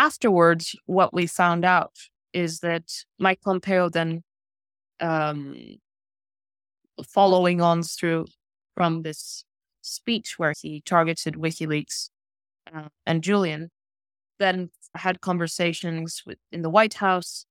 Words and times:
afterwards, 0.00 0.74
what 0.86 1.12
we 1.12 1.26
found 1.26 1.62
out 1.62 1.92
is 2.32 2.60
that 2.60 2.84
Mike 3.18 3.42
Pompeo 3.42 3.90
then, 3.90 4.22
um, 4.98 5.54
following 7.06 7.60
on 7.60 7.82
through 7.82 8.24
from 8.74 9.02
this 9.02 9.44
speech 9.82 10.38
where 10.38 10.54
he 10.58 10.82
targeted 10.86 11.34
WikiLeaks 11.34 12.08
uh, 12.74 12.88
and 13.04 13.22
Julian, 13.22 13.70
then 14.38 14.70
had 14.94 15.20
conversations 15.20 16.22
with, 16.24 16.38
in 16.50 16.62
the 16.62 16.70
White 16.70 16.94
House, 16.94 17.44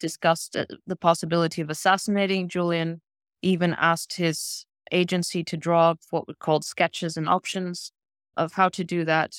discussed 0.00 0.56
uh, 0.56 0.64
the 0.86 0.96
possibility 0.96 1.60
of 1.60 1.68
assassinating 1.68 2.48
Julian, 2.48 3.02
even 3.42 3.74
asked 3.78 4.14
his 4.14 4.64
agency 4.90 5.44
to 5.44 5.56
draw 5.58 5.90
up 5.90 6.00
what 6.10 6.26
we 6.26 6.34
called 6.34 6.64
sketches 6.64 7.18
and 7.18 7.28
options 7.28 7.92
of 8.38 8.54
how 8.54 8.70
to 8.70 8.84
do 8.84 9.04
that. 9.04 9.32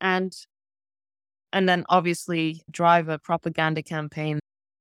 And 0.00 0.32
and 1.52 1.68
then 1.68 1.84
obviously 1.88 2.62
drive 2.70 3.08
a 3.08 3.18
propaganda 3.18 3.82
campaign 3.82 4.38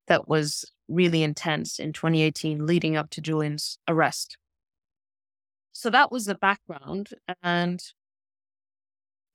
that 0.07 0.27
was 0.27 0.71
really 0.87 1.23
intense 1.23 1.79
in 1.79 1.93
2018 1.93 2.65
leading 2.65 2.95
up 2.95 3.09
to 3.11 3.21
Julian's 3.21 3.77
arrest. 3.87 4.37
So 5.73 5.89
that 5.89 6.11
was 6.11 6.25
the 6.25 6.35
background 6.35 7.09
and 7.43 7.81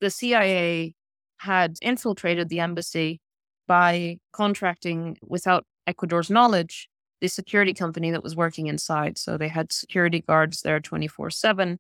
the 0.01 0.11
CIA 0.11 0.95
had 1.39 1.77
infiltrated 1.83 2.49
the 2.49 2.61
embassy 2.61 3.21
by 3.67 4.19
contracting 4.33 5.17
without 5.23 5.65
Ecuador's 5.87 6.31
knowledge 6.31 6.89
the 7.21 7.29
security 7.29 7.73
company 7.73 8.11
that 8.11 8.23
was 8.23 8.35
working 8.35 8.67
inside. 8.67 9.17
So 9.17 9.39
they 9.39 9.49
had 9.49 9.73
security 9.73 10.21
guards 10.21 10.63
there 10.63 10.81
24 10.81 11.31
7. 11.31 11.79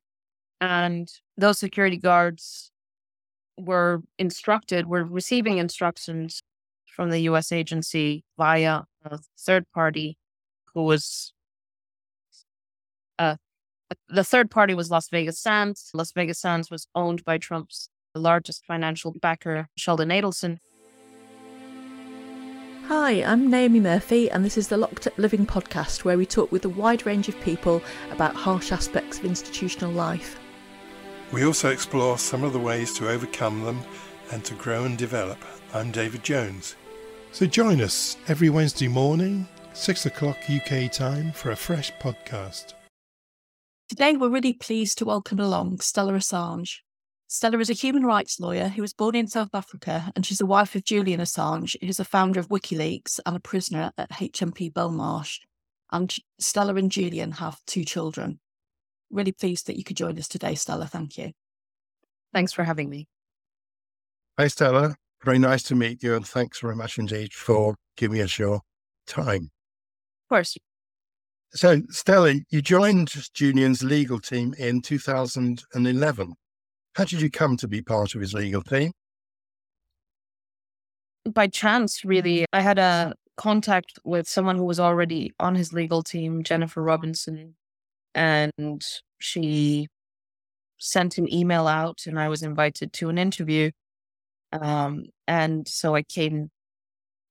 And 0.60 1.08
those 1.36 1.58
security 1.58 1.96
guards 1.96 2.71
were 3.58 4.02
instructed, 4.18 4.86
were 4.86 5.04
receiving 5.04 5.58
instructions 5.58 6.42
from 6.86 7.10
the 7.10 7.20
US 7.20 7.52
agency 7.52 8.24
via 8.36 8.82
a 9.04 9.18
third 9.38 9.64
party 9.72 10.18
who 10.74 10.84
was 10.84 11.32
uh, 13.18 13.36
the 14.08 14.24
third 14.24 14.50
party 14.50 14.74
was 14.74 14.90
Las 14.90 15.08
Vegas 15.08 15.38
Sands. 15.38 15.90
Las 15.94 16.12
Vegas 16.12 16.38
Sands 16.38 16.70
was 16.70 16.86
owned 16.94 17.24
by 17.24 17.38
Trump's 17.38 17.88
largest 18.14 18.64
financial 18.66 19.12
backer, 19.20 19.68
Sheldon 19.76 20.10
Adelson. 20.10 20.58
Hi, 22.88 23.22
I'm 23.22 23.48
Naomi 23.48 23.80
Murphy, 23.80 24.30
and 24.30 24.44
this 24.44 24.58
is 24.58 24.68
the 24.68 24.76
Locked 24.76 25.06
Up 25.06 25.16
Living 25.16 25.46
podcast 25.46 26.04
where 26.04 26.18
we 26.18 26.26
talk 26.26 26.52
with 26.52 26.64
a 26.64 26.68
wide 26.68 27.06
range 27.06 27.28
of 27.28 27.40
people 27.40 27.80
about 28.10 28.34
harsh 28.34 28.72
aspects 28.72 29.18
of 29.18 29.24
institutional 29.24 29.92
life. 29.92 30.41
We 31.32 31.46
also 31.46 31.70
explore 31.70 32.18
some 32.18 32.44
of 32.44 32.52
the 32.52 32.58
ways 32.58 32.92
to 32.98 33.08
overcome 33.08 33.64
them 33.64 33.80
and 34.30 34.44
to 34.44 34.54
grow 34.54 34.84
and 34.84 34.98
develop. 34.98 35.38
I'm 35.72 35.90
David 35.90 36.22
Jones. 36.22 36.76
So 37.32 37.46
join 37.46 37.80
us 37.80 38.18
every 38.28 38.50
Wednesday 38.50 38.86
morning, 38.86 39.48
6 39.72 40.04
o'clock 40.04 40.36
UK 40.50 40.92
time, 40.92 41.32
for 41.32 41.50
a 41.50 41.56
fresh 41.56 41.90
podcast. 42.02 42.74
Today, 43.88 44.14
we're 44.14 44.28
really 44.28 44.52
pleased 44.52 44.98
to 44.98 45.06
welcome 45.06 45.40
along 45.40 45.80
Stella 45.80 46.12
Assange. 46.12 46.80
Stella 47.28 47.58
is 47.60 47.70
a 47.70 47.74
human 47.74 48.04
rights 48.04 48.38
lawyer 48.38 48.68
who 48.68 48.82
was 48.82 48.92
born 48.92 49.14
in 49.14 49.26
South 49.26 49.54
Africa, 49.54 50.12
and 50.14 50.26
she's 50.26 50.36
the 50.36 50.44
wife 50.44 50.74
of 50.74 50.84
Julian 50.84 51.20
Assange, 51.20 51.76
who's 51.82 51.98
a 51.98 52.04
founder 52.04 52.40
of 52.40 52.50
WikiLeaks 52.50 53.20
and 53.24 53.36
a 53.36 53.40
prisoner 53.40 53.90
at 53.96 54.10
HMP 54.10 54.70
Belmarsh. 54.70 55.38
And 55.90 56.14
Stella 56.38 56.74
and 56.74 56.90
Julian 56.90 57.32
have 57.32 57.58
two 57.66 57.86
children 57.86 58.38
really 59.12 59.32
pleased 59.32 59.66
that 59.66 59.76
you 59.76 59.84
could 59.84 59.96
join 59.96 60.18
us 60.18 60.26
today, 60.26 60.54
Stella. 60.54 60.86
Thank 60.86 61.18
you. 61.18 61.32
Thanks 62.32 62.52
for 62.52 62.64
having 62.64 62.88
me. 62.90 63.06
Hi, 64.38 64.48
Stella. 64.48 64.96
Very 65.22 65.38
nice 65.38 65.62
to 65.64 65.74
meet 65.74 66.02
you. 66.02 66.16
And 66.16 66.26
thanks 66.26 66.60
very 66.60 66.74
much 66.74 66.98
indeed 66.98 67.32
for 67.32 67.76
giving 67.96 68.20
us 68.20 68.38
your 68.38 68.62
time. 69.06 69.50
Of 70.24 70.28
course. 70.28 70.56
So, 71.54 71.82
Stella, 71.90 72.34
you 72.48 72.62
joined 72.62 73.12
Julian's 73.34 73.84
legal 73.84 74.18
team 74.18 74.54
in 74.58 74.80
2011. 74.80 76.34
How 76.94 77.04
did 77.04 77.20
you 77.20 77.30
come 77.30 77.58
to 77.58 77.68
be 77.68 77.82
part 77.82 78.14
of 78.14 78.22
his 78.22 78.32
legal 78.32 78.62
team? 78.62 78.92
By 81.30 81.46
chance, 81.46 82.04
really. 82.04 82.46
I 82.52 82.62
had 82.62 82.78
a 82.78 83.14
contact 83.36 83.98
with 84.04 84.28
someone 84.28 84.56
who 84.56 84.64
was 84.64 84.80
already 84.80 85.32
on 85.38 85.54
his 85.54 85.72
legal 85.72 86.02
team, 86.02 86.42
Jennifer 86.42 86.82
Robinson, 86.82 87.54
and 88.14 88.82
she 89.20 89.88
sent 90.78 91.18
an 91.18 91.32
email 91.32 91.66
out 91.66 92.00
and 92.06 92.18
I 92.18 92.28
was 92.28 92.42
invited 92.42 92.92
to 92.94 93.08
an 93.08 93.18
interview. 93.18 93.70
Um, 94.52 95.06
and 95.26 95.66
so 95.66 95.94
I 95.94 96.02
came 96.02 96.50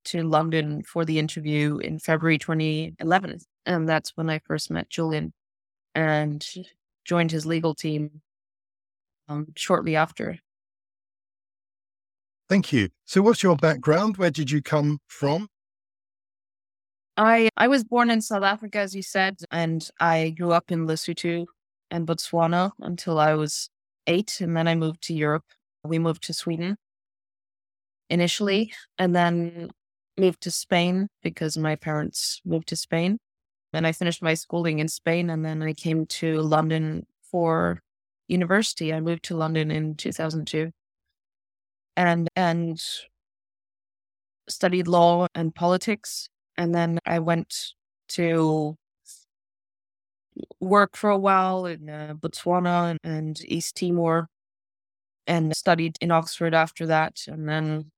to 0.06 0.24
London 0.24 0.84
for 0.84 1.06
the 1.06 1.20
interview 1.20 1.78
in 1.78 2.00
February 2.00 2.38
2011. 2.38 3.40
And 3.66 3.88
that's 3.88 4.12
when 4.16 4.30
I 4.30 4.40
first 4.40 4.72
met 4.72 4.90
Julian 4.90 5.34
and 5.94 6.46
joined 7.06 7.31
his 7.31 7.46
legal 7.46 7.75
team 7.75 8.22
um, 9.28 9.47
shortly 9.56 9.96
after. 9.96 10.40
Thank 12.50 12.74
you. 12.74 12.90
So, 13.06 13.22
what's 13.22 13.44
your 13.44 13.56
background? 13.56 14.18
Where 14.18 14.31
did 14.31 14.52
you 14.52 14.62
come 14.62 15.00
from? 15.08 15.47
I 17.17 17.49
I 17.57 17.67
was 17.67 17.83
born 17.83 18.09
in 18.09 18.22
South 18.22 18.44
Africa, 18.44 18.79
as 18.79 18.95
you 18.95 19.03
said, 19.03 19.38
and 19.51 19.88
I 19.99 20.31
grew 20.31 20.51
up 20.51 20.72
in 20.72 20.88
Lesotho 20.88 21.45
and 21.89 22.07
Botswana 22.07 22.72
until 22.79 23.19
I 23.19 23.33
was 23.33 23.69
eight, 24.07 24.39
and 24.41 24.55
then 24.55 24.67
I 24.67 24.75
moved 24.75 25.01
to 25.03 25.13
Europe. 25.13 25.45
We 25.83 25.99
moved 25.99 26.23
to 26.23 26.33
Sweden 26.33 26.77
initially, 28.09 28.73
and 28.97 29.16
then 29.16 29.69
moved 30.17 30.41
to 30.41 30.51
Spain 30.51 31.07
because 31.23 31.57
my 31.57 31.75
parents 31.75 32.41
moved 32.45 32.67
to 32.69 32.75
Spain. 32.75 33.17
And 33.73 33.88
I 33.88 33.93
finished 33.93 34.22
my 34.22 34.33
schooling 34.33 34.79
in 34.79 34.88
Spain, 34.89 35.29
and 35.29 35.45
then 35.45 35.61
I 35.63 35.73
came 35.73 36.05
to 36.07 36.41
London 36.41 37.05
for 37.31 37.79
university. 38.28 38.93
I 38.93 38.99
moved 38.99 39.23
to 39.25 39.38
London 39.38 39.72
in 39.72 39.95
2002, 39.95 40.72
and 41.97 42.29
and 42.35 42.81
studied 44.49 44.88
law 44.88 45.28
and 45.35 45.55
politics 45.55 46.29
and 46.57 46.73
then 46.73 47.00
I 47.06 47.19
went 47.19 47.73
to 48.09 48.75
work 50.59 50.95
for 50.95 51.09
a 51.09 51.17
while 51.17 51.66
in 51.66 51.89
uh, 51.89 52.13
Botswana 52.17 52.91
and, 52.91 53.00
and 53.03 53.41
East 53.45 53.75
Timor 53.75 54.28
and 55.28 55.56
studied 55.56 55.97
in 56.01 56.11
Oxford 56.11 56.53
after 56.53 56.88
that. 56.88 57.22
And 57.28 57.47
then 57.47 57.91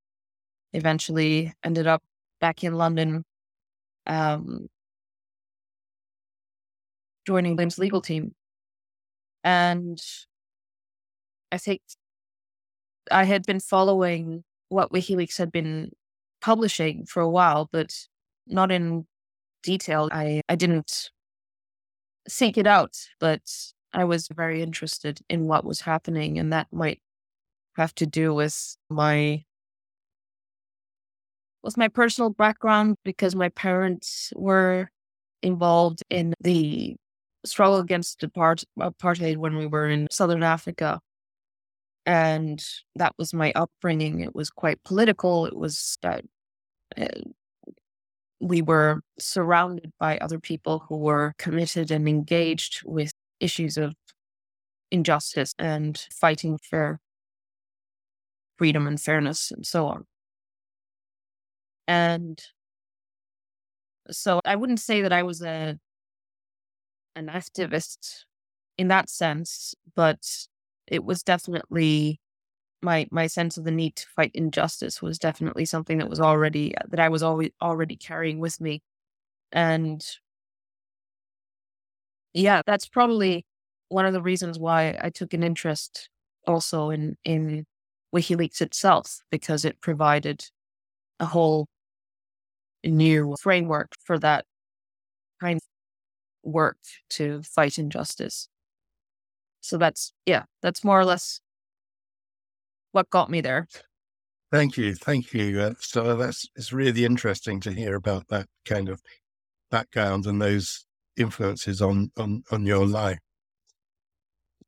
eventually 0.73 1.53
ended 1.63 1.87
up 1.87 2.03
back 2.41 2.63
in 2.63 2.73
London, 2.75 3.23
um, 4.07 4.67
joining 7.25 7.55
Julian's 7.55 7.77
legal 7.77 8.01
team. 8.01 8.33
And 9.43 10.01
I 11.51 11.57
think 11.57 11.81
I 13.11 13.25
had 13.25 13.45
been 13.45 13.59
following 13.59 14.43
what 14.69 14.91
WikiLeaks 14.91 15.37
had 15.37 15.51
been 15.51 15.91
publishing 16.41 17.05
for 17.05 17.21
a 17.21 17.29
while, 17.29 17.69
but 17.71 18.07
not 18.47 18.71
in 18.71 19.05
detail. 19.63 20.09
I, 20.11 20.41
I 20.49 20.55
didn't 20.55 21.09
seek 22.27 22.57
it 22.57 22.67
out, 22.67 22.97
but 23.19 23.41
I 23.93 24.03
was 24.05 24.27
very 24.27 24.61
interested 24.61 25.21
in 25.29 25.47
what 25.47 25.65
was 25.65 25.81
happening. 25.81 26.37
And 26.37 26.51
that 26.53 26.67
might 26.71 27.01
have 27.75 27.93
to 27.95 28.05
do 28.05 28.33
with 28.33 28.77
my 28.89 29.43
with 31.63 31.77
my 31.77 31.87
personal 31.87 32.29
background 32.29 32.97
because 33.05 33.35
my 33.35 33.49
parents 33.49 34.33
were 34.35 34.89
involved 35.41 36.03
in 36.09 36.33
the 36.41 36.95
struggle 37.45 37.79
against 37.79 38.21
apartheid 38.21 39.37
when 39.37 39.57
we 39.57 39.65
were 39.65 39.89
in 39.89 40.07
southern 40.09 40.43
africa 40.43 40.99
and 42.05 42.65
that 42.95 43.13
was 43.17 43.33
my 43.33 43.51
upbringing 43.53 44.21
it 44.21 44.33
was 44.33 44.49
quite 44.49 44.81
political 44.83 45.45
it 45.45 45.55
was 45.55 45.97
uh, 46.03 46.17
we 48.43 48.61
were 48.61 49.01
surrounded 49.17 49.93
by 49.99 50.17
other 50.17 50.39
people 50.39 50.85
who 50.89 50.97
were 50.97 51.33
committed 51.37 51.91
and 51.91 52.07
engaged 52.07 52.81
with 52.83 53.13
issues 53.39 53.77
of 53.77 53.93
injustice 54.91 55.55
and 55.57 56.05
fighting 56.11 56.59
for 56.69 56.99
freedom 58.57 58.85
and 58.85 58.99
fairness 59.01 59.49
and 59.49 59.65
so 59.65 59.87
on. 59.87 60.05
And 61.87 62.41
so 64.11 64.41
I 64.45 64.55
wouldn't 64.57 64.81
say 64.81 65.01
that 65.01 65.13
I 65.13 65.23
was 65.23 65.41
a 65.41 65.77
an 67.15 67.27
activist 67.27 68.25
in 68.77 68.87
that 68.89 69.09
sense, 69.09 69.73
but 69.95 70.47
it 70.87 71.05
was 71.05 71.23
definitely 71.23 72.19
my 72.83 73.07
my 73.11 73.27
sense 73.27 73.57
of 73.57 73.63
the 73.65 73.71
need 73.71 73.95
to 73.97 74.07
fight 74.09 74.31
injustice 74.33 75.01
was 75.01 75.19
definitely 75.19 75.65
something 75.65 75.97
that 75.99 76.09
was 76.09 76.19
already 76.19 76.75
uh, 76.77 76.83
that 76.89 76.99
I 76.99 77.09
was 77.09 77.23
always 77.23 77.51
already 77.61 77.95
carrying 77.97 78.39
with 78.39 78.61
me. 78.61 78.81
And 79.53 80.05
yeah, 82.33 82.61
that's 82.65 82.87
probably 82.87 83.45
one 83.89 84.05
of 84.05 84.13
the 84.13 84.21
reasons 84.21 84.57
why 84.59 84.97
I 85.01 85.09
took 85.09 85.33
an 85.33 85.43
interest 85.43 86.09
also 86.47 86.89
in 86.89 87.17
in 87.23 87.65
WikiLeaks 88.15 88.61
itself 88.61 89.19
because 89.31 89.65
it 89.65 89.81
provided 89.81 90.45
a 91.19 91.25
whole 91.27 91.67
new 92.83 93.35
framework 93.41 93.91
for 94.03 94.19
that 94.19 94.45
kind 95.41 95.57
of 96.27 96.51
work 96.51 96.77
to 97.11 97.41
fight 97.43 97.79
injustice. 97.79 98.49
So 99.61 99.77
that's, 99.77 100.13
yeah, 100.25 100.43
that's 100.61 100.83
more 100.83 100.99
or 100.99 101.05
less 101.05 101.39
what 102.93 103.09
got 103.09 103.29
me 103.29 103.41
there. 103.41 103.67
Thank 104.51 104.77
you. 104.77 104.95
Thank 104.95 105.33
you. 105.33 105.59
Uh, 105.59 105.73
so 105.79 106.15
that's, 106.15 106.47
it's 106.55 106.71
really 106.71 107.05
interesting 107.05 107.59
to 107.61 107.71
hear 107.71 107.95
about 107.95 108.27
that 108.29 108.47
kind 108.65 108.87
of 108.87 109.01
background 109.69 110.25
and 110.27 110.41
those 110.41 110.85
influences 111.17 111.81
on, 111.81 112.11
on, 112.17 112.43
on 112.51 112.65
your 112.65 112.85
life. 112.85 113.19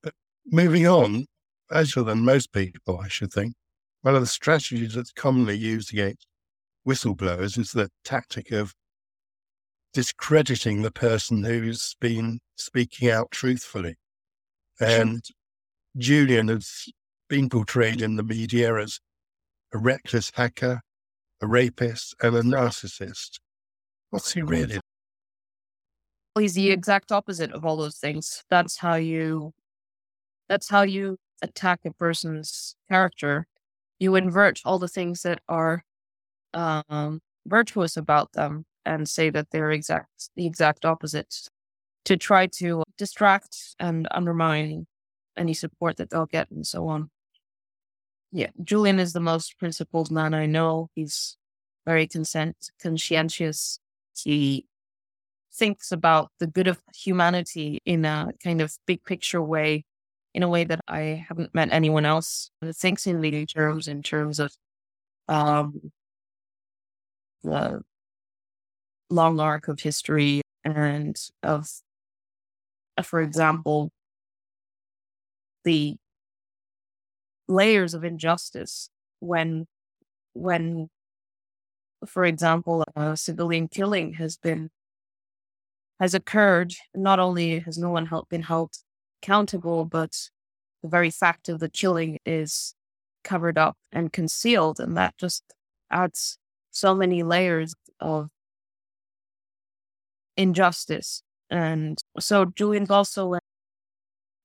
But 0.01 0.13
moving 0.45 0.87
on, 0.87 1.27
faster 1.69 2.03
than 2.03 2.25
most 2.25 2.51
people, 2.51 2.99
I 2.99 3.07
should 3.07 3.31
think. 3.31 3.53
One 4.01 4.15
of 4.15 4.21
the 4.21 4.27
strategies 4.27 4.95
that's 4.95 5.11
commonly 5.11 5.57
used 5.57 5.93
against 5.93 6.27
whistleblowers 6.87 7.57
is 7.57 7.71
the 7.71 7.89
tactic 8.03 8.51
of 8.51 8.73
discrediting 9.93 10.81
the 10.81 10.91
person 10.91 11.43
who's 11.43 11.95
been 12.01 12.39
speaking 12.55 13.09
out 13.09 13.31
truthfully. 13.31 13.95
And 14.79 15.23
Julian 15.97 16.49
has 16.49 16.87
been 17.27 17.49
portrayed 17.49 18.01
in 18.01 18.15
the 18.15 18.23
media 18.23 18.75
as 18.77 18.99
a 19.73 19.77
reckless 19.77 20.31
hacker, 20.35 20.81
a 21.41 21.47
rapist, 21.47 22.15
and 22.21 22.35
a 22.35 22.41
narcissist. 22.41 23.39
What's 24.09 24.33
he 24.33 24.41
really? 24.41 24.79
He's 26.37 26.53
the 26.53 26.71
exact 26.71 27.11
opposite 27.11 27.51
of 27.51 27.65
all 27.65 27.77
those 27.77 27.97
things. 27.97 28.43
That's 28.49 28.77
how 28.77 28.95
you 28.95 29.53
that's 30.47 30.69
how 30.69 30.83
you 30.83 31.17
attack 31.41 31.81
a 31.85 31.91
person's 31.91 32.75
character. 32.89 33.47
You 33.99 34.15
invert 34.15 34.59
all 34.65 34.79
the 34.79 34.87
things 34.87 35.21
that 35.23 35.39
are 35.47 35.83
um, 36.53 37.21
virtuous 37.47 37.97
about 37.97 38.33
them 38.33 38.65
and 38.85 39.09
say 39.09 39.29
that 39.29 39.49
they're 39.51 39.71
exact 39.71 40.29
the 40.35 40.45
exact 40.45 40.85
opposite 40.85 41.49
to 42.05 42.17
try 42.17 42.47
to 42.47 42.83
distract 42.97 43.75
and 43.79 44.07
undermine 44.11 44.85
any 45.37 45.53
support 45.53 45.97
that 45.97 46.09
they'll 46.09 46.27
get 46.27 46.49
and 46.51 46.65
so 46.65 46.87
on. 46.87 47.09
Yeah, 48.31 48.49
Julian 48.63 48.99
is 48.99 49.13
the 49.13 49.19
most 49.19 49.57
principled 49.59 50.11
man 50.11 50.33
I 50.33 50.45
know. 50.45 50.89
He's 50.95 51.37
very 51.85 52.07
consent 52.07 52.55
conscientious. 52.81 53.79
He 54.17 54.65
thinks 55.53 55.91
about 55.91 56.31
the 56.39 56.47
good 56.47 56.67
of 56.67 56.81
humanity 56.95 57.79
in 57.85 58.05
a 58.05 58.31
kind 58.43 58.61
of 58.61 58.75
big 58.87 59.03
picture 59.05 59.41
way, 59.41 59.85
in 60.33 60.43
a 60.43 60.49
way 60.49 60.63
that 60.65 60.81
I 60.87 61.25
haven't 61.27 61.55
met 61.55 61.69
anyone 61.71 62.05
else 62.05 62.51
that 62.61 62.75
thinks 62.75 63.07
in 63.07 63.21
leading 63.21 63.47
terms, 63.47 63.87
in 63.87 64.03
terms 64.03 64.39
of 64.39 64.53
um, 65.29 65.91
the 67.43 67.81
long 69.09 69.39
arc 69.39 69.67
of 69.67 69.79
history 69.79 70.41
and 70.63 71.15
of, 71.43 71.69
for 73.03 73.21
example, 73.21 73.91
the 75.63 75.97
layers 77.47 77.93
of 77.93 78.03
injustice 78.03 78.89
when 79.19 79.65
when 80.33 80.89
for 82.05 82.25
example 82.25 82.83
a 82.95 83.15
civilian 83.15 83.67
killing 83.67 84.13
has 84.13 84.37
been 84.37 84.69
has 85.99 86.13
occurred 86.13 86.73
not 86.93 87.19
only 87.19 87.59
has 87.59 87.77
no 87.77 87.89
one 87.89 88.09
been 88.29 88.43
held 88.43 88.71
accountable 89.21 89.85
but 89.85 90.29
the 90.83 90.89
very 90.89 91.09
fact 91.09 91.49
of 91.49 91.59
the 91.59 91.69
killing 91.69 92.19
is 92.25 92.75
covered 93.23 93.57
up 93.57 93.77
and 93.91 94.11
concealed 94.11 94.79
and 94.79 94.97
that 94.97 95.15
just 95.17 95.43
adds 95.91 96.37
so 96.71 96.93
many 96.93 97.23
layers 97.23 97.73
of 97.99 98.29
injustice. 100.37 101.21
And 101.49 101.97
so 102.19 102.45
Julian's 102.45 102.89
also 102.89 103.35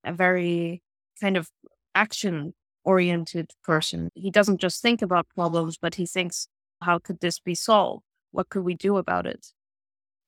a 0.04 0.12
very 0.12 0.82
kind 1.20 1.36
of 1.36 1.48
action 1.94 2.54
oriented 2.90 3.52
person. 3.62 4.10
He 4.14 4.30
doesn't 4.30 4.60
just 4.60 4.82
think 4.82 5.00
about 5.02 5.28
problems, 5.28 5.78
but 5.78 5.94
he 5.94 6.06
thinks, 6.06 6.48
how 6.82 6.98
could 6.98 7.20
this 7.20 7.38
be 7.38 7.54
solved? 7.54 8.04
What 8.32 8.48
could 8.48 8.64
we 8.64 8.74
do 8.74 8.96
about 8.96 9.26
it? 9.26 9.46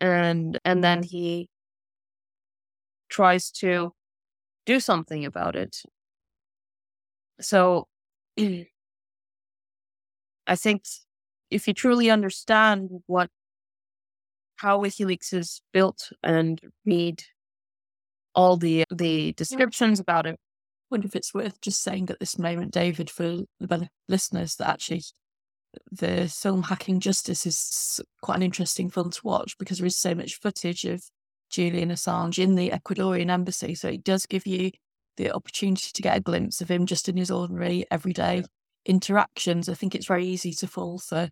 And 0.01 0.59
and 0.65 0.83
then 0.85 1.03
he 1.03 1.49
tries 3.09 3.51
to 3.63 3.93
do 4.65 4.81
something 4.81 5.25
about 5.25 5.57
it. 5.57 5.83
So 7.41 7.89
I 10.47 10.57
think 10.57 10.85
if 11.51 11.67
you 11.67 11.75
truly 11.75 12.11
understand 12.11 12.91
what 13.07 13.29
how 14.57 14.81
WikiLeaks 14.81 15.35
is 15.35 15.61
built 15.73 16.13
and 16.23 16.61
read 16.87 17.25
all 18.35 18.57
the 18.57 18.85
the 18.91 19.33
descriptions 19.33 20.01
about 20.01 20.27
it. 20.27 20.39
Wonder 20.93 21.07
if 21.07 21.17
it's 21.17 21.33
worth 21.33 21.59
just 21.63 21.83
saying 21.83 22.11
at 22.11 22.21
this 22.21 22.39
moment, 22.39 22.71
David, 22.71 23.09
for 23.09 23.39
the 23.59 23.89
listeners, 24.11 24.57
that 24.57 24.69
actually 24.69 25.03
the 25.91 26.29
film 26.29 26.65
Hacking 26.65 27.01
Justice 27.01 27.47
is 27.47 27.99
quite 28.21 28.37
an 28.37 28.43
interesting 28.43 28.91
film 28.91 29.11
to 29.11 29.21
watch 29.25 29.57
because 29.57 29.79
there 29.79 29.87
is 29.87 29.97
so 29.97 30.15
much 30.15 30.39
footage 30.39 30.85
of 30.85 31.03
Julian 31.49 31.89
Assange 31.89 32.39
in 32.39 32.57
the 32.57 32.69
Ecuadorian 32.69 33.31
embassy. 33.31 33.75
So 33.75 33.89
it 33.89 34.05
does 34.05 34.27
give 34.27 34.47
you 34.47 34.71
the 35.17 35.33
opportunity 35.33 35.91
to 35.95 36.03
get 36.03 36.19
a 36.19 36.21
glimpse 36.21 36.61
of 36.61 36.71
him 36.71 36.85
just 36.85 37.09
in 37.09 37.17
his 37.17 37.31
ordinary, 37.31 37.87
everyday 37.91 38.45
interactions. 38.85 39.71
I 39.71 39.75
think 39.75 39.95
it's 39.95 40.07
very 40.07 40.27
easy 40.27 40.53
to 40.53 40.67
fall 40.67 40.99
for 40.99 41.31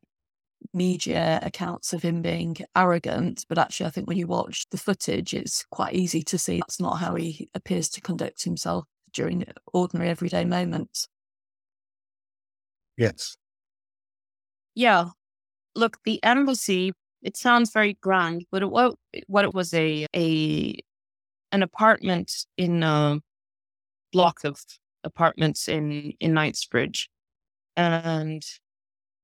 media 0.73 1.39
accounts 1.43 1.93
of 1.93 2.03
him 2.03 2.23
being 2.23 2.57
arrogant, 2.75 3.45
but 3.47 3.59
actually, 3.59 3.89
I 3.89 3.91
think 3.91 4.09
when 4.09 4.17
you 4.17 4.27
watch 4.27 4.65
the 4.71 4.79
footage, 4.79 5.35
it's 5.35 5.67
quite 5.71 5.93
easy 5.93 6.23
to 6.23 6.39
see 6.39 6.61
that's 6.61 6.81
not 6.81 6.95
how 6.95 7.15
he 7.17 7.51
appears 7.55 7.91
to 7.91 8.01
conduct 8.01 8.45
himself 8.45 8.85
during 9.13 9.45
ordinary 9.73 10.09
everyday 10.11 10.45
moments. 10.45 11.09
Yes. 12.97 13.37
Yeah. 14.75 15.07
Look, 15.75 15.99
the 16.05 16.23
embassy, 16.23 16.93
it 17.23 17.37
sounds 17.37 17.73
very 17.73 17.95
grand, 18.01 18.45
but 18.51 18.63
it, 18.63 18.71
what, 18.71 18.95
what 19.27 19.45
it 19.45 19.55
was 19.55 19.73
a, 19.75 20.07
a, 20.15 20.79
an 21.53 21.63
apartment 21.63 22.47
in 22.57 22.83
a 22.83 23.21
block 24.13 24.45
of 24.45 24.61
apartments 25.05 25.69
in, 25.69 26.13
in 26.21 26.35
Knightsbridge. 26.35 27.09
And 27.77 28.45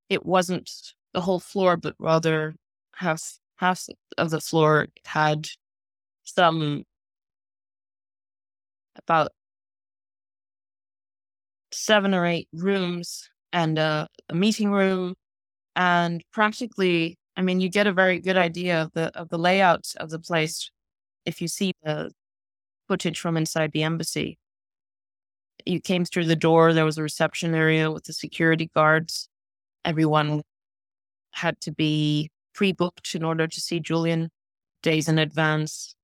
it 0.08 0.24
wasn't 0.24 0.70
the 1.12 1.20
whole 1.20 1.40
floor, 1.40 1.76
but 1.76 1.94
rather 1.98 2.54
half 2.94 3.38
half 3.56 3.86
of 4.18 4.30
the 4.30 4.40
floor 4.40 4.88
had 5.04 5.48
some 6.24 6.84
about 8.96 9.32
seven 11.72 12.14
or 12.14 12.26
eight 12.26 12.48
rooms 12.52 13.28
and 13.52 13.78
a, 13.78 14.08
a, 14.28 14.34
meeting 14.34 14.70
room 14.70 15.14
and 15.74 16.22
practically 16.32 17.16
i 17.36 17.42
mean 17.42 17.60
you 17.60 17.68
get 17.68 17.86
a 17.86 17.92
very 17.92 18.20
good 18.20 18.36
idea 18.36 18.82
of 18.82 18.90
the 18.94 19.16
of 19.18 19.28
the 19.28 19.38
layout 19.38 19.86
of 19.98 20.10
the 20.10 20.18
place 20.18 20.70
if 21.24 21.40
you 21.40 21.48
see 21.48 21.72
the 21.82 22.10
footage 22.88 23.20
from 23.20 23.36
inside 23.36 23.72
the 23.72 23.82
embassy 23.82 24.38
you 25.64 25.80
came 25.80 26.04
through 26.04 26.24
the 26.24 26.36
door 26.36 26.72
there 26.72 26.84
was 26.84 26.98
a 26.98 27.02
reception 27.02 27.54
area 27.54 27.90
with 27.90 28.04
the 28.04 28.12
security 28.12 28.70
guards 28.74 29.28
everyone 29.84 30.42
had 31.36 31.60
to 31.60 31.70
be 31.72 32.30
pre 32.54 32.72
booked 32.72 33.14
in 33.14 33.22
order 33.22 33.46
to 33.46 33.60
see 33.60 33.78
Julian 33.78 34.30
days 34.82 35.08
in 35.08 35.18
advance. 35.18 35.94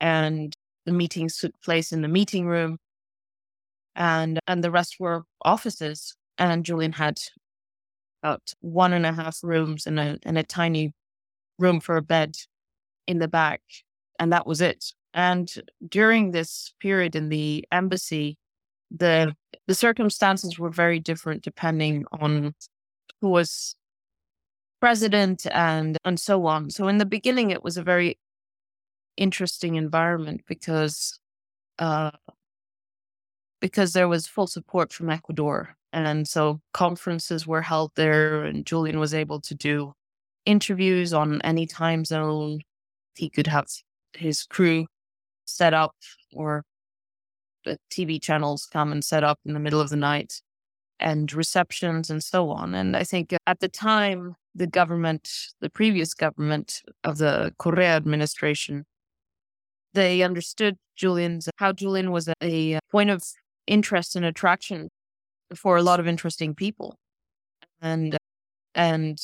And 0.00 0.52
the 0.86 0.92
meetings 0.92 1.38
took 1.38 1.52
place 1.62 1.92
in 1.92 2.02
the 2.02 2.08
meeting 2.08 2.46
room. 2.46 2.78
And, 4.00 4.40
and 4.48 4.64
the 4.64 4.70
rest 4.70 4.96
were 4.98 5.24
offices. 5.42 6.16
And 6.38 6.64
Julian 6.64 6.92
had 6.92 7.20
about 8.22 8.54
one 8.60 8.94
and 8.94 9.04
a 9.04 9.12
half 9.12 9.38
rooms 9.42 9.86
and 9.86 10.00
a, 10.00 10.18
a 10.24 10.42
tiny 10.42 10.92
room 11.58 11.80
for 11.80 11.96
a 11.96 12.02
bed 12.02 12.36
in 13.06 13.18
the 13.18 13.28
back. 13.28 13.60
And 14.18 14.32
that 14.32 14.46
was 14.46 14.62
it. 14.62 14.92
And 15.12 15.52
during 15.86 16.30
this 16.30 16.72
period 16.80 17.14
in 17.14 17.28
the 17.28 17.66
embassy, 17.70 18.38
the 18.90 19.34
the 19.66 19.74
circumstances 19.74 20.58
were 20.58 20.70
very 20.70 20.98
different 20.98 21.42
depending 21.42 22.04
on 22.12 22.54
who 23.20 23.28
was 23.28 23.76
president 24.80 25.46
and 25.52 25.98
and 26.04 26.18
so 26.18 26.46
on. 26.46 26.70
So 26.70 26.88
in 26.88 26.98
the 26.98 27.06
beginning, 27.06 27.50
it 27.50 27.62
was 27.62 27.76
a 27.76 27.82
very 27.82 28.18
interesting 29.16 29.74
environment 29.76 30.42
because 30.46 31.18
uh, 31.78 32.10
because 33.60 33.92
there 33.92 34.08
was 34.08 34.26
full 34.26 34.46
support 34.46 34.92
from 34.92 35.10
Ecuador, 35.10 35.76
and 35.92 36.26
so 36.28 36.60
conferences 36.72 37.46
were 37.46 37.62
held 37.62 37.92
there, 37.96 38.44
and 38.44 38.66
Julian 38.66 38.98
was 39.00 39.14
able 39.14 39.40
to 39.42 39.54
do 39.54 39.92
interviews 40.46 41.12
on 41.12 41.40
any 41.42 41.66
time 41.66 42.04
zone. 42.04 42.60
He 43.16 43.28
could 43.30 43.46
have 43.46 43.66
his 44.14 44.44
crew 44.44 44.86
set 45.44 45.74
up 45.74 45.94
or 46.32 46.64
the 47.64 47.78
TV 47.90 48.20
channels 48.22 48.66
come 48.72 48.92
and 48.92 49.04
set 49.04 49.22
up 49.24 49.38
in 49.44 49.52
the 49.54 49.60
middle 49.60 49.80
of 49.80 49.90
the 49.90 49.96
night. 49.96 50.40
and 51.00 51.32
receptions 51.32 52.10
and 52.10 52.22
so 52.22 52.50
on. 52.50 52.74
And 52.74 52.96
I 52.96 53.04
think 53.04 53.34
at 53.46 53.60
the 53.60 53.68
time, 53.68 54.36
the 54.54 54.66
government, 54.66 55.30
the 55.60 55.70
previous 55.70 56.14
government 56.14 56.82
of 57.04 57.18
the 57.18 57.54
Correa 57.58 57.96
administration, 57.96 58.84
they 59.94 60.22
understood 60.22 60.76
Julian's 60.96 61.48
how 61.56 61.72
Julian 61.72 62.10
was 62.12 62.28
a 62.42 62.78
point 62.90 63.10
of 63.10 63.22
interest 63.70 64.16
and 64.16 64.24
attraction 64.26 64.88
for 65.54 65.76
a 65.76 65.82
lot 65.82 66.00
of 66.00 66.06
interesting 66.06 66.54
people. 66.54 66.96
And 67.80 68.18
and 68.74 69.18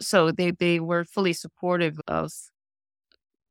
so 0.00 0.30
they 0.30 0.52
they 0.52 0.80
were 0.80 1.04
fully 1.04 1.34
supportive 1.34 2.00
of 2.08 2.30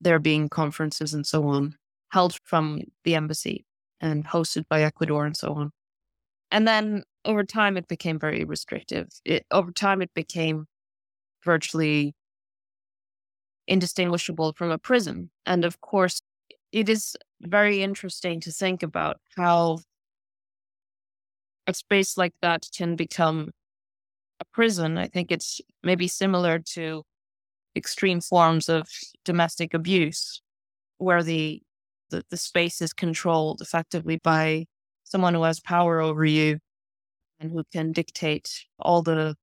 there 0.01 0.19
being 0.19 0.49
conferences 0.49 1.13
and 1.13 1.27
so 1.27 1.43
on 1.47 1.75
held 2.11 2.37
from 2.43 2.81
the 3.03 3.15
embassy 3.15 3.65
and 4.01 4.25
hosted 4.25 4.63
by 4.69 4.81
Ecuador 4.81 5.25
and 5.25 5.37
so 5.37 5.53
on. 5.53 5.71
And 6.51 6.67
then 6.67 7.03
over 7.25 7.43
time, 7.43 7.77
it 7.77 7.87
became 7.87 8.17
very 8.17 8.43
restrictive. 8.43 9.07
It, 9.25 9.45
over 9.51 9.71
time, 9.71 10.01
it 10.01 10.11
became 10.15 10.65
virtually 11.43 12.15
indistinguishable 13.67 14.53
from 14.53 14.71
a 14.71 14.79
prison. 14.79 15.29
And 15.45 15.63
of 15.63 15.79
course, 15.81 16.21
it 16.71 16.89
is 16.89 17.15
very 17.41 17.81
interesting 17.81 18.39
to 18.41 18.51
think 18.51 18.83
about 18.83 19.17
how 19.37 19.79
a 21.67 21.73
space 21.73 22.17
like 22.17 22.33
that 22.41 22.67
can 22.75 22.95
become 22.95 23.51
a 24.39 24.45
prison. 24.53 24.97
I 24.97 25.07
think 25.07 25.31
it's 25.31 25.61
maybe 25.83 26.07
similar 26.07 26.59
to 26.73 27.03
extreme 27.75 28.21
forms 28.21 28.69
of 28.69 28.87
domestic 29.23 29.73
abuse, 29.73 30.41
where 30.97 31.23
the, 31.23 31.61
the, 32.09 32.23
the 32.29 32.37
space 32.37 32.81
is 32.81 32.93
controlled 32.93 33.61
effectively 33.61 34.17
by 34.17 34.65
someone 35.03 35.33
who 35.33 35.43
has 35.43 35.59
power 35.59 35.99
over 35.99 36.25
you 36.25 36.59
and 37.39 37.51
who 37.51 37.63
can 37.71 37.91
dictate 37.91 38.65
all 38.79 39.01
the 39.01 39.35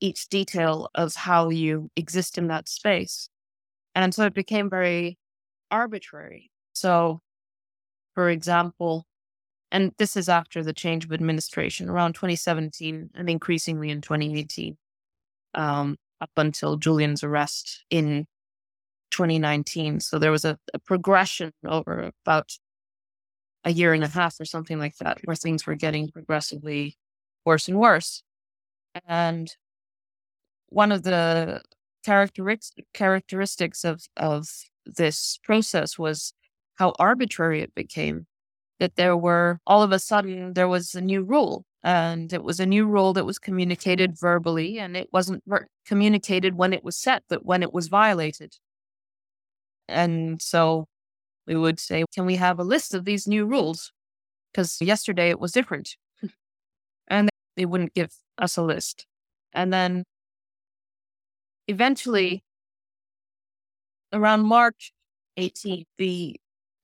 each 0.00 0.28
detail 0.28 0.88
of 0.94 1.14
how 1.14 1.48
you 1.48 1.90
exist 1.96 2.36
in 2.36 2.48
that 2.48 2.68
space. 2.68 3.28
And 3.94 4.14
so 4.14 4.24
it 4.24 4.34
became 4.34 4.68
very 4.68 5.18
arbitrary. 5.70 6.50
So, 6.74 7.20
for 8.16 8.30
example, 8.30 9.04
and 9.70 9.92
this 9.98 10.16
is 10.16 10.28
after 10.28 10.64
the 10.64 10.72
change 10.72 11.04
of 11.04 11.12
administration 11.12 11.90
around 11.90 12.14
2017 12.14 13.10
and 13.14 13.30
increasingly 13.30 13.90
in 13.90 14.00
2018, 14.00 14.76
um, 15.54 15.96
up 16.22 16.30
until 16.38 16.78
Julian's 16.78 17.22
arrest 17.22 17.84
in 17.90 18.26
2019. 19.10 20.00
So 20.00 20.18
there 20.18 20.30
was 20.30 20.46
a, 20.46 20.58
a 20.72 20.78
progression 20.78 21.52
over 21.66 22.10
about 22.24 22.52
a 23.64 23.70
year 23.70 23.92
and 23.92 24.02
a 24.02 24.08
half 24.08 24.40
or 24.40 24.46
something 24.46 24.78
like 24.78 24.96
that, 24.96 25.18
where 25.24 25.36
things 25.36 25.66
were 25.66 25.74
getting 25.74 26.08
progressively 26.08 26.96
worse 27.44 27.68
and 27.68 27.78
worse. 27.78 28.22
And 29.06 29.54
one 30.70 30.90
of 30.90 31.02
the 31.02 31.60
characteristics 32.02 33.84
of, 33.84 34.06
of 34.16 34.48
this 34.86 35.38
process 35.44 35.98
was 35.98 36.32
how 36.76 36.94
arbitrary 36.98 37.62
it 37.62 37.74
became. 37.74 38.26
That 38.80 38.96
there 38.96 39.16
were 39.16 39.60
all 39.66 39.82
of 39.82 39.92
a 39.92 39.98
sudden 39.98 40.52
there 40.54 40.68
was 40.68 40.94
a 40.94 41.00
new 41.00 41.22
rule, 41.22 41.64
and 41.82 42.32
it 42.32 42.44
was 42.44 42.60
a 42.60 42.66
new 42.66 42.86
rule 42.86 43.12
that 43.14 43.24
was 43.26 43.38
communicated 43.38 44.18
verbally, 44.18 44.78
and 44.78 44.96
it 44.96 45.08
wasn't 45.12 45.42
ver- 45.46 45.68
communicated 45.86 46.56
when 46.56 46.72
it 46.72 46.84
was 46.84 46.96
set, 46.96 47.24
but 47.28 47.44
when 47.46 47.62
it 47.62 47.72
was 47.72 47.88
violated. 47.88 48.56
And 49.88 50.40
so 50.42 50.86
we 51.46 51.56
would 51.56 51.80
say, 51.80 52.04
Can 52.14 52.26
we 52.26 52.36
have 52.36 52.58
a 52.58 52.64
list 52.64 52.94
of 52.94 53.04
these 53.04 53.26
new 53.26 53.46
rules? 53.46 53.92
Because 54.52 54.80
yesterday 54.80 55.30
it 55.30 55.40
was 55.40 55.52
different. 55.52 55.96
and 57.08 57.28
they 57.56 57.66
wouldn't 57.66 57.94
give 57.94 58.12
us 58.38 58.56
a 58.56 58.62
list. 58.62 59.06
And 59.52 59.72
then 59.72 60.04
eventually, 61.68 62.42
around 64.12 64.42
March 64.44 64.92
18th, 65.36 65.86
the 65.98 66.36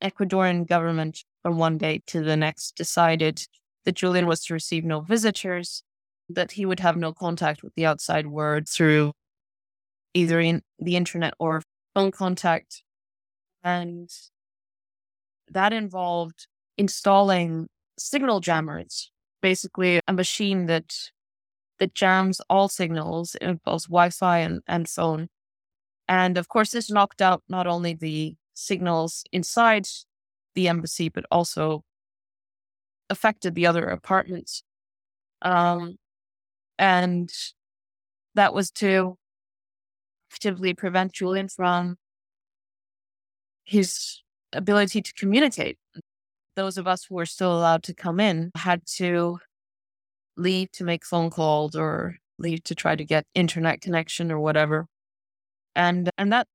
Ecuadorian 0.03 0.67
government, 0.67 1.25
from 1.43 1.59
one 1.59 1.79
day 1.79 2.03
to 2.07 2.23
the 2.23 2.37
next, 2.37 2.77
decided 2.77 3.47
that 3.85 3.97
Julian 3.97 4.27
was 4.27 4.45
to 4.45 4.55
receive 4.55 4.85
no 4.85 5.01
visitors, 5.01 5.83
that 6.29 6.53
he 6.53 6.67
would 6.67 6.81
have 6.81 6.97
no 6.97 7.13
contact 7.13 7.63
with 7.63 7.75
the 7.75 7.87
outside 7.87 8.27
world 8.27 8.69
through 8.69 9.13
either 10.15 10.41
in 10.41 10.63
the 10.79 10.97
internet 10.97 11.35
or 11.39 11.63
phone 11.95 12.11
contact. 12.11 12.83
And 13.63 14.11
that 15.49 15.73
involved 15.73 16.47
installing 16.77 17.69
signal 17.99 18.41
jammers, 18.41 19.11
basically 19.41 20.01
a 20.07 20.13
machine 20.13 20.67
that 20.67 20.95
that 21.79 21.95
jams 21.95 22.41
all 22.49 22.69
signals, 22.69 23.35
both 23.65 23.85
Wi-Fi 23.89 24.39
and, 24.39 24.61
and 24.69 24.89
phone. 24.89 25.29
And 26.07 26.39
of 26.39 26.49
course, 26.49 26.71
this 26.71 26.91
knocked 26.91 27.21
out 27.21 27.43
not 27.49 27.67
only 27.67 27.95
the 27.95 28.37
signals 28.55 29.25
inside 29.33 29.87
the 30.55 30.69
embassy, 30.69 31.09
but 31.09 31.25
also 31.31 31.83
affected 33.11 33.55
the 33.55 33.67
other 33.67 33.87
apartments. 33.87 34.63
Um, 35.43 35.97
and 36.79 37.33
that 38.35 38.55
was 38.55 38.71
to 38.73 39.17
actively 40.33 40.75
prevent 40.75 41.13
Julian 41.13 41.49
from 41.49 41.97
his 43.65 44.23
ability 44.53 45.03
to 45.03 45.13
communicate. 45.15 45.79
Those 46.57 46.77
of 46.79 46.87
us 46.87 47.05
who 47.05 47.15
were 47.15 47.27
still 47.27 47.53
allowed 47.53 47.83
to 47.85 47.95
come 47.95 48.21
in 48.21 48.51
had 48.55 48.83
to 48.97 49.39
leave 50.37 50.71
to 50.73 50.85
make 50.85 51.05
phone 51.05 51.31
calls 51.31 51.75
or 51.77 52.17
leave 52.39 52.65
to 52.65 52.75
try 52.75 52.97
to 52.97 53.05
get 53.05 53.25
internet 53.35 53.81
connection 53.81 54.33
or 54.33 54.39
whatever. 54.39 54.87
And 55.75 56.11
and 56.19 56.33
that 56.33 56.47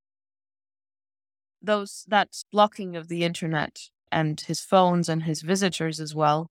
those 1.68 2.04
that 2.08 2.30
blocking 2.52 2.96
of 2.96 3.08
the 3.08 3.24
internet 3.24 3.80
and 4.12 4.42
his 4.42 4.62
phones 4.62 5.08
and 5.08 5.24
his 5.24 5.42
visitors 5.42 6.00
as 6.00 6.16
well. 6.16 6.50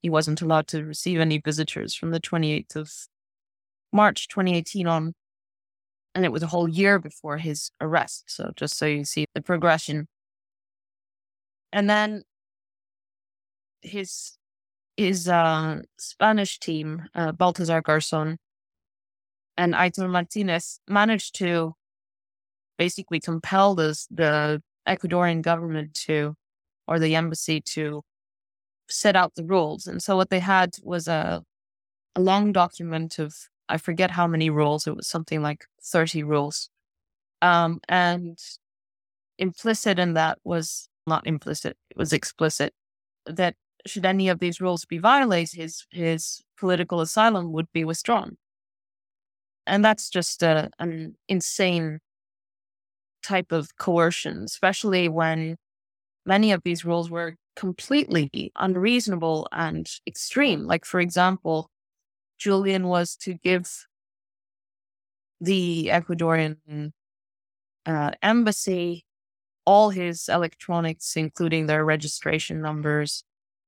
He 0.00 0.08
wasn't 0.08 0.40
allowed 0.40 0.68
to 0.68 0.84
receive 0.84 1.18
any 1.18 1.38
visitors 1.38 1.94
from 1.94 2.12
the 2.12 2.20
28th 2.20 2.76
of 2.76 2.92
March 3.92 4.28
2018 4.28 4.86
on. 4.86 5.14
And 6.14 6.24
it 6.24 6.30
was 6.30 6.44
a 6.44 6.48
whole 6.48 6.68
year 6.68 7.00
before 7.00 7.38
his 7.38 7.70
arrest. 7.80 8.24
So 8.28 8.52
just 8.54 8.78
so 8.78 8.86
you 8.86 9.04
see 9.04 9.26
the 9.34 9.42
progression 9.42 10.06
and 11.72 11.88
then 11.88 12.22
his 13.82 14.36
his 14.96 15.28
uh, 15.28 15.82
Spanish 15.96 16.58
team, 16.58 17.04
uh, 17.14 17.30
Baltasar 17.30 17.82
Garzon 17.82 18.36
and 19.56 19.74
Aitor 19.74 20.10
Martinez, 20.10 20.80
managed 20.88 21.36
to 21.36 21.74
basically 22.78 23.20
compel 23.20 23.74
this, 23.74 24.06
the 24.10 24.62
Ecuadorian 24.88 25.42
government 25.42 25.92
to, 25.92 26.34
or 26.86 26.98
the 26.98 27.14
embassy 27.14 27.60
to 27.60 28.02
set 28.88 29.16
out 29.16 29.34
the 29.34 29.44
rules. 29.44 29.86
And 29.86 30.02
so 30.02 30.16
what 30.16 30.30
they 30.30 30.38
had 30.38 30.76
was 30.82 31.08
a, 31.08 31.42
a 32.16 32.20
long 32.20 32.52
document 32.52 33.18
of, 33.18 33.34
I 33.68 33.76
forget 33.76 34.12
how 34.12 34.26
many 34.26 34.48
rules, 34.48 34.86
it 34.86 34.96
was 34.96 35.06
something 35.06 35.42
like 35.42 35.66
30 35.82 36.22
rules. 36.22 36.70
Um, 37.42 37.80
and 37.88 38.38
implicit 39.38 39.98
in 39.98 40.14
that 40.14 40.38
was 40.42 40.88
not 41.06 41.26
implicit, 41.26 41.76
it 41.90 41.96
was 41.96 42.12
explicit, 42.12 42.72
that 43.26 43.54
should 43.86 44.06
any 44.06 44.28
of 44.28 44.38
these 44.38 44.60
rules 44.60 44.84
be 44.84 44.98
violated, 44.98 45.60
his, 45.60 45.86
his 45.90 46.42
political 46.58 47.00
asylum 47.00 47.52
would 47.52 47.70
be 47.72 47.84
withdrawn. 47.84 48.36
And 49.66 49.84
that's 49.84 50.08
just 50.08 50.42
a, 50.42 50.70
an 50.78 51.14
insane 51.28 52.00
type 53.28 53.52
of 53.52 53.76
coercion, 53.78 54.44
especially 54.44 55.08
when 55.08 55.56
many 56.26 56.52
of 56.52 56.62
these 56.64 56.84
rules 56.84 57.10
were 57.10 57.36
completely 57.56 58.52
unreasonable 58.56 59.48
and 59.52 59.90
extreme. 60.06 60.66
Like, 60.66 60.84
for 60.84 61.00
example, 61.00 61.70
Julian 62.38 62.88
was 62.88 63.16
to 63.16 63.34
give 63.34 63.86
the 65.40 65.90
Ecuadorian 65.92 66.92
uh, 67.86 68.10
embassy 68.22 69.04
all 69.64 69.90
his 69.90 70.28
electronics, 70.28 71.16
including 71.16 71.66
their 71.66 71.84
registration 71.84 72.60
numbers. 72.60 73.24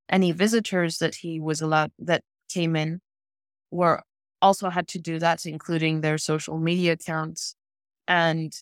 Any 0.09 0.33
visitors 0.33 0.99
that 0.99 1.17
he 1.17 1.41
was 1.41 1.61
allowed 1.61 1.93
that 1.99 2.23
came 2.49 2.77
in 2.77 3.01
were 3.71 4.03
also 4.43 4.71
had 4.71 4.89
to 4.89 4.99
do 4.99 5.19
that, 5.19 5.47
including 5.47 6.01
their 6.01 6.19
social 6.19 6.59
media 6.59 6.93
accounts. 6.93 7.55
And 8.09 8.53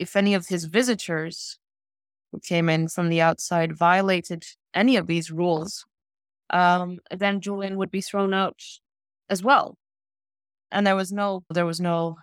if 0.00 0.16
any 0.16 0.34
of 0.34 0.48
his 0.48 0.64
visitors 0.64 1.58
who 2.32 2.40
came 2.40 2.68
in 2.68 2.88
from 2.88 3.08
the 3.08 3.20
outside 3.20 3.76
violated 3.76 4.44
any 4.74 4.96
of 4.96 5.06
these 5.06 5.30
rules, 5.30 5.84
um, 6.50 6.98
then 7.16 7.40
Julian 7.40 7.76
would 7.76 7.90
be 7.90 8.00
thrown 8.00 8.34
out 8.34 8.60
as 9.28 9.42
well. 9.42 9.76
And 10.72 10.86
there 10.86 10.96
was 10.96 11.12
no 11.12 11.44
there 11.50 11.66
was 11.66 11.80
no 11.80 12.16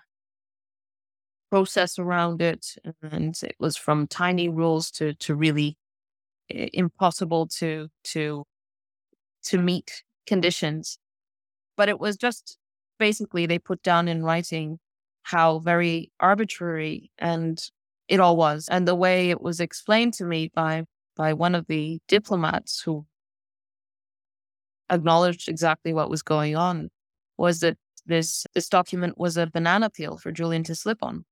process 1.50 1.98
around 2.00 2.42
it. 2.42 2.76
And 3.02 3.36
it 3.44 3.56
was 3.60 3.78
from 3.78 4.08
tiny 4.08 4.50
rules 4.50 4.92
to, 4.92 5.14
to 5.14 5.36
really 5.36 5.78
impossible 6.50 7.48
to, 7.60 7.90
to, 8.06 8.46
to 9.44 9.58
meet 9.58 10.04
conditions. 10.26 10.98
But 11.76 11.90
it 11.90 12.00
was 12.00 12.18
just 12.18 12.58
basically 13.00 13.46
they 13.46 13.60
put 13.60 13.82
down 13.84 14.08
in 14.08 14.24
writing 14.24 14.80
how 15.28 15.60
very 15.60 16.10
arbitrary 16.22 17.12
and 17.18 17.60
it 18.08 18.22
all 18.22 18.38
was. 18.38 18.70
And 18.72 18.88
the 18.88 18.96
way 18.96 19.30
it 19.30 19.42
was 19.42 19.60
explained 19.60 20.14
to 20.16 20.24
me 20.24 20.50
by 20.56 20.86
by 21.18 21.34
one 21.34 21.54
of 21.54 21.68
the 21.68 22.00
diplomats 22.08 22.82
who 22.82 23.06
acknowledged 24.90 25.50
exactly 25.50 25.92
what 25.92 26.10
was 26.10 26.22
going 26.22 26.56
on 26.56 26.90
was 27.38 27.60
that 27.60 27.76
this 28.06 28.46
this 28.56 28.70
document 28.70 29.18
was 29.18 29.36
a 29.36 29.48
banana 29.48 29.90
peel 29.90 30.18
for 30.18 30.32
Julian 30.32 30.64
to 30.64 30.76
slip 30.76 31.00
on. 31.04 31.26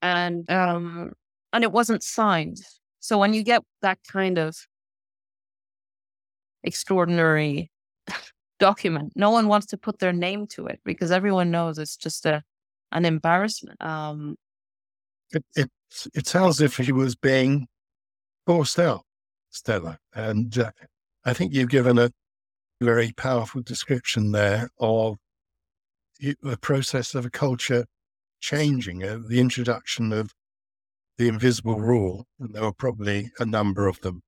And 0.00 0.48
um 0.48 1.12
and 1.52 1.64
it 1.64 1.72
wasn't 1.72 2.04
signed. 2.04 2.58
So 3.00 3.18
when 3.18 3.34
you 3.34 3.42
get 3.42 3.62
that 3.82 3.98
kind 4.06 4.38
of 4.38 4.56
extraordinary 6.62 7.72
document, 8.60 9.12
no 9.16 9.30
one 9.30 9.48
wants 9.48 9.66
to 9.66 9.76
put 9.76 9.98
their 9.98 10.12
name 10.12 10.46
to 10.48 10.66
it 10.68 10.78
because 10.84 11.10
everyone 11.10 11.50
knows 11.50 11.78
it's 11.78 11.96
just 11.96 12.26
a 12.26 12.44
an 12.92 13.04
embarrassment. 13.04 13.82
Um, 13.82 14.36
it, 15.30 15.44
it 15.56 15.70
it 16.14 16.26
sounds 16.26 16.60
as 16.60 16.60
if 16.60 16.76
he 16.76 16.92
was 16.92 17.14
being 17.14 17.66
forced 18.46 18.78
out, 18.78 19.02
Stella, 19.50 19.98
and 20.14 20.56
uh, 20.58 20.70
I 21.24 21.32
think 21.32 21.52
you've 21.52 21.68
given 21.68 21.98
a 21.98 22.10
very 22.80 23.12
powerful 23.12 23.62
description 23.62 24.32
there 24.32 24.68
of 24.78 25.16
the 26.20 26.58
process 26.60 27.14
of 27.14 27.26
a 27.26 27.30
culture 27.30 27.84
changing, 28.40 29.02
uh, 29.02 29.18
the 29.28 29.40
introduction 29.40 30.12
of 30.12 30.32
the 31.18 31.28
invisible 31.28 31.80
rule, 31.80 32.26
and 32.40 32.54
there 32.54 32.62
were 32.62 32.72
probably 32.72 33.30
a 33.38 33.46
number 33.46 33.86
of 33.86 34.00
them 34.00 34.22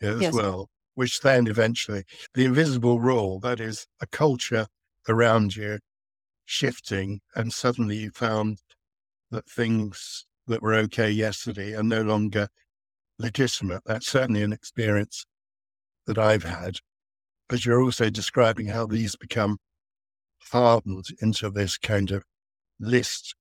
as 0.00 0.20
yes. 0.20 0.34
well, 0.34 0.68
which 0.94 1.20
then 1.20 1.46
eventually, 1.46 2.04
the 2.34 2.44
invisible 2.44 3.00
rule, 3.00 3.38
that 3.40 3.60
is 3.60 3.86
a 4.00 4.06
culture 4.06 4.66
around 5.08 5.56
you 5.56 5.78
shifting, 6.44 7.20
and 7.34 7.52
suddenly 7.52 7.96
you 7.96 8.10
found 8.10 8.58
that 9.30 9.48
things 9.48 10.26
that 10.46 10.62
were 10.62 10.74
okay 10.74 11.10
yesterday 11.10 11.74
are 11.74 11.82
no 11.82 12.02
longer 12.02 12.48
legitimate. 13.18 13.82
That's 13.86 14.08
certainly 14.08 14.42
an 14.42 14.52
experience 14.52 15.24
that 16.06 16.18
I've 16.18 16.44
had. 16.44 16.76
But 17.48 17.64
you're 17.64 17.82
also 17.82 18.10
describing 18.10 18.66
how 18.66 18.86
these 18.86 19.16
become 19.16 19.58
hardened 20.50 21.06
into 21.20 21.50
this 21.50 21.78
kind 21.78 22.10
of 22.10 22.24
list 22.80 23.34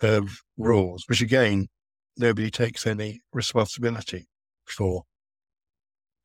of 0.00 0.40
rules, 0.56 1.04
which 1.08 1.20
again, 1.20 1.68
nobody 2.16 2.50
takes 2.50 2.86
any 2.86 3.20
responsibility 3.32 4.28
for. 4.64 5.04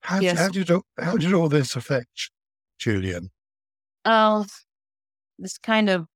How, 0.02 0.20
yes. 0.20 0.38
how 0.38 0.50
did 0.50 0.70
how 1.00 1.18
did 1.18 1.34
all 1.34 1.50
this 1.50 1.76
affect 1.76 2.30
Julian? 2.78 3.30
Oh, 4.06 4.46
this 5.40 5.58
kind 5.58 5.90
of 5.90 6.08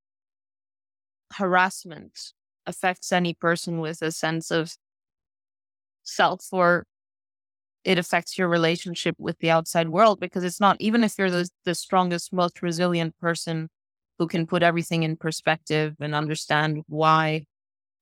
harassment 1.34 2.34
affects 2.66 3.12
any 3.12 3.34
person 3.34 3.80
with 3.80 4.02
a 4.02 4.12
sense 4.12 4.52
of 4.52 4.76
self 6.04 6.48
or 6.52 6.86
it 7.84 7.98
affects 7.98 8.38
your 8.38 8.50
relationship 8.50 9.16
with 9.18 9.40
the 9.40 9.50
outside 9.50 9.90
world 9.90 10.20
because 10.20 10.44
it's 10.44 10.60
not 10.60 10.76
even 10.80 11.04
if 11.04 11.18
you're 11.18 11.32
the, 11.32 11.50
the 11.64 11.76
strongest 11.76 12.34
most 12.34 12.62
resilient 12.62 13.18
person 13.20 13.70
who 14.20 14.28
can 14.28 14.46
put 14.46 14.64
everything 14.64 15.04
in 15.04 15.16
perspective 15.16 15.96
and 16.00 16.14
understand 16.14 16.84
why 16.88 17.46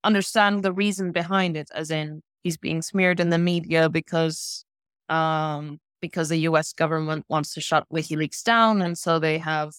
understand 0.03 0.63
the 0.63 0.73
reason 0.73 1.11
behind 1.11 1.57
it 1.57 1.69
as 1.73 1.91
in 1.91 2.21
he's 2.43 2.57
being 2.57 2.81
smeared 2.81 3.19
in 3.19 3.29
the 3.29 3.37
media 3.37 3.89
because 3.89 4.65
um 5.09 5.79
because 6.01 6.29
the 6.29 6.39
US 6.49 6.73
government 6.73 7.25
wants 7.29 7.53
to 7.53 7.61
shut 7.61 7.85
WikiLeaks 7.91 8.43
down 8.43 8.81
and 8.81 8.97
so 8.97 9.19
they 9.19 9.37
have 9.37 9.73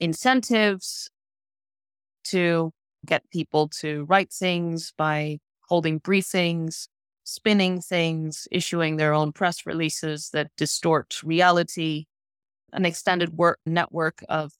incentives 0.00 1.10
to 2.24 2.72
get 3.04 3.28
people 3.30 3.68
to 3.68 4.04
write 4.04 4.32
things 4.32 4.92
by 4.96 5.38
holding 5.68 6.00
briefings, 6.00 6.88
spinning 7.24 7.80
things, 7.80 8.46
issuing 8.50 8.96
their 8.96 9.12
own 9.14 9.32
press 9.32 9.66
releases 9.66 10.30
that 10.30 10.50
distort 10.56 11.22
reality, 11.22 12.06
an 12.72 12.84
extended 12.84 13.36
work 13.36 13.58
network 13.66 14.22
of 14.28 14.52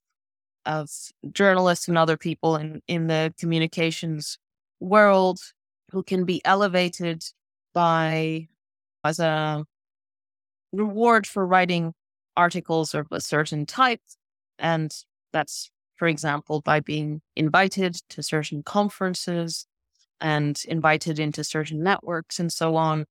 of 0.65 0.89
journalists 1.33 1.89
and 1.89 1.99
other 1.99 2.17
people 2.17 2.57
in, 2.57 2.81
in 2.87 3.09
the 3.09 3.35
communications 3.37 4.39
world 4.79 5.41
who 5.91 6.03
can 6.03 6.25
be 6.25 6.41
elevated 6.45 7.25
by 7.75 8.47
as 9.05 9.19
a 9.19 9.65
reward 10.73 11.27
for 11.27 11.47
writing 11.47 11.93
articles 12.37 12.95
of 12.95 13.07
a 13.11 13.21
certain 13.21 13.67
type. 13.67 14.01
And 14.59 14.95
that's 15.33 15.71
for 16.03 16.09
example, 16.09 16.61
by 16.61 16.81
being 16.81 17.21
invited 17.37 17.95
to 18.09 18.25
certain 18.25 18.65
conferences 18.65 19.69
and 20.21 20.61
invited 20.67 21.21
into 21.21 21.45
certain 21.45 21.81
networks 21.81 22.41
and 22.41 22.53
so 22.53 22.75
on. 22.75 23.05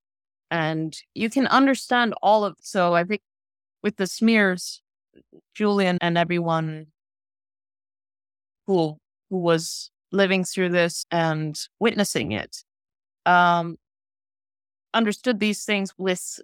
And 0.50 0.94
you 1.14 1.30
can 1.30 1.48
understand 1.48 2.14
all 2.22 2.44
of 2.44 2.58
so 2.60 2.94
I 2.94 3.06
think 3.06 3.22
with 3.82 3.96
the 3.96 4.08
smears, 4.08 4.82
Julian 5.56 6.00
and 6.02 6.18
everyone 6.18 6.88
who 8.68 8.98
who 9.30 9.38
was 9.38 9.90
living 10.12 10.44
through 10.44 10.70
this 10.70 11.06
and 11.12 11.58
witnessing 11.80 12.34
it 12.34 12.58
um, 13.26 13.78
understood 14.94 15.40
these 15.40 15.64
things 15.64 15.94
with 15.98 16.42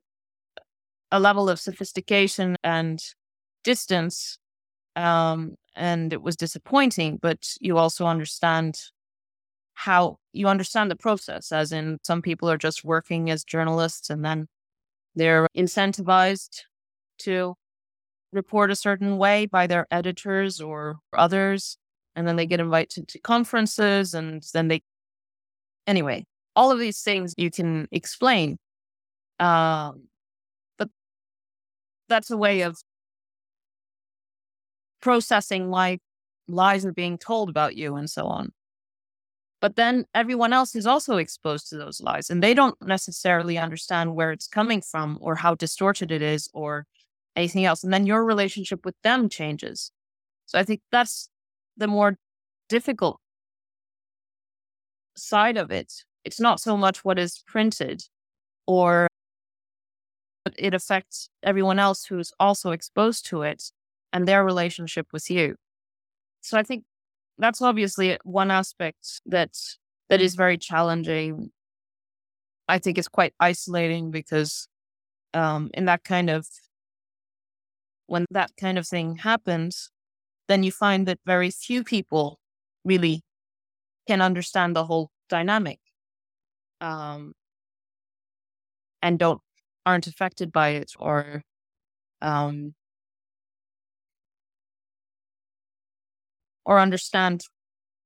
a 1.11 1.19
level 1.19 1.49
of 1.49 1.59
sophistication 1.59 2.55
and 2.63 3.03
distance 3.65 4.39
um, 4.95 5.55
and 5.77 6.11
it 6.11 6.21
was 6.21 6.35
disappointing, 6.35 7.19
but 7.21 7.47
you 7.61 7.77
also 7.77 8.05
understand 8.05 8.79
how 9.75 10.17
you 10.33 10.47
understand 10.47 10.89
the 10.89 10.95
process, 10.95 11.51
as 11.51 11.71
in 11.71 11.99
some 12.03 12.21
people 12.21 12.49
are 12.49 12.57
just 12.57 12.83
working 12.83 13.29
as 13.29 13.43
journalists 13.43 14.09
and 14.09 14.25
then 14.25 14.47
they're 15.15 15.47
incentivized 15.55 16.61
to 17.19 17.55
report 18.33 18.71
a 18.71 18.75
certain 18.75 19.17
way 19.17 19.45
by 19.45 19.67
their 19.67 19.85
editors 19.91 20.59
or 20.59 20.97
others. 21.13 21.77
And 22.15 22.27
then 22.27 22.35
they 22.35 22.47
get 22.47 22.59
invited 22.59 23.07
to 23.07 23.19
conferences 23.19 24.15
and 24.15 24.43
then 24.53 24.67
they, 24.67 24.81
anyway, 25.85 26.25
all 26.55 26.71
of 26.71 26.79
these 26.79 27.01
things 27.01 27.35
you 27.37 27.51
can 27.51 27.87
explain. 27.91 28.57
Um, 29.39 30.07
but 30.79 30.89
that's 32.09 32.31
a 32.31 32.37
way 32.37 32.61
of 32.61 32.77
processing 35.01 35.69
like 35.69 36.01
lies 36.47 36.85
are 36.85 36.93
being 36.93 37.17
told 37.17 37.49
about 37.49 37.75
you 37.75 37.95
and 37.95 38.09
so 38.09 38.25
on. 38.27 38.51
But 39.59 39.75
then 39.75 40.05
everyone 40.13 40.53
else 40.53 40.75
is 40.75 40.85
also 40.85 41.17
exposed 41.17 41.69
to 41.69 41.77
those 41.77 41.99
lies 41.99 42.29
and 42.29 42.43
they 42.43 42.53
don't 42.53 42.79
necessarily 42.81 43.57
understand 43.57 44.15
where 44.15 44.31
it's 44.31 44.47
coming 44.47 44.81
from 44.81 45.17
or 45.19 45.35
how 45.35 45.55
distorted 45.55 46.11
it 46.11 46.21
is 46.21 46.47
or 46.53 46.85
anything 47.35 47.65
else. 47.65 47.83
And 47.83 47.91
then 47.91 48.05
your 48.05 48.23
relationship 48.23 48.85
with 48.85 48.95
them 49.03 49.29
changes. 49.29 49.91
So 50.45 50.59
I 50.59 50.63
think 50.63 50.81
that's 50.91 51.29
the 51.75 51.87
more 51.87 52.17
difficult 52.69 53.19
side 55.15 55.57
of 55.57 55.71
it. 55.71 55.91
It's 56.23 56.39
not 56.39 56.59
so 56.59 56.77
much 56.77 57.03
what 57.03 57.17
is 57.17 57.43
printed 57.47 58.03
or 58.67 59.07
it 60.57 60.73
affects 60.73 61.29
everyone 61.43 61.79
else 61.79 62.05
who's 62.05 62.31
also 62.39 62.71
exposed 62.71 63.25
to 63.27 63.41
it 63.41 63.71
and 64.13 64.27
their 64.27 64.43
relationship 64.43 65.07
with 65.13 65.29
you. 65.29 65.55
So 66.41 66.57
I 66.57 66.63
think 66.63 66.83
that's 67.37 67.61
obviously 67.61 68.17
one 68.23 68.51
aspect 68.51 69.21
that 69.25 69.51
that 70.09 70.21
is 70.21 70.35
very 70.35 70.57
challenging. 70.57 71.51
I 72.67 72.79
think 72.79 72.97
it's 72.97 73.07
quite 73.07 73.33
isolating 73.39 74.11
because 74.11 74.67
um, 75.33 75.69
in 75.73 75.85
that 75.85 76.03
kind 76.03 76.29
of 76.29 76.47
when 78.07 78.25
that 78.31 78.51
kind 78.59 78.77
of 78.77 78.87
thing 78.87 79.17
happens, 79.17 79.91
then 80.47 80.63
you 80.63 80.71
find 80.71 81.07
that 81.07 81.19
very 81.25 81.51
few 81.51 81.83
people 81.83 82.39
really 82.85 83.21
can 84.07 84.21
understand 84.21 84.75
the 84.75 84.85
whole 84.85 85.11
dynamic 85.29 85.79
um, 86.79 87.33
and 89.01 89.19
don't 89.19 89.41
aren't 89.85 90.07
affected 90.07 90.51
by 90.51 90.69
it 90.69 90.91
or 90.99 91.41
um, 92.21 92.73
or 96.67 96.79
understand 96.79 97.45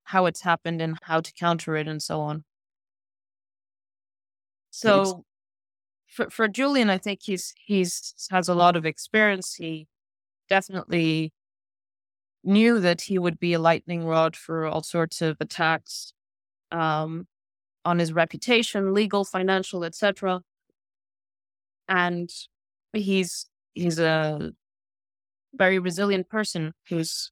how 0.06 0.28
it's 0.28 0.42
happened 0.42 0.82
and 0.82 0.98
how 1.02 1.20
to 1.20 1.34
counter 1.34 1.76
it 1.76 1.88
and 1.88 2.02
so 2.02 2.22
on. 2.22 2.46
So 4.70 5.26
for 6.08 6.30
for 6.30 6.48
Julian, 6.48 6.90
I 6.90 6.98
think 6.98 7.22
he's 7.24 7.54
he's 7.58 8.14
has 8.30 8.48
a 8.48 8.54
lot 8.54 8.78
of 8.78 8.86
experience. 8.86 9.56
He 9.56 9.88
definitely 10.48 11.34
knew 12.44 12.80
that 12.80 13.02
he 13.02 13.18
would 13.18 13.40
be 13.40 13.54
a 13.54 13.60
lightning 13.60 14.06
rod 14.06 14.36
for 14.36 14.66
all 14.66 14.84
sorts 14.84 15.22
of 15.22 15.38
attacks 15.40 16.14
um, 16.72 17.28
on 17.84 18.00
his 18.00 18.14
reputation, 18.14 18.94
legal, 18.94 19.26
financial, 19.26 19.84
etc. 19.84 20.42
And 21.90 22.30
he's 22.94 23.48
he's 23.74 23.98
a 23.98 24.52
very 25.54 25.80
resilient 25.80 26.30
person 26.30 26.74
who's 26.88 27.32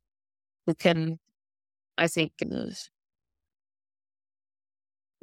who 0.69 0.75
can, 0.75 1.17
I 1.97 2.07
think, 2.07 2.31
uh, 2.43 2.67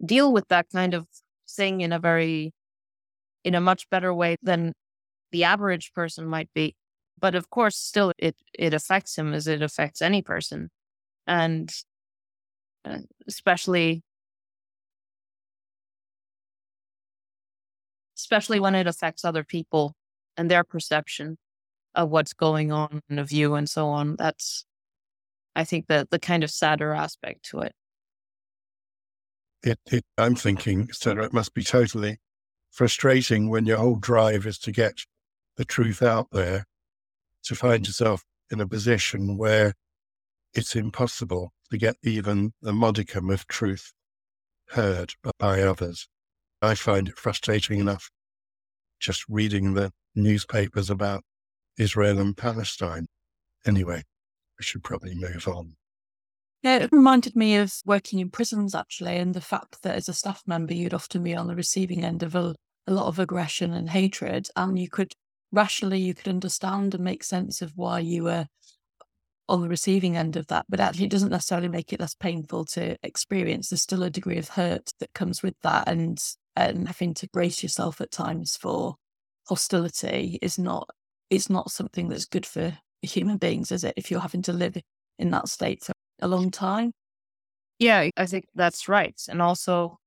deal 0.05 0.33
with 0.33 0.49
that 0.49 0.67
kind 0.73 0.93
of 0.93 1.07
thing 1.49 1.83
in 1.83 1.93
a 1.93 2.01
very 2.01 2.53
in 3.45 3.55
a 3.55 3.61
much 3.61 3.89
better 3.91 4.13
way 4.13 4.37
than 4.43 4.73
the 5.31 5.45
average 5.45 5.93
person 5.93 6.27
might 6.27 6.51
be. 6.53 6.75
But 7.21 7.37
of 7.37 7.49
course, 7.49 7.77
still, 7.77 8.13
it 8.19 8.35
it 8.53 8.75
affects 8.75 9.17
him 9.17 9.33
as 9.33 9.47
it 9.47 9.63
affects 9.63 10.03
any 10.03 10.21
person, 10.21 10.71
and 11.29 11.73
uh, 12.85 12.99
especially 13.29 14.03
especially 18.17 18.59
when 18.59 18.75
it 18.75 18.89
affects 18.89 19.25
other 19.25 19.45
people 19.45 19.95
and 20.37 20.51
their 20.51 20.65
perception 20.65 21.39
of 21.95 22.11
what's 22.11 22.33
going 22.33 22.73
on 22.73 23.01
in 23.09 23.19
a 23.21 23.25
view 23.25 23.55
and 23.55 23.71
so 23.71 23.89
on. 23.89 24.17
That's, 24.17 24.65
I 25.57 25.65
think, 25.65 25.87
the 25.89 26.07
the 26.11 26.21
kind 26.21 26.45
of 26.45 26.51
sadder 26.51 26.93
aspect 26.93 27.45
to 27.51 27.61
it. 27.61 27.73
It, 29.63 29.79
it 29.91 30.05
I'm 30.17 30.37
thinking, 30.37 30.89
Stella, 30.93 31.25
it 31.25 31.33
must 31.33 31.55
be 31.55 31.65
totally 31.65 32.19
frustrating 32.71 33.49
when 33.49 33.67
your 33.67 33.79
whole 33.79 33.97
drive 33.97 34.47
is 34.47 34.59
to 34.61 34.71
get 34.71 34.99
the 35.57 35.65
truth 35.65 36.03
out 36.03 36.29
there, 36.31 36.67
to 37.45 37.55
find 37.55 37.83
mm-hmm. 37.83 37.89
yourself 37.89 38.23
in 38.51 38.61
a 38.61 38.69
position 38.69 39.37
where 39.37 39.73
it's 40.55 40.77
impossible 40.77 41.53
to 41.71 41.79
get 41.79 41.97
even 42.03 42.53
the 42.63 42.73
modicum 42.73 43.31
of 43.31 43.47
truth 43.49 43.93
heard 44.71 45.15
by 45.39 45.63
others. 45.63 46.07
I 46.63 46.75
find 46.75 47.09
it 47.09 47.19
frustrating 47.19 47.81
enough 47.81 48.11
just 49.01 49.25
reading 49.29 49.75
the 49.75 49.93
newspapers 50.15 50.91
about 50.91 51.23
Israel 51.79 52.19
and 52.19 52.37
Palestine. 52.37 53.07
Anyway, 53.67 54.05
we 54.59 54.65
should 54.65 54.83
probably 54.83 55.15
move 55.15 55.47
on. 55.49 55.77
Yeah, 56.63 56.79
it 56.79 56.93
reminded 56.93 57.37
me 57.37 57.57
of 57.57 57.75
working 57.85 58.19
in 58.19 58.31
prisons 58.31 58.75
actually, 58.75 59.17
and 59.17 59.35
the 59.35 59.41
fact 59.41 59.83
that 59.83 59.95
as 59.95 60.09
a 60.09 60.13
staff 60.13 60.43
member, 60.47 60.75
you'd 60.75 60.95
often 60.95 61.23
be 61.23 61.35
on 61.35 61.47
the 61.47 61.55
receiving 61.55 62.05
end 62.05 62.23
of 62.23 62.35
a, 62.35 62.55
a 62.87 62.93
lot 62.93 63.07
of 63.07 63.19
aggression 63.19 63.73
and 63.73 63.91
hatred, 63.91 64.49
and 64.57 64.79
you 64.79 64.89
could 64.89 65.13
rationally 65.53 66.01
you 66.01 66.15
could 66.15 66.29
understand 66.29 66.95
and 66.95 67.05
make 67.05 67.23
sense 67.23 67.63
of 67.63 67.73
why 67.77 68.01
you 68.01 68.25
were 68.25 68.47
on 69.49 69.61
the 69.61 69.69
receiving 69.69 70.17
end 70.17 70.37
of 70.37 70.49
that, 70.49 70.67
but 70.69 70.81
actually 70.81 71.05
it 71.05 71.11
doesn't 71.11 71.31
necessarily 71.31 71.69
make 71.69 71.93
it 71.93 72.01
less 72.01 72.15
painful 72.15 72.65
to 72.65 72.97
experience. 73.05 73.69
There's 73.69 73.83
still 73.83 74.03
a 74.03 74.11
degree 74.11 74.39
of 74.39 74.49
hurt 74.49 74.91
that 74.99 75.13
comes 75.15 75.43
with 75.43 75.55
that, 75.63 75.89
and 75.89 76.21
and 76.57 76.89
having 76.89 77.15
to 77.15 77.29
brace 77.33 77.63
yourself 77.63 78.01
at 78.01 78.11
times 78.11 78.57
for 78.57 78.97
hostility 79.47 80.39
is 80.43 80.59
not 80.59 80.89
it's 81.31 81.51
not 81.51 81.71
something 81.71 82.09
that's 82.09 82.25
good 82.25 82.47
for 82.47 82.79
human 83.03 83.37
beings, 83.37 83.73
is 83.73 83.85
it? 83.85 83.95
If 83.97 84.11
you're 84.11 84.21
having 84.21 84.43
to 84.43 84.53
live 84.53 84.77
in 85.19 85.31
that 85.31 85.49
state 85.49 85.85
for 85.85 85.93
a 86.21 86.29
long 86.29 86.51
time. 86.51 86.93
Yeah, 87.79 88.09
I 88.17 88.27
think 88.27 88.47
that's 88.55 88.89
right. 88.89 89.21
And 89.29 89.43
also, 89.43 89.99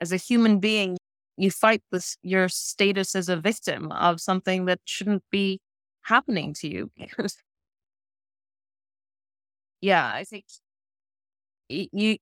as 0.00 0.12
a 0.12 0.16
human 0.16 0.60
being, 0.60 0.98
you 1.36 1.50
fight 1.50 1.82
this 1.90 2.16
your 2.22 2.48
status 2.48 3.14
as 3.14 3.28
a 3.28 3.36
victim 3.36 3.90
of 3.92 4.20
something 4.20 4.66
that 4.66 4.80
shouldn't 4.84 5.24
be 5.30 5.60
happening 6.02 6.54
to 6.54 6.68
you. 6.68 6.90
yeah, 9.80 10.10
I 10.12 10.24
think 10.24 10.44
you. 11.68 12.18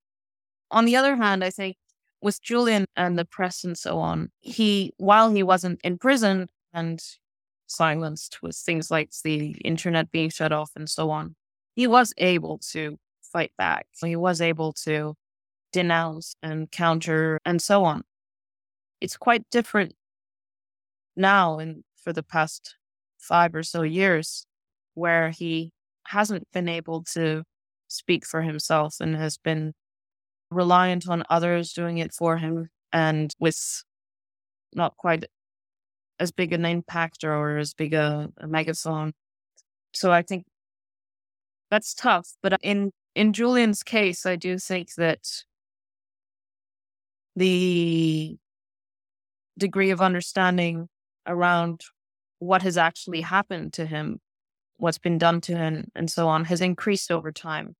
On 0.70 0.84
the 0.84 0.96
other 0.96 1.16
hand, 1.16 1.44
I 1.44 1.50
think 1.50 1.76
with 2.20 2.42
Julian 2.42 2.86
and 2.96 3.18
the 3.18 3.24
press 3.24 3.64
and 3.64 3.76
so 3.76 3.98
on, 3.98 4.30
he 4.40 4.92
while 4.96 5.30
he 5.30 5.42
wasn't 5.42 5.80
in 5.82 5.98
prison 5.98 6.48
and 6.72 7.00
silenced 7.74 8.42
with 8.42 8.56
things 8.56 8.90
like 8.90 9.10
the 9.22 9.52
internet 9.64 10.10
being 10.10 10.30
shut 10.30 10.52
off 10.52 10.70
and 10.76 10.88
so 10.88 11.10
on, 11.10 11.36
he 11.74 11.86
was 11.86 12.12
able 12.18 12.58
to 12.72 12.98
fight 13.22 13.52
back. 13.58 13.86
He 14.02 14.16
was 14.16 14.40
able 14.40 14.72
to 14.84 15.14
denounce 15.72 16.36
and 16.42 16.70
counter 16.70 17.40
and 17.44 17.60
so 17.60 17.84
on. 17.84 18.02
It's 19.00 19.16
quite 19.16 19.44
different 19.50 19.94
now 21.16 21.58
and 21.58 21.84
for 21.96 22.12
the 22.12 22.22
past 22.22 22.76
five 23.18 23.54
or 23.54 23.62
so 23.62 23.82
years 23.82 24.46
where 24.94 25.30
he 25.30 25.72
hasn't 26.08 26.46
been 26.52 26.68
able 26.68 27.02
to 27.02 27.42
speak 27.88 28.26
for 28.26 28.42
himself 28.42 28.96
and 29.00 29.16
has 29.16 29.36
been 29.38 29.72
reliant 30.50 31.08
on 31.08 31.24
others 31.28 31.72
doing 31.72 31.98
it 31.98 32.12
for 32.12 32.36
him 32.36 32.68
and 32.92 33.34
with 33.38 33.82
not 34.74 34.96
quite 34.96 35.24
as 36.18 36.30
big 36.30 36.52
an 36.52 36.64
impact 36.64 37.24
or 37.24 37.58
as 37.58 37.74
big 37.74 37.94
a, 37.94 38.30
a 38.38 38.46
megaphone. 38.46 39.12
So 39.92 40.12
I 40.12 40.22
think 40.22 40.44
that's 41.70 41.94
tough. 41.94 42.34
But 42.42 42.58
in 42.62 42.92
in 43.14 43.32
Julian's 43.32 43.82
case, 43.82 44.26
I 44.26 44.36
do 44.36 44.58
think 44.58 44.94
that 44.94 45.44
the 47.36 48.36
degree 49.58 49.90
of 49.90 50.00
understanding 50.00 50.88
around 51.26 51.82
what 52.38 52.62
has 52.62 52.76
actually 52.76 53.20
happened 53.22 53.72
to 53.74 53.86
him, 53.86 54.18
what's 54.78 54.98
been 54.98 55.18
done 55.18 55.40
to 55.42 55.56
him, 55.56 55.88
and 55.94 56.10
so 56.10 56.28
on, 56.28 56.44
has 56.46 56.60
increased 56.60 57.10
over 57.10 57.32
time. 57.32 57.74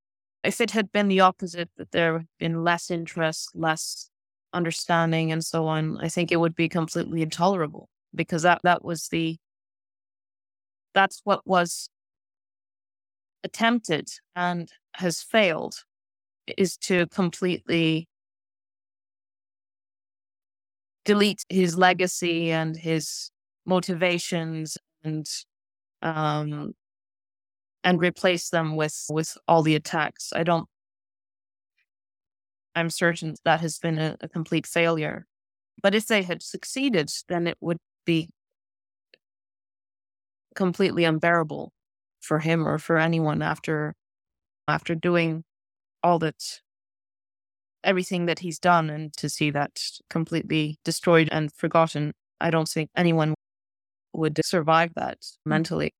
If 0.45 0.61
it 0.61 0.71
had 0.73 0.93
been 0.93 1.09
the 1.09 1.21
opposite, 1.21 1.71
that 1.77 1.91
there 1.91 2.19
had 2.19 2.29
been 2.39 2.65
less 2.65 2.91
interest, 2.91 3.51
less 3.55 4.11
understanding, 4.53 5.33
and 5.33 5.45
so 5.45 5.67
on, 5.67 5.99
I 6.01 6.09
think 6.09 6.31
it 6.31 6.37
would 6.37 6.55
be 6.55 6.69
completely 6.69 7.23
intolerable 7.23 7.89
because 8.15 8.43
that 8.43 8.61
that 8.65 8.85
was 8.85 9.09
the 9.09 9.37
that's 10.95 11.21
what 11.25 11.47
was 11.47 11.89
attempted 13.43 14.09
and 14.35 14.71
has 14.95 15.23
failed 15.23 15.85
is 16.57 16.77
to 16.77 17.07
completely 17.09 18.09
delete 21.05 21.45
his 21.49 21.77
legacy 21.77 22.51
and 22.51 22.77
his 22.77 23.31
motivations 23.67 24.79
and 25.03 25.27
um 26.03 26.75
and 27.83 28.01
replace 28.01 28.49
them 28.49 28.77
with 28.77 29.05
with 29.11 29.37
all 29.47 29.63
the 29.63 29.75
attacks. 29.75 30.33
I 30.35 30.43
don't 30.43 30.67
i'm 32.75 32.91
certain 32.91 33.35
that 33.45 33.61
has 33.61 33.79
been 33.79 33.99
a, 33.99 34.17
a 34.21 34.29
complete 34.29 34.67
failure. 34.67 35.27
But 35.83 35.95
if 35.95 36.07
they 36.07 36.23
had 36.23 36.43
succeeded 36.43 37.11
then 37.29 37.47
it 37.47 37.59
would 37.61 37.79
be 38.05 38.29
completely 40.55 41.05
unbearable 41.05 41.73
for 42.21 42.39
him 42.39 42.67
or 42.67 42.79
for 42.79 42.97
anyone 42.97 43.43
after 43.43 43.95
after 44.67 44.95
doing 44.95 45.45
all 46.03 46.19
that 46.19 46.61
everything 47.83 48.27
that 48.27 48.39
he's 48.39 48.59
done 48.59 48.89
and 48.89 49.13
to 49.15 49.29
see 49.29 49.51
that 49.51 49.79
completely 50.09 50.79
destroyed 50.85 51.29
and 51.31 51.53
forgotten. 51.53 52.15
I 52.41 52.51
don't 52.51 52.69
think 52.69 52.91
anyone 52.97 53.35
would 54.13 54.41
survive 54.45 54.93
that 54.95 55.19
mm. 55.21 55.37
mentally. 55.45 55.93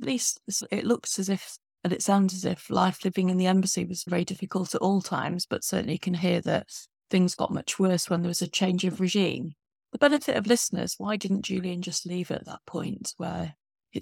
At 0.00 0.06
least 0.06 0.40
it 0.70 0.84
looks 0.84 1.18
as 1.18 1.28
if 1.28 1.56
and 1.84 1.92
it 1.92 2.02
sounds 2.02 2.32
as 2.34 2.44
if 2.44 2.70
life 2.70 3.04
living 3.04 3.28
in 3.28 3.36
the 3.36 3.46
embassy 3.46 3.84
was 3.84 4.04
very 4.04 4.24
difficult 4.24 4.74
at 4.74 4.80
all 4.80 5.00
times 5.00 5.46
but 5.46 5.64
certainly 5.64 5.94
you 5.94 5.98
can 5.98 6.14
hear 6.14 6.40
that 6.40 6.68
things 7.10 7.34
got 7.34 7.52
much 7.52 7.78
worse 7.78 8.08
when 8.08 8.22
there 8.22 8.28
was 8.28 8.42
a 8.42 8.48
change 8.48 8.84
of 8.84 9.00
regime 9.00 9.52
the 9.92 9.98
benefit 9.98 10.36
of 10.36 10.46
listeners 10.46 10.94
why 10.98 11.16
didn't 11.16 11.42
julian 11.42 11.82
just 11.82 12.06
leave 12.06 12.30
at 12.30 12.44
that 12.46 12.60
point 12.66 13.14
where 13.18 13.54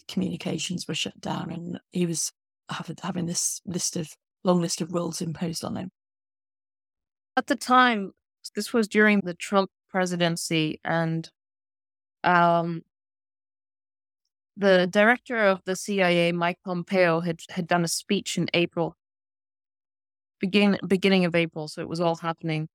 communications 0.08 0.86
were 0.86 0.94
shut 0.94 1.20
down 1.20 1.50
and 1.50 1.80
he 1.90 2.06
was 2.06 2.32
having, 2.70 2.96
having 3.02 3.26
this 3.26 3.60
list 3.64 3.96
of 3.96 4.14
long 4.44 4.60
list 4.60 4.80
of 4.80 4.92
rules 4.92 5.20
imposed 5.20 5.64
on 5.64 5.76
him. 5.76 5.90
At 7.36 7.46
the 7.46 7.56
time, 7.56 8.12
this 8.54 8.72
was 8.72 8.88
during 8.88 9.20
the 9.20 9.34
Trump 9.34 9.70
presidency, 9.90 10.80
and 10.84 11.28
um, 12.24 12.82
the 14.56 14.86
director 14.86 15.36
of 15.36 15.60
the 15.64 15.76
CIA, 15.76 16.32
Mike 16.32 16.58
Pompeo, 16.64 17.20
had 17.20 17.40
had 17.50 17.66
done 17.66 17.84
a 17.84 17.88
speech 17.88 18.38
in 18.38 18.48
April, 18.54 18.96
begin 20.40 20.78
beginning 20.86 21.24
of 21.24 21.34
April, 21.34 21.68
so 21.68 21.80
it 21.80 21.88
was 21.88 22.00
all 22.00 22.16
happening 22.16 22.68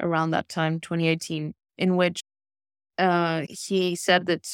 around 0.00 0.30
that 0.30 0.48
time, 0.48 0.80
2018, 0.80 1.54
in 1.78 1.96
which 1.96 2.22
uh, 2.98 3.42
he 3.48 3.96
said 3.96 4.26
that 4.26 4.48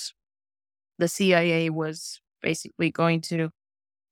the 0.98 1.08
CIA 1.08 1.70
was 1.70 2.20
basically 2.42 2.90
going 2.90 3.20
to 3.22 3.50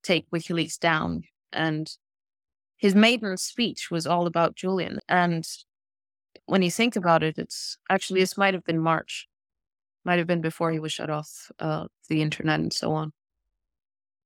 take 0.02 0.30
WikiLeaks 0.30 0.78
down. 0.78 1.24
And 1.52 1.90
his 2.76 2.94
maiden 2.94 3.36
speech 3.36 3.90
was 3.90 4.06
all 4.06 4.26
about 4.26 4.54
Julian. 4.54 5.00
And 5.08 5.46
when 6.46 6.62
you 6.62 6.70
think 6.70 6.96
about 6.96 7.22
it, 7.22 7.38
it's 7.38 7.78
actually, 7.90 8.20
this 8.20 8.36
might 8.36 8.54
have 8.54 8.64
been 8.64 8.80
March, 8.80 9.26
might 10.04 10.18
have 10.18 10.26
been 10.26 10.40
before 10.40 10.70
he 10.70 10.78
was 10.78 10.92
shut 10.92 11.10
off 11.10 11.50
uh, 11.58 11.86
the 12.08 12.22
internet 12.22 12.60
and 12.60 12.72
so 12.72 12.92
on. 12.92 13.12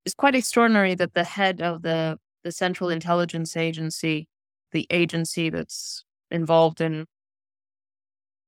It's 0.04 0.14
quite 0.14 0.34
extraordinary 0.34 0.94
that 0.94 1.14
the 1.14 1.24
head 1.24 1.60
of 1.60 1.82
the, 1.82 2.18
the 2.42 2.52
Central 2.52 2.90
Intelligence 2.90 3.56
Agency, 3.56 4.28
the 4.72 4.86
agency 4.90 5.50
that's 5.50 6.04
involved 6.30 6.80
in 6.80 7.06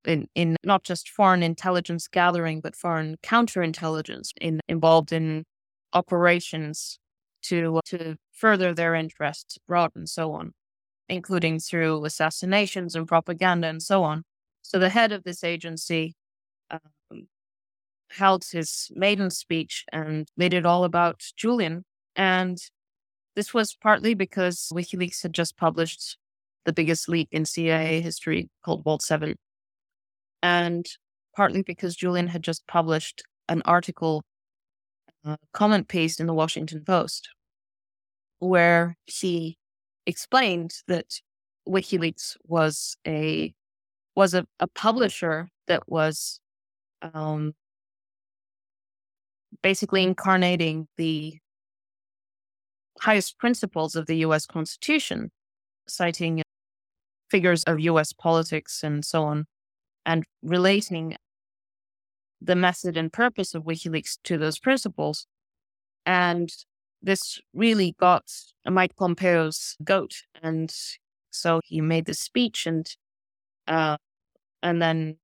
in, 0.04 0.28
in 0.34 0.56
not 0.64 0.82
just 0.82 1.08
foreign 1.08 1.42
intelligence 1.42 2.08
gathering, 2.08 2.60
but 2.60 2.76
foreign 2.76 3.16
counterintelligence 3.22 4.30
in, 4.40 4.60
involved 4.68 5.12
in 5.12 5.44
operations 5.92 6.98
to 7.42 7.80
to 7.84 8.16
further 8.32 8.72
their 8.72 8.94
interests 8.94 9.56
abroad 9.56 9.90
and 9.94 10.08
so 10.08 10.32
on, 10.32 10.52
including 11.08 11.58
through 11.58 12.04
assassinations 12.04 12.94
and 12.94 13.06
propaganda 13.06 13.68
and 13.68 13.82
so 13.82 14.02
on. 14.04 14.22
So 14.62 14.78
the 14.78 14.88
head 14.88 15.12
of 15.12 15.24
this 15.24 15.42
agency 15.44 16.14
um, 16.70 17.26
held 18.10 18.44
his 18.50 18.90
maiden 18.94 19.30
speech 19.30 19.84
and 19.92 20.28
made 20.36 20.54
it 20.54 20.66
all 20.66 20.84
about 20.84 21.22
Julian. 21.36 21.84
And 22.14 22.58
this 23.34 23.52
was 23.52 23.74
partly 23.74 24.14
because 24.14 24.68
WikiLeaks 24.72 25.22
had 25.22 25.32
just 25.32 25.56
published 25.56 26.16
the 26.64 26.72
biggest 26.72 27.08
leak 27.08 27.28
in 27.32 27.44
CIA 27.44 28.00
history 28.00 28.50
called 28.64 28.84
Vault 28.84 29.02
7. 29.02 29.34
And 30.42 30.86
partly 31.36 31.62
because 31.62 31.96
Julian 31.96 32.28
had 32.28 32.42
just 32.42 32.66
published 32.66 33.22
an 33.48 33.62
article, 33.64 34.24
uh, 35.24 35.36
comment 35.52 35.88
piece 35.88 36.18
in 36.20 36.26
the 36.26 36.34
Washington 36.34 36.84
Post, 36.84 37.28
where 38.38 38.96
he 39.06 39.56
explained 40.06 40.72
that 40.88 41.06
WikiLeaks 41.68 42.36
was 42.44 42.96
a 43.06 43.54
was 44.14 44.34
a, 44.34 44.46
a 44.60 44.66
publisher 44.66 45.48
that 45.68 45.88
was 45.88 46.40
um, 47.02 47.54
basically 49.62 50.02
incarnating 50.02 50.86
the 50.96 51.38
highest 53.00 53.38
principles 53.38 53.96
of 53.96 54.06
the 54.06 54.16
U.S. 54.18 54.46
Constitution, 54.46 55.30
citing 55.88 56.42
figures 57.30 57.64
of 57.64 57.80
US 57.80 58.12
politics 58.12 58.82
and 58.82 59.04
so 59.04 59.24
on, 59.24 59.46
and 60.04 60.24
relating 60.42 61.16
the 62.40 62.56
method 62.56 62.96
and 62.96 63.12
purpose 63.12 63.54
of 63.54 63.64
WikiLeaks 63.64 64.18
to 64.24 64.36
those 64.36 64.58
principles. 64.58 65.26
And 66.04 66.50
this 67.00 67.40
really 67.54 67.94
got 67.98 68.24
Mike 68.66 68.96
Pompeo's 68.96 69.76
goat. 69.84 70.22
And 70.42 70.74
so 71.30 71.60
he 71.64 71.80
made 71.80 72.06
the 72.06 72.14
speech 72.14 72.66
and 72.66 72.86
uh, 73.68 73.96
and 74.62 74.82
then 74.82 75.18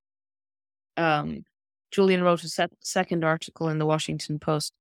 um, 0.97 1.45
Julian 1.91 2.23
wrote 2.23 2.45
a 2.45 2.49
se- 2.49 2.69
second 2.81 3.25
article 3.25 3.69
in 3.69 3.79
the 3.79 3.87
Washington 3.87 4.39
Post. 4.39 4.73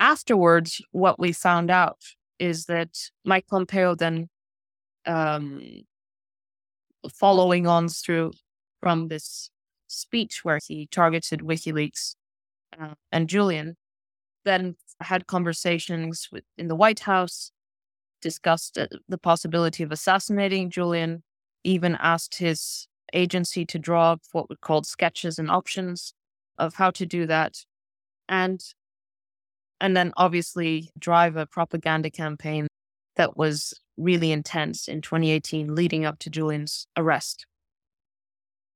Afterwards, 0.00 0.82
what 0.92 1.18
we 1.18 1.32
found 1.32 1.70
out 1.70 1.98
is 2.38 2.66
that 2.66 2.90
Mike 3.24 3.46
Pompeo 3.48 3.94
then 3.94 4.28
um, 5.06 5.62
following 7.12 7.66
on 7.66 7.88
through 7.88 8.32
from 8.80 9.08
this 9.08 9.50
speech 9.86 10.44
where 10.44 10.58
he 10.64 10.86
targeted 10.86 11.40
WikiLeaks 11.40 12.14
uh, 12.78 12.94
and 13.10 13.28
Julian, 13.28 13.76
then 14.44 14.76
had 15.00 15.26
conversations 15.26 16.28
with, 16.32 16.44
in 16.56 16.68
the 16.68 16.74
White 16.74 17.00
House, 17.00 17.50
discussed 18.20 18.78
uh, 18.78 18.86
the 19.08 19.18
possibility 19.18 19.82
of 19.82 19.92
assassinating 19.92 20.70
Julian, 20.70 21.22
even 21.64 21.96
asked 22.00 22.36
his 22.36 22.88
agency 23.12 23.64
to 23.64 23.78
draw 23.78 24.12
up 24.12 24.22
what 24.32 24.50
were 24.50 24.56
called 24.56 24.86
sketches 24.86 25.38
and 25.38 25.50
options 25.50 26.12
of 26.58 26.74
how 26.74 26.90
to 26.90 27.06
do 27.06 27.26
that, 27.26 27.64
and 28.28 28.62
and 29.80 29.96
then 29.96 30.12
obviously 30.16 30.90
drive 30.98 31.36
a 31.36 31.46
propaganda 31.46 32.10
campaign 32.10 32.66
that 33.16 33.36
was 33.36 33.80
really 33.96 34.32
intense 34.32 34.88
in 34.88 35.00
2018 35.00 35.74
leading 35.74 36.04
up 36.04 36.18
to 36.18 36.30
Julian's 36.30 36.86
arrest. 36.96 37.46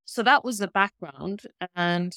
So 0.04 0.22
that 0.22 0.44
was 0.44 0.58
the 0.58 0.68
background. 0.68 1.42
And 1.74 2.14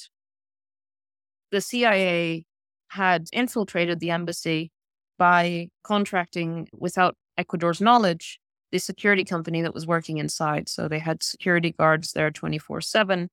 the 1.52 1.62
CIA 1.62 2.46
had 2.90 3.28
infiltrated 3.32 4.00
the 4.00 4.12
embassy 4.12 4.72
by 5.18 5.70
contracting 5.84 6.68
without 6.74 7.16
Ecuador's 7.38 7.82
knowledge 7.82 8.40
the 8.72 8.80
security 8.80 9.24
company 9.24 9.62
that 9.62 9.74
was 9.74 9.88
working 9.88 10.18
inside. 10.18 10.68
So 10.68 10.88
they 10.88 11.00
had 11.00 11.24
security 11.24 11.72
guards 11.72 12.12
there 12.12 12.32
24 12.32 12.82
7. 12.82 13.30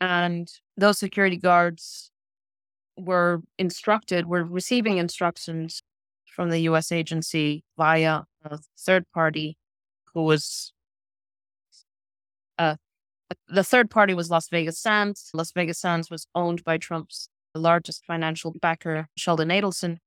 And 0.00 0.48
those 0.76 0.98
security 0.98 1.36
guards 1.36 2.10
were 2.96 3.40
instructed, 3.58 4.26
were 4.26 4.44
receiving 4.44 4.98
instructions 4.98 5.82
from 6.26 6.50
the 6.50 6.60
US 6.60 6.92
agency 6.92 7.64
via 7.78 8.22
a 8.44 8.58
third 8.78 9.04
party 9.14 9.56
who 10.12 10.24
was 10.24 10.72
uh, 12.58 12.76
the 13.48 13.64
third 13.64 13.90
party 13.90 14.14
was 14.14 14.30
Las 14.30 14.48
Vegas 14.48 14.78
Sands. 14.78 15.30
Las 15.34 15.52
Vegas 15.52 15.78
Sands 15.78 16.10
was 16.10 16.26
owned 16.34 16.64
by 16.64 16.78
Trump's 16.78 17.28
largest 17.54 18.04
financial 18.06 18.52
backer, 18.60 19.08
Sheldon 19.16 19.48
Adelson. 19.48 19.98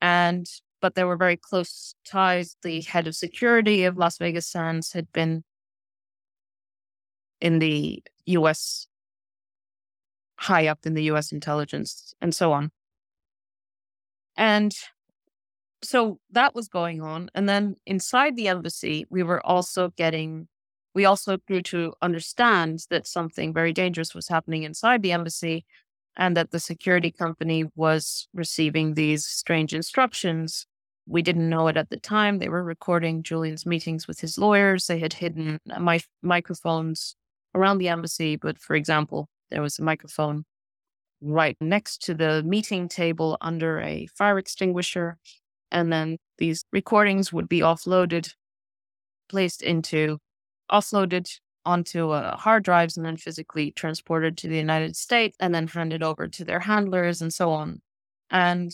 And 0.00 0.46
but 0.80 0.94
there 0.94 1.06
were 1.06 1.16
very 1.16 1.36
close 1.36 1.94
ties. 2.06 2.56
The 2.62 2.82
head 2.82 3.06
of 3.06 3.14
security 3.16 3.84
of 3.84 3.96
Las 3.96 4.18
Vegas 4.18 4.46
Sands 4.46 4.92
had 4.92 5.10
been 5.12 5.44
in 7.40 7.58
the 7.58 8.02
US 8.26 8.86
high 10.36 10.66
up 10.66 10.80
in 10.84 10.94
the 10.94 11.04
US 11.04 11.32
intelligence 11.32 12.12
and 12.20 12.34
so 12.34 12.52
on. 12.52 12.70
And 14.36 14.74
so 15.82 16.18
that 16.30 16.54
was 16.54 16.68
going 16.68 17.00
on. 17.00 17.30
And 17.34 17.48
then 17.48 17.76
inside 17.86 18.36
the 18.36 18.48
embassy, 18.48 19.06
we 19.10 19.22
were 19.22 19.44
also 19.44 19.90
getting, 19.96 20.48
we 20.94 21.04
also 21.04 21.38
grew 21.48 21.62
to 21.62 21.92
understand 22.02 22.84
that 22.90 23.06
something 23.06 23.52
very 23.52 23.72
dangerous 23.72 24.14
was 24.14 24.28
happening 24.28 24.62
inside 24.62 25.02
the 25.02 25.12
embassy 25.12 25.64
and 26.16 26.36
that 26.36 26.50
the 26.50 26.60
security 26.60 27.10
company 27.10 27.64
was 27.74 28.28
receiving 28.32 28.94
these 28.94 29.26
strange 29.26 29.74
instructions. 29.74 30.66
We 31.06 31.22
didn't 31.22 31.48
know 31.48 31.68
it 31.68 31.76
at 31.76 31.90
the 31.90 31.98
time. 31.98 32.38
They 32.38 32.48
were 32.48 32.62
recording 32.62 33.22
Julian's 33.22 33.66
meetings 33.66 34.06
with 34.06 34.20
his 34.20 34.38
lawyers. 34.38 34.86
They 34.86 35.00
had 35.00 35.14
hidden 35.14 35.58
my 35.78 36.00
microphones 36.22 37.16
around 37.54 37.78
the 37.78 37.88
embassy. 37.88 38.36
But 38.36 38.58
for 38.58 38.76
example, 38.76 39.28
there 39.50 39.62
was 39.62 39.78
a 39.78 39.82
microphone 39.82 40.44
right 41.20 41.56
next 41.60 42.02
to 42.02 42.14
the 42.14 42.42
meeting 42.44 42.88
table 42.88 43.36
under 43.40 43.80
a 43.80 44.06
fire 44.14 44.38
extinguisher 44.38 45.18
and 45.74 45.92
then 45.92 46.18
these 46.38 46.64
recordings 46.72 47.32
would 47.32 47.48
be 47.48 47.60
offloaded, 47.60 48.32
placed 49.28 49.60
into, 49.60 50.18
offloaded 50.70 51.28
onto 51.66 52.10
uh, 52.10 52.36
hard 52.36 52.62
drives 52.62 52.96
and 52.96 53.06
then 53.06 53.16
physically 53.16 53.70
transported 53.72 54.36
to 54.38 54.48
the 54.48 54.56
United 54.56 54.96
States 54.96 55.36
and 55.40 55.54
then 55.54 55.66
handed 55.66 56.02
over 56.02 56.28
to 56.28 56.44
their 56.44 56.60
handlers 56.60 57.22
and 57.22 57.32
so 57.32 57.50
on. 57.50 57.80
And 58.30 58.72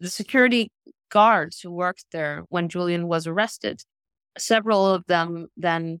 the 0.00 0.10
security 0.10 0.70
guards 1.10 1.60
who 1.60 1.70
worked 1.70 2.06
there 2.12 2.44
when 2.48 2.68
Julian 2.68 3.08
was 3.08 3.26
arrested, 3.26 3.82
several 4.38 4.86
of 4.86 5.04
them 5.06 5.48
then 5.56 6.00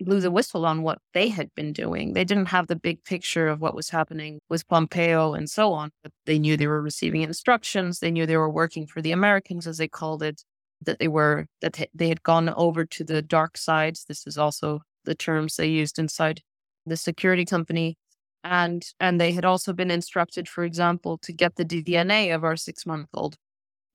blew 0.00 0.20
the 0.20 0.30
whistle 0.30 0.66
on 0.66 0.82
what 0.82 0.98
they 1.14 1.28
had 1.28 1.48
been 1.54 1.72
doing. 1.72 2.12
They 2.12 2.24
didn't 2.24 2.46
have 2.46 2.66
the 2.66 2.76
big 2.76 3.02
picture 3.04 3.48
of 3.48 3.60
what 3.60 3.74
was 3.74 3.88
happening 3.88 4.40
with 4.50 4.68
Pompeo 4.68 5.32
and 5.34 5.48
so 5.48 5.72
on, 5.72 5.90
but 6.02 6.12
they 6.26 6.38
knew 6.38 6.56
they 6.56 6.66
were 6.66 6.82
receiving 6.82 7.22
instructions. 7.22 8.00
They 8.00 8.10
knew 8.10 8.26
they 8.26 8.36
were 8.36 8.50
working 8.50 8.86
for 8.86 9.00
the 9.00 9.12
Americans, 9.12 9.66
as 9.66 9.78
they 9.78 9.88
called 9.88 10.22
it, 10.22 10.42
that 10.82 10.98
they 10.98 11.08
were, 11.08 11.46
that 11.60 11.88
they 11.94 12.08
had 12.08 12.22
gone 12.22 12.48
over 12.50 12.84
to 12.84 13.04
the 13.04 13.22
dark 13.22 13.56
side. 13.56 13.96
This 14.08 14.26
is 14.26 14.38
also 14.38 14.80
the 15.04 15.14
terms 15.14 15.56
they 15.56 15.68
used 15.68 15.98
inside 15.98 16.42
the 16.84 16.96
security 16.96 17.44
company. 17.44 17.96
And, 18.44 18.84
and 19.00 19.20
they 19.20 19.32
had 19.32 19.44
also 19.44 19.72
been 19.72 19.90
instructed, 19.90 20.48
for 20.48 20.64
example, 20.64 21.18
to 21.18 21.32
get 21.32 21.56
the 21.56 21.64
DNA 21.64 22.34
of 22.34 22.44
our 22.44 22.56
six 22.56 22.86
month 22.86 23.08
old 23.14 23.36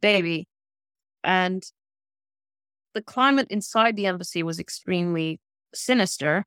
baby. 0.02 0.48
And 1.24 1.64
the 2.94 3.02
climate 3.02 3.48
inside 3.50 3.96
the 3.96 4.08
embassy 4.08 4.44
was 4.44 4.60
extremely 4.60 5.40
sinister, 5.74 6.46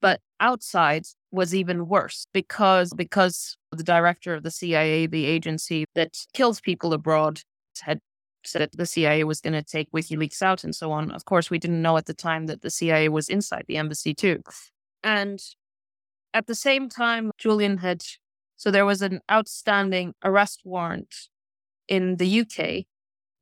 but 0.00 0.20
outside 0.40 1.04
was 1.30 1.54
even 1.54 1.88
worse 1.88 2.26
because 2.32 2.92
because 2.94 3.56
the 3.72 3.82
director 3.82 4.34
of 4.34 4.42
the 4.42 4.50
CIA, 4.50 5.06
the 5.06 5.26
agency 5.26 5.84
that 5.94 6.16
kills 6.32 6.60
people 6.60 6.92
abroad, 6.92 7.40
had 7.82 8.00
that 8.52 8.76
the 8.76 8.86
CIA 8.86 9.24
was 9.24 9.40
going 9.40 9.54
to 9.54 9.62
take 9.62 9.90
WikiLeaks 9.92 10.42
out 10.42 10.64
and 10.64 10.74
so 10.74 10.92
on. 10.92 11.10
Of 11.10 11.24
course, 11.24 11.50
we 11.50 11.58
didn't 11.58 11.82
know 11.82 11.96
at 11.96 12.06
the 12.06 12.14
time 12.14 12.46
that 12.46 12.62
the 12.62 12.70
CIA 12.70 13.08
was 13.08 13.28
inside 13.28 13.64
the 13.66 13.76
embassy 13.76 14.14
too. 14.14 14.42
And 15.02 15.40
at 16.32 16.46
the 16.46 16.54
same 16.54 16.88
time, 16.88 17.30
Julian 17.38 17.78
had 17.78 18.04
so 18.56 18.70
there 18.70 18.86
was 18.86 19.02
an 19.02 19.20
outstanding 19.30 20.14
arrest 20.24 20.62
warrant 20.64 21.14
in 21.88 22.16
the 22.16 22.40
UK. 22.40 22.84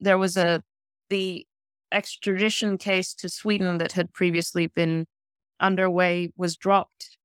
There 0.00 0.18
was 0.18 0.36
a 0.36 0.62
the 1.10 1.46
extradition 1.92 2.78
case 2.78 3.14
to 3.14 3.28
Sweden 3.28 3.78
that 3.78 3.92
had 3.92 4.12
previously 4.12 4.66
been 4.66 5.06
underway 5.60 6.30
was 6.36 6.56
dropped 6.56 7.18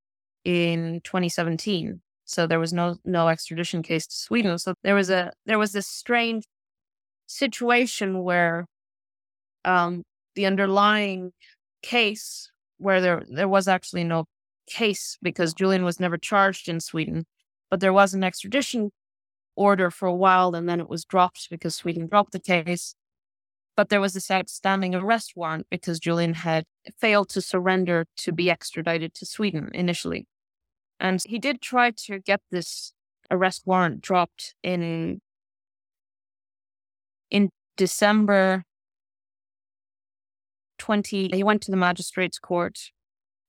in 0.43 1.01
2017. 1.03 2.01
So 2.25 2.45
there 2.45 2.59
was 2.59 2.73
no 2.73 2.97
no 3.05 3.29
extradition 3.29 3.81
case 3.83 4.05
to 4.07 4.15
Sweden. 4.15 4.57
So 4.57 4.73
there 4.83 4.95
was 4.95 5.09
a 5.09 5.31
there 5.45 5.57
was 5.57 5.71
this 5.71 5.87
strange 5.87 6.43
situation 7.27 8.23
where 8.23 8.65
um, 9.65 10.03
the 10.35 10.45
underlying 10.45 11.31
case 11.83 12.49
where 12.77 13.01
there 13.01 13.23
there 13.29 13.47
was 13.47 13.67
actually 13.67 14.03
no 14.03 14.25
case 14.67 15.17
because 15.21 15.53
Julian 15.53 15.83
was 15.83 15.99
never 15.99 16.17
charged 16.17 16.67
in 16.69 16.79
Sweden, 16.79 17.25
but 17.69 17.79
there 17.79 17.93
was 17.93 18.13
an 18.13 18.23
extradition 18.23 18.91
order 19.55 19.89
for 19.89 20.07
a 20.07 20.13
while 20.13 20.55
and 20.55 20.69
then 20.69 20.79
it 20.79 20.89
was 20.89 21.03
dropped 21.05 21.49
because 21.49 21.75
Sweden 21.75 22.07
dropped 22.07 22.31
the 22.31 22.39
case. 22.39 22.95
But 23.75 23.89
there 23.89 24.01
was 24.01 24.13
this 24.13 24.31
outstanding 24.31 24.95
arrest 24.95 25.33
warrant 25.35 25.67
because 25.69 25.99
Julian 25.99 26.33
had 26.33 26.65
failed 26.99 27.29
to 27.29 27.41
surrender 27.41 28.05
to 28.17 28.31
be 28.31 28.49
extradited 28.49 29.13
to 29.15 29.25
Sweden 29.25 29.69
initially. 29.73 30.27
And 30.99 31.21
he 31.25 31.37
did 31.37 31.61
try 31.61 31.91
to 32.05 32.19
get 32.19 32.41
this 32.49 32.93
arrest 33.29 33.63
warrant 33.65 34.01
dropped 34.01 34.55
in 34.63 35.21
in 37.29 37.49
December 37.75 38.63
20 40.77 41.29
he 41.33 41.43
went 41.43 41.61
to 41.63 41.71
the 41.71 41.77
magistrates 41.77 42.39
court 42.39 42.91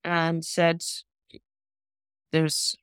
and 0.04 0.44
said 0.44 0.82
there's 2.32 2.76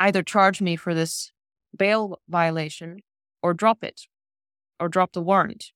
either 0.00 0.22
charge 0.22 0.60
me 0.60 0.76
for 0.76 0.94
this 0.94 1.32
bail 1.76 2.20
violation 2.28 3.00
or 3.42 3.54
drop 3.54 3.82
it 3.82 4.02
or 4.80 4.88
drop 4.88 5.12
the 5.12 5.22
warrant. 5.22 5.72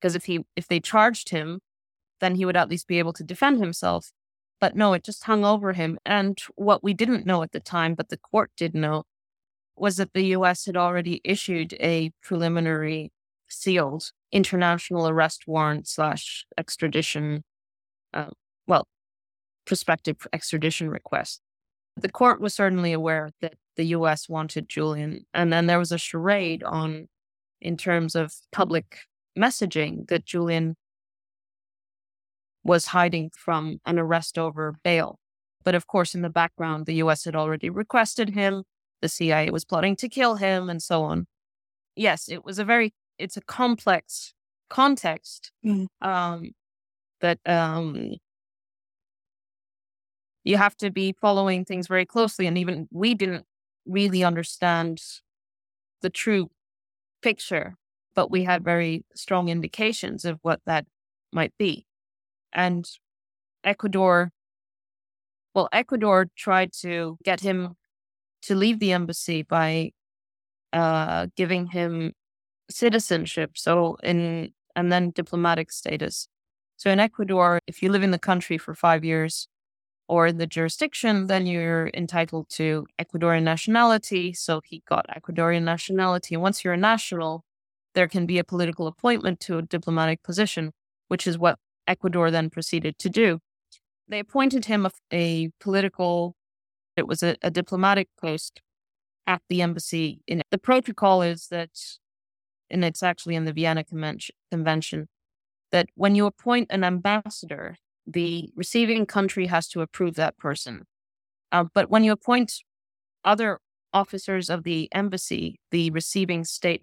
Because 0.00 0.14
if 0.14 0.24
he 0.24 0.44
if 0.56 0.68
they 0.68 0.80
charged 0.80 1.30
him 1.30 1.60
then 2.20 2.34
he 2.36 2.44
would 2.44 2.56
at 2.56 2.68
least 2.68 2.86
be 2.86 2.98
able 2.98 3.12
to 3.12 3.24
defend 3.24 3.60
himself. 3.60 4.12
But 4.60 4.74
no 4.74 4.92
it 4.94 5.04
just 5.04 5.24
hung 5.24 5.44
over 5.44 5.72
him. 5.74 5.98
And 6.06 6.38
what 6.54 6.82
we 6.82 6.94
didn't 6.94 7.26
know 7.26 7.42
at 7.42 7.52
the 7.52 7.60
time 7.60 7.94
but 7.94 8.08
the 8.08 8.16
court 8.18 8.50
did 8.56 8.74
know 8.74 9.04
was 9.76 9.96
that 9.96 10.12
the 10.14 10.26
US 10.28 10.66
had 10.66 10.76
already 10.76 11.20
issued 11.24 11.74
a 11.74 12.10
preliminary 12.22 13.12
sealed 13.48 14.10
international 14.32 15.08
arrest 15.08 15.44
warrant 15.46 15.86
slash 15.86 16.44
extradition 16.58 17.44
uh, 18.14 18.30
well 18.66 18.86
prospective 19.64 20.26
extradition 20.32 20.90
request 20.90 21.40
the 21.96 22.10
court 22.10 22.40
was 22.40 22.54
certainly 22.54 22.92
aware 22.92 23.30
that 23.40 23.54
the 23.76 23.84
US 23.86 24.28
wanted 24.28 24.68
Julian. 24.68 25.24
And 25.32 25.52
then 25.52 25.66
there 25.66 25.78
was 25.78 25.92
a 25.92 25.98
charade 25.98 26.62
on, 26.62 27.08
in 27.60 27.76
terms 27.76 28.14
of 28.14 28.34
public 28.52 28.98
messaging, 29.38 30.08
that 30.08 30.24
Julian 30.24 30.76
was 32.62 32.86
hiding 32.86 33.30
from 33.34 33.78
an 33.86 33.98
arrest 33.98 34.38
over 34.38 34.76
bail. 34.82 35.18
But 35.64 35.74
of 35.74 35.86
course, 35.86 36.14
in 36.14 36.22
the 36.22 36.30
background, 36.30 36.86
the 36.86 36.94
US 36.94 37.24
had 37.24 37.36
already 37.36 37.70
requested 37.70 38.30
him. 38.30 38.64
The 39.00 39.08
CIA 39.08 39.50
was 39.50 39.64
plotting 39.64 39.96
to 39.96 40.08
kill 40.08 40.36
him 40.36 40.68
and 40.68 40.82
so 40.82 41.02
on. 41.02 41.26
Yes, 41.94 42.28
it 42.28 42.44
was 42.44 42.58
a 42.58 42.64
very, 42.64 42.92
it's 43.18 43.36
a 43.36 43.40
complex 43.40 44.34
context 44.68 45.52
mm. 45.64 45.86
um, 46.00 46.50
that 47.20 47.38
um, 47.46 48.14
you 50.44 50.56
have 50.56 50.76
to 50.76 50.90
be 50.90 51.14
following 51.20 51.64
things 51.64 51.88
very 51.88 52.06
closely. 52.06 52.46
And 52.46 52.56
even 52.58 52.88
we 52.90 53.14
didn't 53.14 53.44
really 53.86 54.22
understand 54.24 55.00
the 56.02 56.10
true 56.10 56.50
picture, 57.22 57.74
but 58.14 58.30
we 58.30 58.44
had 58.44 58.64
very 58.64 59.04
strong 59.14 59.48
indications 59.48 60.24
of 60.24 60.38
what 60.42 60.60
that 60.66 60.86
might 61.32 61.52
be. 61.58 61.86
And 62.52 62.88
Ecuador, 63.64 64.30
well, 65.54 65.68
Ecuador 65.72 66.28
tried 66.36 66.72
to 66.80 67.18
get 67.24 67.40
him 67.40 67.74
to 68.42 68.54
leave 68.54 68.78
the 68.78 68.92
embassy 68.92 69.42
by 69.42 69.90
uh, 70.72 71.26
giving 71.36 71.66
him 71.66 72.12
citizenship. 72.70 73.52
So 73.54 73.96
in 74.02 74.52
and 74.74 74.92
then 74.92 75.10
diplomatic 75.10 75.72
status. 75.72 76.28
So 76.76 76.90
in 76.90 77.00
Ecuador, 77.00 77.60
if 77.66 77.82
you 77.82 77.90
live 77.90 78.02
in 78.02 78.10
the 78.10 78.18
country 78.18 78.58
for 78.58 78.74
five 78.74 79.04
years, 79.04 79.48
or 80.08 80.26
in 80.26 80.38
the 80.38 80.46
jurisdiction, 80.46 81.26
then 81.26 81.46
you're 81.46 81.90
entitled 81.94 82.48
to 82.48 82.86
Ecuadorian 82.98 83.42
nationality. 83.42 84.32
So 84.32 84.60
he 84.64 84.82
got 84.88 85.06
Ecuadorian 85.08 85.62
nationality. 85.62 86.34
And 86.34 86.42
once 86.42 86.62
you're 86.62 86.74
a 86.74 86.78
national, 86.78 87.44
there 87.94 88.06
can 88.06 88.26
be 88.26 88.38
a 88.38 88.44
political 88.44 88.86
appointment 88.86 89.40
to 89.40 89.58
a 89.58 89.62
diplomatic 89.62 90.22
position, 90.22 90.72
which 91.08 91.26
is 91.26 91.38
what 91.38 91.58
Ecuador 91.88 92.30
then 92.30 92.50
proceeded 92.50 92.98
to 92.98 93.08
do. 93.08 93.40
They 94.08 94.20
appointed 94.20 94.66
him 94.66 94.86
a, 94.86 94.90
a 95.12 95.50
political, 95.60 96.36
it 96.96 97.08
was 97.08 97.22
a, 97.22 97.36
a 97.42 97.50
diplomatic 97.50 98.08
post 98.20 98.62
at 99.26 99.42
the 99.48 99.62
embassy. 99.62 100.20
In 100.28 100.42
the 100.50 100.58
protocol 100.58 101.22
is 101.22 101.48
that, 101.48 101.70
and 102.70 102.84
it's 102.84 103.02
actually 103.02 103.34
in 103.34 103.44
the 103.44 103.52
Vienna 103.52 103.84
Convention, 103.84 105.08
that 105.72 105.88
when 105.94 106.14
you 106.14 106.26
appoint 106.26 106.68
an 106.70 106.84
ambassador, 106.84 107.76
the 108.06 108.50
receiving 108.54 109.06
country 109.06 109.46
has 109.46 109.68
to 109.68 109.80
approve 109.80 110.14
that 110.14 110.38
person. 110.38 110.84
Uh, 111.52 111.64
but 111.74 111.90
when 111.90 112.04
you 112.04 112.12
appoint 112.12 112.62
other 113.24 113.58
officers 113.92 114.48
of 114.50 114.62
the 114.62 114.88
embassy, 114.92 115.58
the 115.70 115.90
receiving 115.90 116.44
state 116.44 116.82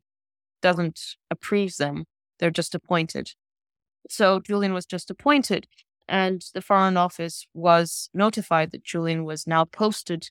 doesn't 0.61 1.15
approve 1.29 1.77
them, 1.77 2.05
they're 2.39 2.51
just 2.51 2.75
appointed. 2.75 3.31
So 4.09 4.39
Julian 4.39 4.73
was 4.73 4.85
just 4.85 5.09
appointed, 5.09 5.67
and 6.07 6.43
the 6.53 6.61
Foreign 6.61 6.97
Office 6.97 7.47
was 7.53 8.09
notified 8.13 8.71
that 8.71 8.83
Julian 8.83 9.23
was 9.23 9.47
now 9.47 9.65
posted 9.65 10.29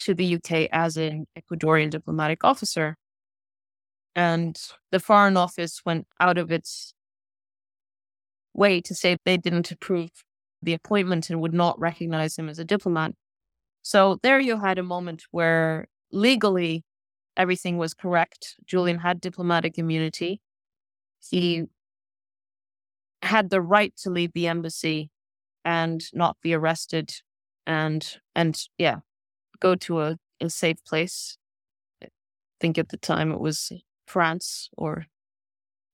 to 0.00 0.14
the 0.14 0.36
UK 0.36 0.68
as 0.72 0.96
an 0.96 1.26
Ecuadorian 1.38 1.90
diplomatic 1.90 2.44
officer. 2.44 2.96
And 4.16 4.58
the 4.90 4.98
Foreign 4.98 5.36
Office 5.36 5.82
went 5.84 6.06
out 6.18 6.38
of 6.38 6.50
its 6.50 6.94
way 8.54 8.80
to 8.80 8.94
say 8.94 9.18
they 9.24 9.36
didn't 9.36 9.70
approve 9.70 10.10
the 10.62 10.72
appointment 10.72 11.28
and 11.28 11.40
would 11.42 11.52
not 11.52 11.78
recognize 11.78 12.36
him 12.36 12.48
as 12.48 12.58
a 12.58 12.64
diplomat. 12.64 13.12
So 13.82 14.18
there 14.22 14.40
you 14.40 14.58
had 14.58 14.78
a 14.78 14.82
moment 14.82 15.24
where 15.30 15.86
legally 16.10 16.82
everything 17.36 17.76
was 17.76 17.92
correct. 17.92 18.56
Julian 18.64 19.00
had 19.00 19.20
diplomatic 19.20 19.76
immunity. 19.76 20.40
He 21.20 21.64
had 23.22 23.50
the 23.50 23.60
right 23.60 23.94
to 23.98 24.10
leave 24.10 24.32
the 24.32 24.48
embassy 24.48 25.10
and 25.64 26.02
not 26.14 26.36
be 26.42 26.54
arrested 26.54 27.12
and 27.66 28.18
and 28.34 28.58
yeah, 28.78 29.00
go 29.60 29.74
to 29.74 30.00
a, 30.00 30.18
a 30.40 30.48
safe 30.48 30.82
place. 30.84 31.36
I 32.02 32.08
think 32.60 32.78
at 32.78 32.88
the 32.88 32.96
time 32.96 33.30
it 33.30 33.40
was 33.40 33.72
France 34.06 34.70
or 34.76 35.06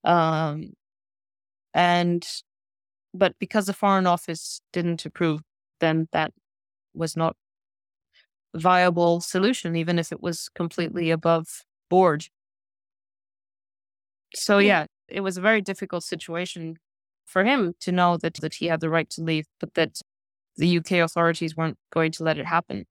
um 0.05 0.73
and 1.75 2.27
but 3.15 3.35
because 3.39 3.67
the 3.67 3.73
Foreign 3.73 4.07
Office 4.07 4.61
didn't 4.73 5.05
approve, 5.05 5.41
then 5.81 6.09
that 6.13 6.33
was 6.95 7.17
not 7.17 7.37
a 8.55 8.59
viable 8.59 9.21
solution, 9.21 9.77
even 9.77 9.99
if 9.99 10.13
it 10.13 10.23
was 10.23 10.49
completely 10.55 11.11
above 11.11 11.63
board. 11.91 12.27
So 14.35 14.59
yeah, 14.59 14.87
it 15.09 15.21
was 15.21 15.37
a 15.37 15.43
very 15.43 15.61
difficult 15.61 16.05
situation 16.05 16.79
for 17.27 17.45
him 17.45 17.75
to 17.81 17.93
know 17.93 18.17
that, 18.19 18.35
that 18.35 18.55
he 18.55 18.67
had 18.67 18.81
the 18.81 18.91
right 18.91 19.09
to 19.11 19.23
leave, 19.23 19.47
but 19.61 19.75
that 19.75 20.01
the 20.57 20.79
UK 20.79 20.93
authorities 20.93 21.57
weren't 21.57 21.79
going 21.93 22.13
to 22.13 22.25
let 22.25 22.39
it 22.39 22.47
happen. 22.47 22.87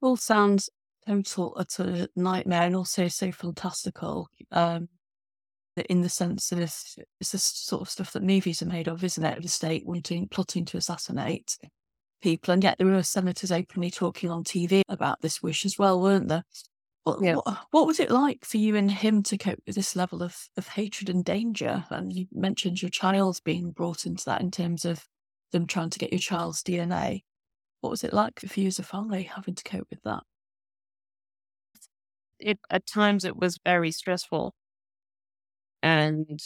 All 0.00 0.16
sounds 0.16 0.70
total 1.06 1.54
utter 1.56 2.08
nightmare 2.16 2.62
and 2.62 2.76
also 2.76 3.08
so 3.08 3.32
fantastical. 3.32 4.28
Um, 4.52 4.88
in 5.90 6.00
the 6.00 6.08
sense 6.08 6.48
that 6.48 6.58
it's, 6.58 6.96
it's 7.20 7.32
the 7.32 7.38
sort 7.38 7.82
of 7.82 7.90
stuff 7.90 8.12
that 8.12 8.22
movies 8.22 8.62
are 8.62 8.66
made 8.66 8.88
of, 8.88 9.04
isn't 9.04 9.24
it? 9.24 9.42
The 9.42 9.48
state 9.48 9.84
wanting, 9.86 10.26
plotting 10.28 10.64
to 10.66 10.78
assassinate 10.78 11.58
people. 12.22 12.54
And 12.54 12.64
yet 12.64 12.78
there 12.78 12.86
were 12.86 13.02
senators 13.02 13.52
openly 13.52 13.90
talking 13.90 14.30
on 14.30 14.44
TV 14.44 14.82
about 14.88 15.20
this 15.20 15.42
wish 15.42 15.64
as 15.66 15.78
well, 15.78 16.00
weren't 16.00 16.28
there? 16.28 16.44
What, 17.04 17.22
yeah. 17.22 17.34
what, 17.36 17.58
what, 17.70 17.86
was 17.86 18.00
it 18.00 18.10
like 18.10 18.44
for 18.44 18.56
you 18.56 18.74
and 18.74 18.90
him 18.90 19.22
to 19.24 19.38
cope 19.38 19.60
with 19.66 19.76
this 19.76 19.94
level 19.94 20.22
of, 20.22 20.36
of 20.56 20.66
hatred 20.66 21.08
and 21.08 21.24
danger? 21.24 21.84
And 21.90 22.12
you 22.12 22.26
mentioned 22.32 22.82
your 22.82 22.90
child's 22.90 23.40
being 23.40 23.70
brought 23.70 24.06
into 24.06 24.24
that 24.24 24.40
in 24.40 24.50
terms 24.50 24.84
of 24.84 25.06
them 25.52 25.66
trying 25.66 25.90
to 25.90 25.98
get 25.98 26.12
your 26.12 26.18
child's 26.18 26.62
DNA. 26.62 27.22
What 27.80 27.90
was 27.90 28.02
it 28.02 28.12
like 28.12 28.40
for 28.40 28.58
you 28.58 28.66
as 28.66 28.80
a 28.80 28.82
family 28.82 29.24
having 29.24 29.54
to 29.54 29.62
cope 29.62 29.86
with 29.90 30.02
that? 30.02 30.24
It 32.40 32.58
at 32.70 32.86
times 32.86 33.24
it 33.24 33.36
was 33.36 33.58
very 33.64 33.90
stressful 33.90 34.54
and 35.82 36.40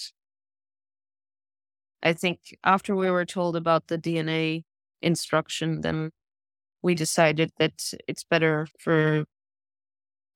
I 2.03 2.13
think 2.13 2.57
after 2.65 2.95
we 2.97 3.11
were 3.11 3.25
told 3.27 3.57
about 3.57 3.89
the 3.89 3.99
DNA 3.99 4.65
instruction, 5.03 5.81
then 5.83 6.11
we 6.83 6.95
decided 6.95 7.53
that 7.59 7.93
it's 8.09 8.25
better 8.25 8.69
for 8.81 9.25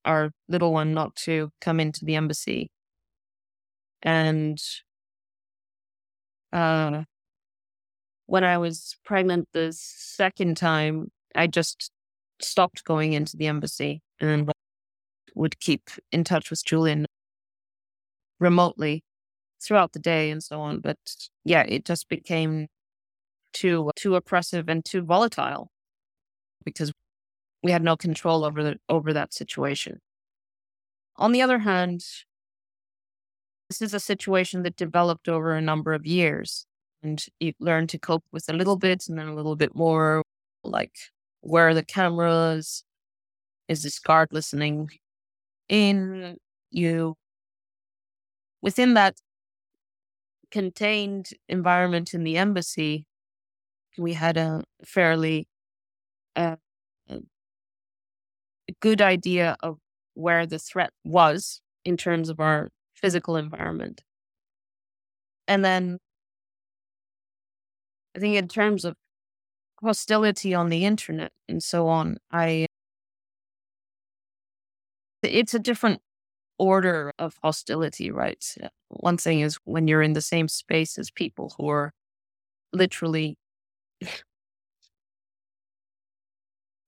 our 0.04 0.30
little 0.48 0.72
one 0.72 0.92
not 0.94 1.14
to 1.16 1.50
come 1.60 1.80
into 1.80 2.04
the 2.04 2.14
embassy. 2.16 2.70
And 4.02 4.60
uh, 6.52 7.04
when 8.26 8.44
I 8.44 8.58
was 8.58 8.96
pregnant 9.04 9.48
the 9.52 9.72
second 9.72 10.56
time, 10.56 11.10
I 11.34 11.46
just 11.46 11.90
stopped 12.40 12.84
going 12.84 13.12
into 13.12 13.36
the 13.36 13.46
embassy 13.46 14.02
and 14.20 14.50
would 15.34 15.60
keep 15.60 15.90
in 16.12 16.24
touch 16.24 16.50
with 16.50 16.64
Julian 16.64 17.06
remotely 18.40 19.02
throughout 19.62 19.92
the 19.92 19.98
day 19.98 20.30
and 20.30 20.42
so 20.42 20.60
on. 20.60 20.80
But 20.80 20.98
yeah, 21.44 21.62
it 21.62 21.84
just 21.84 22.08
became 22.08 22.68
too 23.52 23.90
too 23.96 24.16
oppressive 24.16 24.68
and 24.68 24.84
too 24.84 25.02
volatile 25.02 25.70
because 26.64 26.92
we 27.62 27.72
had 27.72 27.82
no 27.84 27.96
control 27.96 28.44
over 28.44 28.62
the 28.62 28.76
over 28.88 29.12
that 29.12 29.34
situation. 29.34 30.00
on 31.16 31.32
the 31.32 31.42
other 31.42 31.58
hand, 31.60 32.04
this 33.68 33.82
is 33.82 33.94
a 33.94 34.00
situation 34.00 34.62
that 34.62 34.76
developed 34.76 35.28
over 35.28 35.54
a 35.54 35.60
number 35.60 35.94
of 35.94 36.06
years. 36.06 36.66
And 37.02 37.24
you 37.40 37.52
learn 37.60 37.86
to 37.88 37.98
cope 37.98 38.24
with 38.32 38.48
a 38.48 38.52
little 38.52 38.76
bit 38.76 39.08
and 39.08 39.18
then 39.18 39.28
a 39.28 39.34
little 39.34 39.56
bit 39.56 39.74
more, 39.74 40.22
like 40.64 40.94
where 41.40 41.68
are 41.68 41.74
the 41.74 41.84
cameras? 41.84 42.84
Is 43.68 43.82
this 43.82 43.98
guard 43.98 44.28
listening 44.32 44.90
in? 45.68 46.38
You, 46.70 47.16
within 48.62 48.94
that 48.94 49.20
contained 50.50 51.30
environment 51.48 52.14
in 52.14 52.24
the 52.24 52.36
embassy, 52.36 53.06
we 53.98 54.14
had 54.14 54.36
a 54.36 54.64
fairly 54.84 55.48
uh, 56.36 56.56
good 58.80 59.00
idea 59.00 59.56
of 59.60 59.78
where 60.14 60.46
the 60.46 60.58
threat 60.58 60.90
was 61.04 61.60
in 61.84 61.96
terms 61.96 62.28
of 62.28 62.40
our 62.40 62.70
physical 62.94 63.36
environment. 63.36 64.02
And 65.48 65.64
then 65.64 65.98
I 68.16 68.20
think 68.20 68.36
in 68.36 68.48
terms 68.48 68.84
of 68.84 68.96
hostility 69.82 70.54
on 70.54 70.70
the 70.70 70.84
internet 70.84 71.32
and 71.48 71.62
so 71.62 71.88
on, 71.88 72.18
I 72.32 72.66
it's 75.24 75.54
a 75.54 75.58
different 75.58 76.00
order 76.58 77.12
of 77.18 77.36
hostility, 77.42 78.10
right? 78.10 78.44
One 78.88 79.16
thing 79.16 79.40
is 79.40 79.58
when 79.64 79.88
you're 79.88 80.02
in 80.02 80.12
the 80.12 80.22
same 80.22 80.48
space 80.48 80.98
as 80.98 81.10
people 81.10 81.54
who 81.58 81.68
are 81.68 81.92
literally 82.72 83.36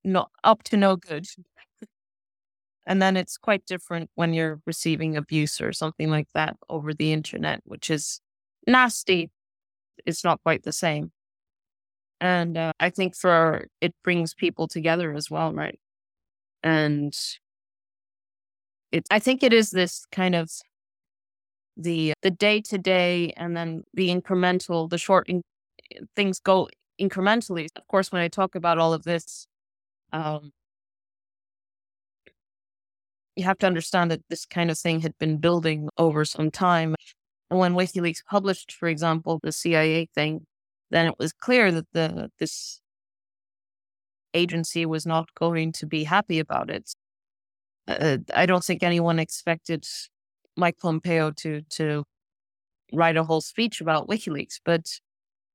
not 0.04 0.30
up 0.44 0.62
to 0.64 0.76
no 0.76 0.96
good. 0.96 1.26
And 2.86 3.02
then 3.02 3.16
it's 3.16 3.36
quite 3.36 3.66
different 3.66 4.10
when 4.14 4.32
you're 4.32 4.60
receiving 4.64 5.16
abuse 5.16 5.60
or 5.60 5.72
something 5.72 6.08
like 6.08 6.28
that 6.34 6.56
over 6.68 6.94
the 6.94 7.12
internet, 7.12 7.60
which 7.64 7.90
is 7.90 8.20
nasty. 8.66 9.30
It's 10.06 10.22
not 10.22 10.40
quite 10.42 10.62
the 10.62 10.72
same. 10.72 11.10
And 12.20 12.56
uh, 12.56 12.72
I 12.78 12.90
think 12.90 13.16
for 13.16 13.66
it 13.80 13.94
brings 14.04 14.34
people 14.34 14.68
together 14.68 15.12
as 15.14 15.30
well, 15.30 15.52
right? 15.52 15.78
And 16.62 17.14
it, 18.92 19.06
I 19.10 19.18
think 19.18 19.42
it 19.42 19.52
is 19.52 19.70
this 19.70 20.06
kind 20.12 20.34
of 20.34 20.50
the 21.76 22.14
the 22.22 22.30
day 22.30 22.60
to 22.62 22.78
day, 22.78 23.32
and 23.36 23.56
then 23.56 23.84
the 23.94 24.08
incremental, 24.08 24.88
the 24.88 24.98
short 24.98 25.28
in, 25.28 25.42
things 26.14 26.40
go 26.40 26.68
incrementally. 27.00 27.66
Of 27.76 27.86
course, 27.88 28.12
when 28.12 28.22
I 28.22 28.28
talk 28.28 28.54
about 28.54 28.78
all 28.78 28.92
of 28.92 29.04
this, 29.04 29.46
um, 30.12 30.52
you 33.36 33.44
have 33.44 33.58
to 33.58 33.66
understand 33.66 34.10
that 34.10 34.22
this 34.30 34.46
kind 34.46 34.70
of 34.70 34.78
thing 34.78 35.00
had 35.00 35.16
been 35.18 35.38
building 35.38 35.88
over 35.98 36.24
some 36.24 36.50
time. 36.50 36.94
And 37.50 37.60
when 37.60 37.74
WikiLeaks 37.74 38.24
published, 38.28 38.72
for 38.72 38.88
example, 38.88 39.38
the 39.42 39.52
CIA 39.52 40.08
thing, 40.14 40.46
then 40.90 41.06
it 41.06 41.14
was 41.18 41.32
clear 41.32 41.70
that 41.72 41.86
the 41.92 42.30
this 42.38 42.80
agency 44.34 44.86
was 44.86 45.06
not 45.06 45.34
going 45.34 45.72
to 45.72 45.86
be 45.86 46.04
happy 46.04 46.38
about 46.38 46.70
it. 46.70 46.92
Uh, 47.88 48.18
I 48.34 48.46
don't 48.46 48.64
think 48.64 48.82
anyone 48.82 49.18
expected 49.18 49.86
Mike 50.56 50.78
Pompeo 50.78 51.30
to 51.32 51.62
to 51.62 52.04
write 52.92 53.16
a 53.16 53.24
whole 53.24 53.40
speech 53.40 53.80
about 53.80 54.08
WikiLeaks, 54.08 54.60
but 54.64 55.00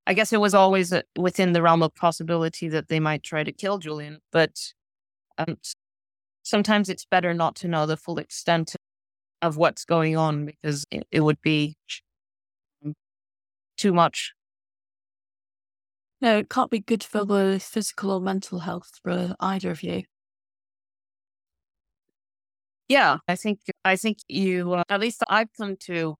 I 0.06 0.14
guess 0.14 0.32
it 0.32 0.40
was 0.40 0.54
always 0.54 0.92
within 1.18 1.52
the 1.52 1.62
realm 1.62 1.82
of 1.82 1.94
possibility 1.94 2.68
that 2.68 2.88
they 2.88 3.00
might 3.00 3.22
try 3.22 3.44
to 3.44 3.52
kill 3.52 3.78
Julian. 3.78 4.18
But 4.32 4.72
um, 5.38 5.56
sometimes 6.42 6.88
it's 6.88 7.04
better 7.04 7.34
not 7.34 7.56
to 7.56 7.68
know 7.68 7.86
the 7.86 7.96
full 7.96 8.18
extent 8.18 8.76
of 9.42 9.56
what's 9.56 9.84
going 9.84 10.16
on 10.16 10.46
because 10.46 10.84
it, 10.90 11.06
it 11.10 11.20
would 11.20 11.40
be 11.42 11.76
too 13.76 13.92
much. 13.92 14.32
No, 16.20 16.38
it 16.38 16.48
can't 16.48 16.70
be 16.70 16.78
good 16.78 17.02
for 17.02 17.24
the 17.24 17.58
physical 17.60 18.12
or 18.12 18.20
mental 18.20 18.60
health 18.60 19.00
for 19.02 19.34
either 19.40 19.70
of 19.72 19.82
you. 19.82 20.04
Yeah, 22.88 23.18
I 23.28 23.36
think 23.36 23.60
I 23.84 23.96
think 23.96 24.18
you 24.28 24.74
uh, 24.74 24.84
at 24.88 25.00
least 25.00 25.22
I've 25.28 25.48
come 25.56 25.76
to 25.88 26.16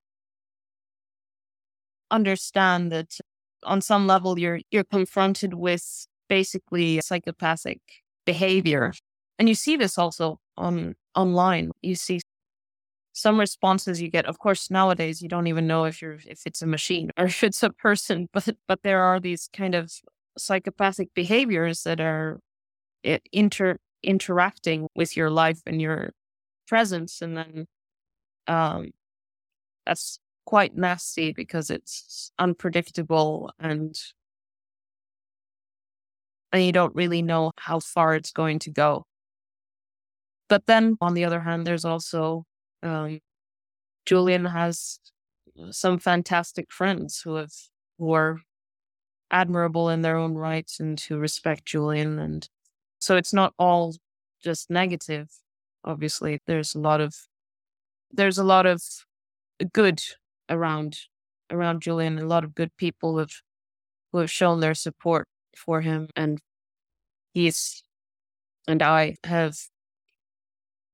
understand 2.11 2.91
that 2.91 3.17
on 3.63 3.81
some 3.81 4.07
level 4.07 4.37
you're 4.37 4.59
you're 4.71 4.83
confronted 4.83 5.53
with 5.53 6.05
basically 6.29 6.99
psychopathic 7.01 7.79
behavior 8.25 8.93
and 9.39 9.47
you 9.49 9.55
see 9.55 9.75
this 9.77 9.97
also 9.97 10.37
on 10.57 10.95
online. 11.15 11.71
You 11.81 11.95
see 11.95 12.19
some 13.13 13.39
responses 13.39 14.01
you 14.01 14.09
get. 14.09 14.25
Of 14.25 14.39
course, 14.39 14.71
nowadays 14.71 15.21
you 15.21 15.29
don't 15.29 15.47
even 15.47 15.67
know 15.67 15.85
if 15.85 16.01
you're 16.01 16.19
if 16.27 16.41
it's 16.45 16.61
a 16.61 16.67
machine 16.67 17.11
or 17.17 17.25
if 17.27 17.43
it's 17.43 17.63
a 17.63 17.71
person, 17.71 18.29
but 18.33 18.49
but 18.67 18.81
there 18.83 19.01
are 19.03 19.19
these 19.19 19.49
kind 19.53 19.75
of 19.75 19.91
psychopathic 20.37 21.09
behaviors 21.15 21.83
that 21.83 21.99
are 22.01 22.39
eh, 23.05 23.19
inter 23.33 23.77
interacting 24.03 24.87
with 24.95 25.17
your 25.17 25.29
life 25.31 25.61
and 25.67 25.81
your 25.81 26.11
presence, 26.67 27.21
and 27.21 27.37
then 27.37 27.67
um, 28.47 28.91
that's 29.85 30.19
quite 30.45 30.75
nasty 30.75 31.31
because 31.31 31.69
it's 31.69 32.31
unpredictable 32.37 33.51
and 33.59 33.97
and 36.51 36.63
you 36.63 36.71
don't 36.71 36.95
really 36.95 37.21
know 37.21 37.51
how 37.57 37.79
far 37.79 38.13
it's 38.15 38.31
going 38.31 38.59
to 38.59 38.69
go. 38.69 39.05
But 40.49 40.67
then 40.67 40.97
on 41.01 41.15
the 41.15 41.25
other 41.25 41.39
hand, 41.39 41.65
there's 41.65 41.85
also 41.85 42.45
um, 42.83 43.19
Julian 44.05 44.45
has 44.45 44.99
some 45.71 45.97
fantastic 45.97 46.71
friends 46.71 47.21
who 47.23 47.35
have 47.35 47.53
who 47.97 48.13
are 48.13 48.39
admirable 49.31 49.89
in 49.89 50.01
their 50.01 50.17
own 50.17 50.35
rights 50.35 50.79
and 50.79 50.99
who 50.99 51.17
respect 51.17 51.65
Julian, 51.65 52.19
and 52.19 52.47
so 52.99 53.17
it's 53.17 53.33
not 53.33 53.53
all 53.57 53.95
just 54.43 54.69
negative. 54.69 55.29
Obviously, 55.85 56.39
there's 56.47 56.75
a 56.75 56.79
lot 56.79 57.01
of 57.01 57.15
there's 58.11 58.37
a 58.37 58.43
lot 58.43 58.65
of 58.65 58.81
good 59.73 60.01
around 60.49 60.99
around 61.51 61.81
Julian. 61.81 62.19
A 62.19 62.25
lot 62.27 62.43
of 62.43 62.55
good 62.55 62.75
people 62.77 63.17
have 63.19 63.31
who 64.13 64.19
have 64.19 64.31
shown 64.31 64.59
their 64.61 64.75
support 64.75 65.27
for 65.57 65.81
him, 65.81 66.09
and 66.15 66.39
he's 67.33 67.83
and 68.67 68.81
I 68.83 69.17
have 69.25 69.57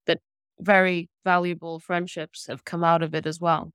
that 0.06 0.20
very 0.60 1.10
valuable 1.24 1.80
friendships 1.80 2.48
have 2.48 2.66
come 2.66 2.84
out 2.84 3.02
of 3.02 3.14
it 3.16 3.26
as 3.26 3.40
well. 3.40 3.72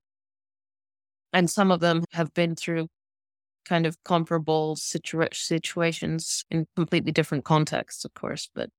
And 1.33 1.51
some 1.51 1.71
of 1.71 1.81
them 1.81 2.05
have 2.13 2.33
been 2.35 2.55
through 2.55 2.89
kind 3.67 3.87
of 3.87 4.03
comparable 4.05 4.77
situa- 4.77 5.35
situations 5.35 6.45
in 6.51 6.67
completely 6.77 7.13
different 7.13 7.45
contexts, 7.45 8.05
of 8.05 8.15
course, 8.15 8.51
but. 8.55 8.71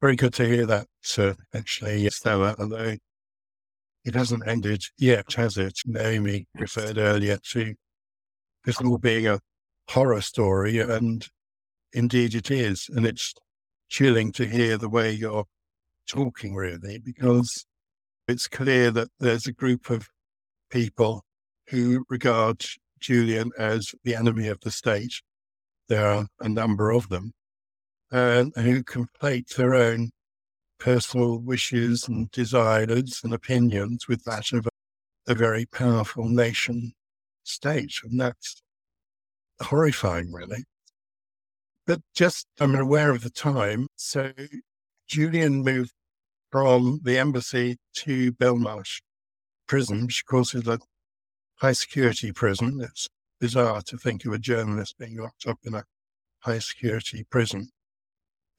Very 0.00 0.16
good 0.16 0.34
to 0.34 0.46
hear 0.46 0.66
that, 0.66 0.86
sir, 1.00 1.34
actually, 1.54 2.08
Stella, 2.10 2.50
uh, 2.50 2.56
although 2.58 2.96
it 4.04 4.14
hasn't 4.14 4.46
ended 4.46 4.82
yet, 4.98 5.32
has 5.34 5.56
it? 5.56 5.78
Naomi 5.86 6.46
referred 6.54 6.98
earlier 6.98 7.38
to 7.52 7.74
this 8.64 8.80
all 8.80 8.98
being 8.98 9.26
a 9.26 9.40
horror 9.88 10.20
story, 10.20 10.78
and 10.78 11.26
indeed 11.92 12.34
it 12.34 12.50
is. 12.50 12.90
And 12.94 13.06
it's 13.06 13.32
chilling 13.88 14.32
to 14.32 14.46
hear 14.46 14.76
the 14.76 14.88
way 14.88 15.12
you're 15.12 15.46
talking, 16.06 16.54
really, 16.54 16.98
because 16.98 17.64
it's 18.28 18.48
clear 18.48 18.90
that 18.90 19.08
there's 19.20 19.46
a 19.46 19.52
group 19.52 19.90
of 19.90 20.08
people 20.70 21.24
who 21.68 22.04
regard 22.10 22.64
Julian 23.00 23.52
as 23.58 23.94
the 24.04 24.14
enemy 24.14 24.48
of 24.48 24.60
the 24.60 24.70
state. 24.70 25.14
There 25.88 26.06
are 26.06 26.26
a 26.40 26.48
number 26.48 26.90
of 26.90 27.08
them, 27.08 27.32
and 28.10 28.54
who 28.56 28.82
conflate 28.82 29.54
their 29.56 29.74
own 29.74 30.10
personal 30.78 31.38
wishes 31.38 32.06
and 32.08 32.30
desires 32.30 33.20
and 33.24 33.32
opinions 33.32 34.06
with 34.08 34.24
that 34.24 34.52
of 34.52 34.66
a, 34.66 35.32
a 35.32 35.34
very 35.34 35.66
powerful 35.66 36.28
nation 36.28 36.92
state. 37.42 37.94
And 38.04 38.20
that's 38.20 38.62
horrifying, 39.60 40.32
really. 40.32 40.64
But 41.86 42.00
just, 42.14 42.46
I'm 42.60 42.74
aware 42.74 43.10
of 43.10 43.22
the 43.22 43.30
time. 43.30 43.88
So 43.96 44.32
Julian 45.06 45.62
moved 45.62 45.92
from 46.50 47.00
the 47.02 47.18
embassy 47.18 47.78
to 47.96 48.32
Belmarsh 48.32 49.00
prison, 49.66 50.06
which 50.06 50.22
of 50.22 50.26
course 50.26 50.54
is 50.54 50.66
a 50.68 50.78
high 51.56 51.72
security 51.72 52.32
prison. 52.32 52.80
It's 52.80 53.08
bizarre 53.40 53.82
to 53.82 53.98
think 53.98 54.24
of 54.24 54.32
a 54.32 54.38
journalist 54.38 54.96
being 54.98 55.18
locked 55.18 55.46
up 55.46 55.58
in 55.64 55.74
a 55.74 55.84
high 56.40 56.60
security 56.60 57.24
prison. 57.28 57.70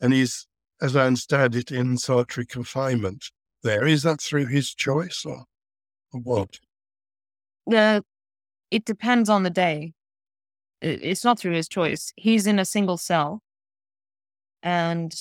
And 0.02 0.14
he's, 0.14 0.48
as 0.82 0.96
I 0.96 1.06
understand 1.06 1.56
it, 1.56 1.72
in 1.72 1.98
solitary 1.98 2.46
confinement 2.46 3.26
there. 3.64 3.86
Is 3.86 4.04
that 4.04 4.22
through 4.22 4.48
his 4.48 4.74
choice 4.74 5.24
or, 5.26 5.46
or 6.14 6.20
what? 6.22 6.60
Uh, 7.72 8.02
it 8.72 8.86
depends 8.86 9.30
on 9.30 9.44
the 9.44 9.50
day 9.50 9.94
it's 10.82 11.24
not 11.24 11.40
through 11.40 11.54
his 11.54 11.68
choice. 11.68 12.14
He's 12.16 12.46
in 12.46 12.60
a 12.60 12.66
single 12.66 12.98
cell. 12.98 13.42
And 14.62 15.14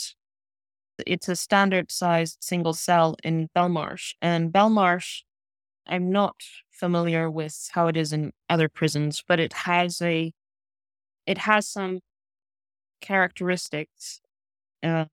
It's 1.07 1.29
a 1.29 1.37
standard 1.37 1.91
sized 1.91 2.39
single 2.41 2.75
cell 2.75 3.17
in 3.25 3.49
Belmarsh. 3.57 4.15
And 4.23 4.53
Belmarsh, 4.53 5.23
I'm 5.87 6.11
not 6.11 6.37
familiar 6.71 7.31
with 7.31 7.69
how 7.73 7.89
it 7.89 7.97
is 7.97 8.13
in 8.13 8.33
other 8.49 8.69
prisons, 8.69 9.23
but 9.27 9.41
it 9.41 9.53
has 9.53 10.01
a 10.03 10.33
it 11.27 11.39
has 11.39 11.69
some 11.69 12.01
characteristics. 13.01 14.21
Uh, 14.85 15.07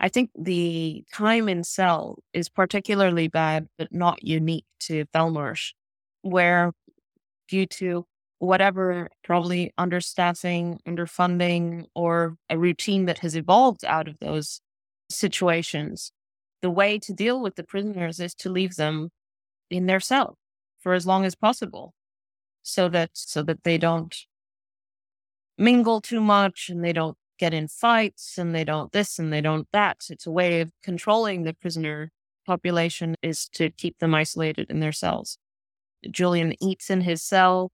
I 0.00 0.08
think 0.08 0.30
the 0.36 1.04
time 1.12 1.48
in 1.48 1.64
cell 1.64 2.18
is 2.32 2.48
particularly 2.48 3.28
bad, 3.28 3.68
but 3.78 3.92
not 3.92 4.24
unique 4.24 4.66
to 4.80 5.06
Belmarsh, 5.14 5.72
where 6.22 6.72
due 7.48 7.66
to 7.66 8.06
whatever, 8.40 9.08
probably 9.22 9.72
understaffing, 9.78 10.78
underfunding, 10.88 11.86
or 11.94 12.36
a 12.50 12.58
routine 12.58 13.06
that 13.06 13.20
has 13.20 13.36
evolved 13.36 13.84
out 13.84 14.08
of 14.08 14.18
those 14.20 14.60
situations, 15.08 16.12
the 16.62 16.70
way 16.70 16.98
to 16.98 17.12
deal 17.12 17.40
with 17.40 17.54
the 17.56 17.64
prisoners 17.64 18.18
is 18.18 18.34
to 18.34 18.50
leave 18.50 18.76
them 18.76 19.10
in 19.70 19.86
their 19.86 20.00
cell 20.00 20.36
for 20.80 20.94
as 20.94 21.06
long 21.06 21.24
as 21.24 21.34
possible 21.36 21.94
so 22.62 22.88
that 22.88 23.10
so 23.14 23.42
that 23.42 23.64
they 23.64 23.78
don't 23.78 24.26
mingle 25.58 26.00
too 26.00 26.20
much 26.20 26.68
and 26.68 26.84
they 26.84 26.92
don't 26.92 27.16
get 27.42 27.52
in 27.52 27.66
fights 27.66 28.38
and 28.38 28.54
they 28.54 28.62
don't 28.62 28.92
this 28.92 29.18
and 29.18 29.32
they 29.32 29.40
don't 29.40 29.66
that. 29.72 29.96
It's 30.10 30.28
a 30.28 30.30
way 30.30 30.60
of 30.60 30.70
controlling 30.80 31.42
the 31.42 31.52
prisoner 31.52 32.12
population 32.46 33.16
is 33.20 33.48
to 33.54 33.70
keep 33.70 33.98
them 33.98 34.14
isolated 34.14 34.70
in 34.70 34.78
their 34.78 34.92
cells. 34.92 35.38
Julian 36.08 36.54
eats 36.62 36.88
in 36.88 37.00
his 37.00 37.20
cell. 37.20 37.72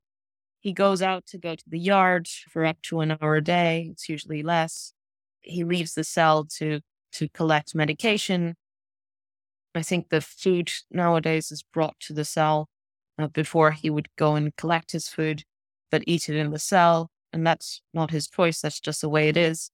He 0.60 0.72
goes 0.72 1.02
out 1.02 1.26
to 1.26 1.38
go 1.38 1.54
to 1.54 1.64
the 1.66 1.78
yard 1.78 2.28
for 2.48 2.64
up 2.64 2.80
to 2.84 3.00
an 3.00 3.18
hour 3.20 3.36
a 3.36 3.44
day. 3.44 3.90
It's 3.92 4.08
usually 4.08 4.42
less. 4.42 4.94
He 5.42 5.64
leaves 5.64 5.92
the 5.92 6.04
cell 6.04 6.46
to 6.56 6.80
to 7.12 7.28
collect 7.28 7.74
medication. 7.74 8.54
I 9.74 9.82
think 9.82 10.08
the 10.08 10.22
food 10.22 10.72
nowadays 10.90 11.52
is 11.52 11.62
brought 11.62 12.00
to 12.06 12.14
the 12.14 12.24
cell. 12.24 12.68
Uh, 13.18 13.26
before 13.26 13.72
he 13.72 13.90
would 13.90 14.08
go 14.16 14.34
and 14.36 14.56
collect 14.56 14.92
his 14.92 15.08
food, 15.08 15.42
but 15.90 16.04
eat 16.06 16.28
it 16.28 16.36
in 16.36 16.52
the 16.52 16.58
cell 16.58 17.10
and 17.32 17.46
that's 17.46 17.82
not 17.92 18.10
his 18.10 18.28
choice. 18.28 18.60
That's 18.60 18.80
just 18.80 19.00
the 19.00 19.08
way 19.08 19.28
it 19.28 19.36
is. 19.36 19.70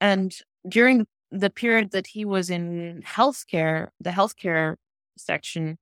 And 0.00 0.34
during 0.68 1.06
the 1.30 1.50
period 1.50 1.92
that 1.92 2.08
he 2.08 2.24
was 2.24 2.50
in 2.50 3.02
healthcare, 3.06 3.88
the 4.00 4.10
healthcare 4.10 4.76
section 5.16 5.78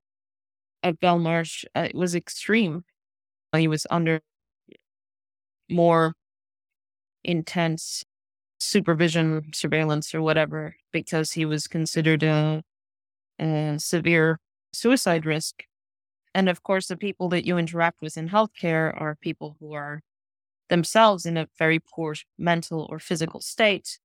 at 0.82 1.01
Belmarsh, 1.01 1.64
uh, 1.74 1.86
it 1.90 1.94
was 1.94 2.14
extreme. 2.14 2.84
He 3.57 3.68
was 3.68 3.86
under 3.90 4.20
more 5.68 6.14
intense 7.24 8.05
supervision, 8.59 9.51
surveillance, 9.53 10.14
or 10.14 10.22
whatever, 10.22 10.76
because 10.92 11.32
he 11.32 11.44
was 11.44 11.66
considered 11.66 12.22
a, 12.22 12.62
a 13.40 13.76
severe 13.78 14.38
suicide 14.72 15.26
risk. 15.26 15.64
And 16.35 16.49
of 16.49 16.62
course, 16.62 16.89
the 16.89 16.97
people 16.97 17.28
that 17.31 17.47
you 17.47 17.59
interact 17.59 18.01
with 18.03 18.16
in 18.16 18.28
healthcare 18.28 18.99
are 19.01 19.16
people 19.16 19.57
who 19.61 19.74
are 19.74 20.03
themselves 20.70 21.26
in 21.26 21.37
a 21.37 21.49
very 21.59 21.81
poor 21.81 22.16
mental 22.39 22.87
or 22.91 22.99
physical 23.01 23.41
state. 23.41 23.99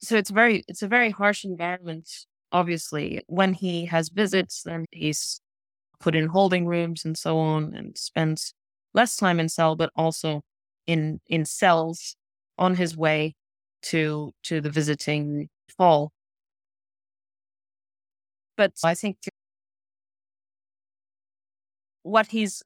So 0.00 0.16
it's 0.16 0.30
very 0.30 0.64
it's 0.68 0.82
a 0.82 0.88
very 0.88 1.10
harsh 1.10 1.44
environment, 1.44 2.08
obviously. 2.50 3.22
When 3.26 3.54
he 3.54 3.86
has 3.86 4.08
visits, 4.08 4.62
then 4.64 4.86
he's 4.90 5.40
put 6.00 6.14
in 6.16 6.28
holding 6.28 6.66
rooms 6.66 7.04
and 7.04 7.18
so 7.18 7.38
on 7.38 7.74
and 7.74 7.98
spends 7.98 8.54
less 8.94 9.16
time 9.16 9.40
in 9.40 9.48
cell, 9.48 9.76
but 9.76 9.90
also 9.96 10.42
in 10.86 11.20
in 11.28 11.44
cells 11.46 12.16
on 12.58 12.76
his 12.76 12.96
way 12.96 13.34
to 13.84 14.32
to 14.44 14.60
the 14.60 14.70
visiting 14.70 15.50
hall. 15.78 16.12
But 18.62 18.74
I 18.84 18.94
think 18.94 19.16
what 22.04 22.28
he's 22.28 22.62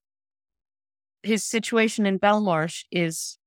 his 1.23 1.43
situation 1.43 2.05
in 2.05 2.19
Belmarsh 2.19 2.85
is 2.91 3.39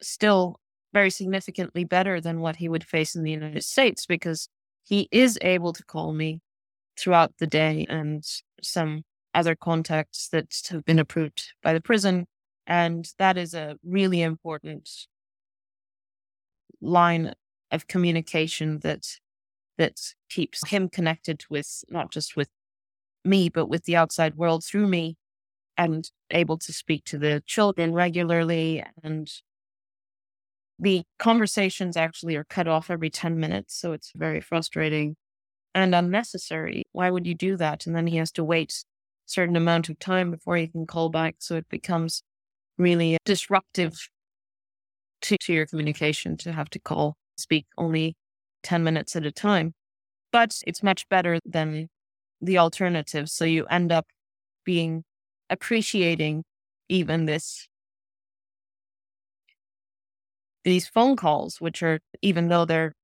still 0.00 0.58
very 0.94 1.10
significantly 1.10 1.84
better 1.84 2.22
than 2.22 2.40
what 2.40 2.56
he 2.56 2.70
would 2.70 2.84
face 2.84 3.14
in 3.14 3.22
the 3.22 3.30
United 3.30 3.64
States 3.64 4.06
because 4.06 4.48
he 4.82 5.10
is 5.12 5.38
able 5.42 5.74
to 5.74 5.84
call 5.84 6.14
me 6.14 6.40
throughout 6.98 7.34
the 7.38 7.46
day 7.46 7.84
and 7.90 8.24
some 8.62 9.02
other 9.34 9.54
contacts 9.54 10.30
that 10.30 10.54
have 10.70 10.86
been 10.86 10.98
approved 10.98 11.52
by 11.62 11.74
the 11.74 11.82
prison. 11.82 12.26
And 12.66 13.06
that 13.18 13.36
is 13.36 13.52
a 13.52 13.76
really 13.84 14.22
important 14.22 14.88
line 16.80 17.34
of 17.70 17.86
communication 17.88 18.78
that 18.78 19.04
that 19.76 20.14
keeps 20.34 20.68
him 20.68 20.88
connected 20.88 21.44
with 21.48 21.84
not 21.88 22.10
just 22.10 22.36
with 22.36 22.48
me, 23.24 23.48
but 23.48 23.66
with 23.66 23.84
the 23.84 23.96
outside 23.96 24.34
world 24.34 24.64
through 24.64 24.88
me 24.88 25.16
and 25.76 26.10
able 26.30 26.58
to 26.58 26.72
speak 26.72 27.04
to 27.04 27.18
the 27.18 27.42
children 27.46 27.94
regularly. 27.94 28.84
And 29.02 29.30
the 30.78 31.04
conversations 31.18 31.96
actually 31.96 32.34
are 32.34 32.44
cut 32.44 32.66
off 32.66 32.90
every 32.90 33.10
10 33.10 33.38
minutes. 33.38 33.78
So 33.78 33.92
it's 33.92 34.10
very 34.14 34.40
frustrating 34.40 35.16
and 35.74 35.94
unnecessary. 35.94 36.82
Why 36.92 37.10
would 37.10 37.26
you 37.26 37.34
do 37.34 37.56
that? 37.56 37.86
And 37.86 37.94
then 37.94 38.08
he 38.08 38.16
has 38.16 38.32
to 38.32 38.44
wait 38.44 38.72
a 38.72 38.84
certain 39.26 39.56
amount 39.56 39.88
of 39.88 39.98
time 40.00 40.32
before 40.32 40.56
he 40.56 40.66
can 40.66 40.86
call 40.86 41.10
back. 41.10 41.36
So 41.38 41.54
it 41.56 41.68
becomes 41.68 42.22
really 42.76 43.18
disruptive 43.24 44.08
to, 45.22 45.36
to 45.38 45.52
your 45.52 45.66
communication 45.66 46.36
to 46.38 46.52
have 46.52 46.70
to 46.70 46.80
call, 46.80 47.16
speak 47.36 47.66
only 47.78 48.16
10 48.64 48.82
minutes 48.82 49.14
at 49.14 49.24
a 49.24 49.32
time. 49.32 49.74
But 50.34 50.60
it's 50.66 50.82
much 50.82 51.08
better 51.08 51.38
than 51.46 51.90
the 52.40 52.58
alternative. 52.58 53.30
So 53.30 53.44
you 53.44 53.66
end 53.66 53.92
up 53.92 54.08
being 54.64 55.04
appreciating 55.48 56.42
even 56.88 57.26
this 57.26 57.68
these 60.64 60.88
phone 60.88 61.14
calls, 61.16 61.60
which 61.60 61.82
are 61.82 62.00
even 62.22 62.48
though 62.48 62.64
they're 62.64 62.94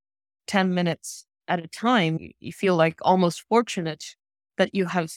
10 0.46 0.74
minutes 0.74 1.26
at 1.46 1.60
a 1.62 1.68
time, 1.68 2.18
you 2.40 2.52
feel 2.52 2.74
like 2.76 2.98
almost 3.02 3.44
fortunate 3.48 4.16
that 4.58 4.74
you 4.74 4.86
have 4.86 5.10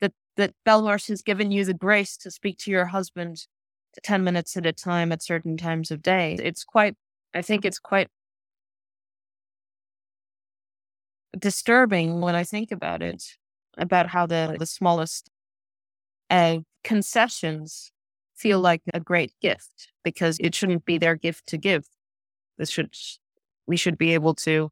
that 0.00 0.12
that 0.36 0.54
Belmarsh 0.66 1.08
has 1.08 1.22
given 1.22 1.50
you 1.50 1.64
the 1.64 1.74
grace 1.74 2.16
to 2.18 2.30
speak 2.30 2.58
to 2.58 2.70
your 2.70 2.86
husband 2.86 3.46
10 4.02 4.24
minutes 4.24 4.56
at 4.56 4.66
a 4.66 4.72
time 4.72 5.12
at 5.12 5.22
certain 5.22 5.56
times 5.56 5.90
of 5.90 6.02
day. 6.02 6.36
It's 6.42 6.64
quite 6.64 6.96
I 7.34 7.42
think 7.42 7.64
it's 7.64 7.78
quite 7.78 8.08
disturbing 11.38 12.20
when 12.20 12.34
I 12.34 12.44
think 12.44 12.72
about 12.72 13.02
it, 13.02 13.22
about 13.76 14.08
how 14.08 14.26
the, 14.26 14.56
the 14.58 14.66
smallest 14.66 15.30
uh, 16.30 16.58
concessions 16.84 17.92
feel 18.34 18.60
like 18.60 18.82
a 18.92 19.00
great 19.00 19.32
gift 19.40 19.92
because 20.02 20.38
it 20.40 20.54
shouldn't 20.54 20.84
be 20.84 20.98
their 20.98 21.14
gift 21.14 21.46
to 21.46 21.56
give. 21.56 21.84
This 22.58 22.70
should 22.70 22.94
we 23.66 23.76
should 23.76 23.96
be 23.96 24.14
able 24.14 24.34
to 24.34 24.70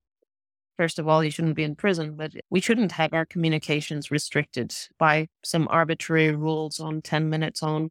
first 0.81 0.99
of 0.99 1.07
all, 1.07 1.23
you 1.23 1.31
shouldn't 1.31 1.57
be 1.57 1.63
in 1.63 1.77
prison, 1.77 2.17
but 2.17 2.33
we 2.49 2.59
shouldn't 2.59 2.93
have 2.93 3.13
our 3.13 3.27
communications 3.27 4.11
restricted 4.11 4.75
by 4.99 5.29
some 5.45 5.69
arbitrary 5.71 6.35
rules 6.35 6.81
on 6.81 7.03
10 7.03 7.29
minutes 7.29 7.63
on 7.63 7.91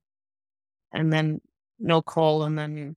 and 0.91 1.13
then 1.13 1.39
no 1.77 2.01
call 2.01 2.41
and 2.41 2.57
then. 2.57 2.95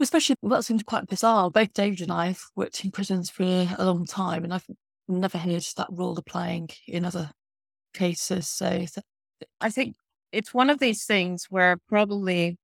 Especially, 0.00 0.36
that 0.44 0.64
seems 0.64 0.82
quite 0.82 1.08
bizarre. 1.08 1.50
Both 1.50 1.74
David 1.74 2.00
and 2.00 2.10
I 2.10 2.28
have 2.28 2.40
worked 2.56 2.82
in 2.84 2.90
prisons 2.90 3.28
for 3.28 3.42
a 3.42 3.84
long 3.84 4.06
time, 4.06 4.44
and 4.44 4.54
I've 4.54 4.66
never 5.08 5.38
heard 5.38 5.64
that 5.76 5.88
rule 5.90 6.16
applying 6.18 6.68
in 6.86 7.04
other 7.04 7.30
cases. 7.94 8.48
So 8.48 8.84
I 9.60 9.70
think 9.70 9.96
it's 10.32 10.52
one 10.52 10.70
of 10.70 10.78
these 10.78 11.04
things 11.04 11.46
where 11.48 11.78
probably 11.88 12.58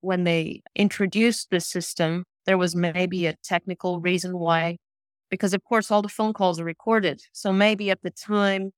when 0.00 0.24
they 0.24 0.62
introduced 0.74 1.50
the 1.50 1.60
system, 1.60 2.24
there 2.46 2.58
was 2.58 2.74
maybe 2.74 3.26
a 3.26 3.36
technical 3.44 4.00
reason 4.00 4.38
why, 4.38 4.78
because 5.30 5.54
of 5.54 5.62
course 5.64 5.90
all 5.90 6.02
the 6.02 6.08
phone 6.08 6.32
calls 6.32 6.58
are 6.58 6.64
recorded. 6.64 7.22
So 7.32 7.52
maybe 7.52 7.90
at 7.90 8.02
the 8.02 8.10
time 8.10 8.72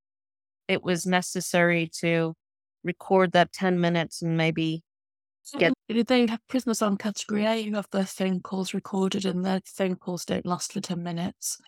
it 0.68 0.82
was 0.82 1.06
necessary 1.06 1.90
to 2.00 2.34
record 2.82 3.32
that 3.32 3.52
10 3.52 3.80
minutes 3.80 4.20
and 4.20 4.36
maybe 4.36 4.82
get. 5.58 5.72
Did 5.88 6.06
they 6.06 6.26
have 6.26 6.40
prisoners 6.48 6.82
on 6.82 6.96
category 6.96 7.44
A 7.46 7.62
who 7.62 7.74
have 7.74 7.88
their 7.92 8.06
phone 8.06 8.40
calls 8.40 8.74
recorded 8.74 9.24
and 9.24 9.44
their 9.44 9.60
phone 9.64 9.96
calls 9.96 10.24
don't 10.24 10.46
last 10.46 10.72
for 10.72 10.80
10 10.80 11.02
minutes? 11.02 11.58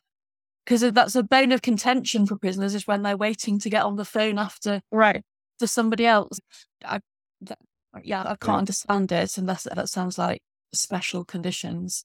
Because 0.67 0.81
that's 0.93 1.15
a 1.15 1.23
bone 1.23 1.53
of 1.53 1.63
contention 1.63 2.27
for 2.27 2.37
prisoners 2.37 2.75
is 2.75 2.87
when 2.87 3.03
they're 3.03 3.17
waiting 3.17 3.61
to 3.61 3.71
get 3.71 3.85
on 3.85 3.97
the 3.97 4.05
phone 4.05 4.39
after 4.39 4.81
right 4.91 5.23
to 5.61 5.67
somebody 5.67 6.05
else. 6.05 6.41
I, 6.85 7.01
that, 7.43 7.59
yeah, 8.03 8.23
I 8.23 8.37
can't 8.37 8.47
yeah. 8.47 8.57
understand 8.57 9.13
it 9.13 9.39
unless 9.39 9.63
that 9.63 9.89
sounds 9.89 10.19
like 10.19 10.43
special 10.73 11.25
conditions 11.25 12.05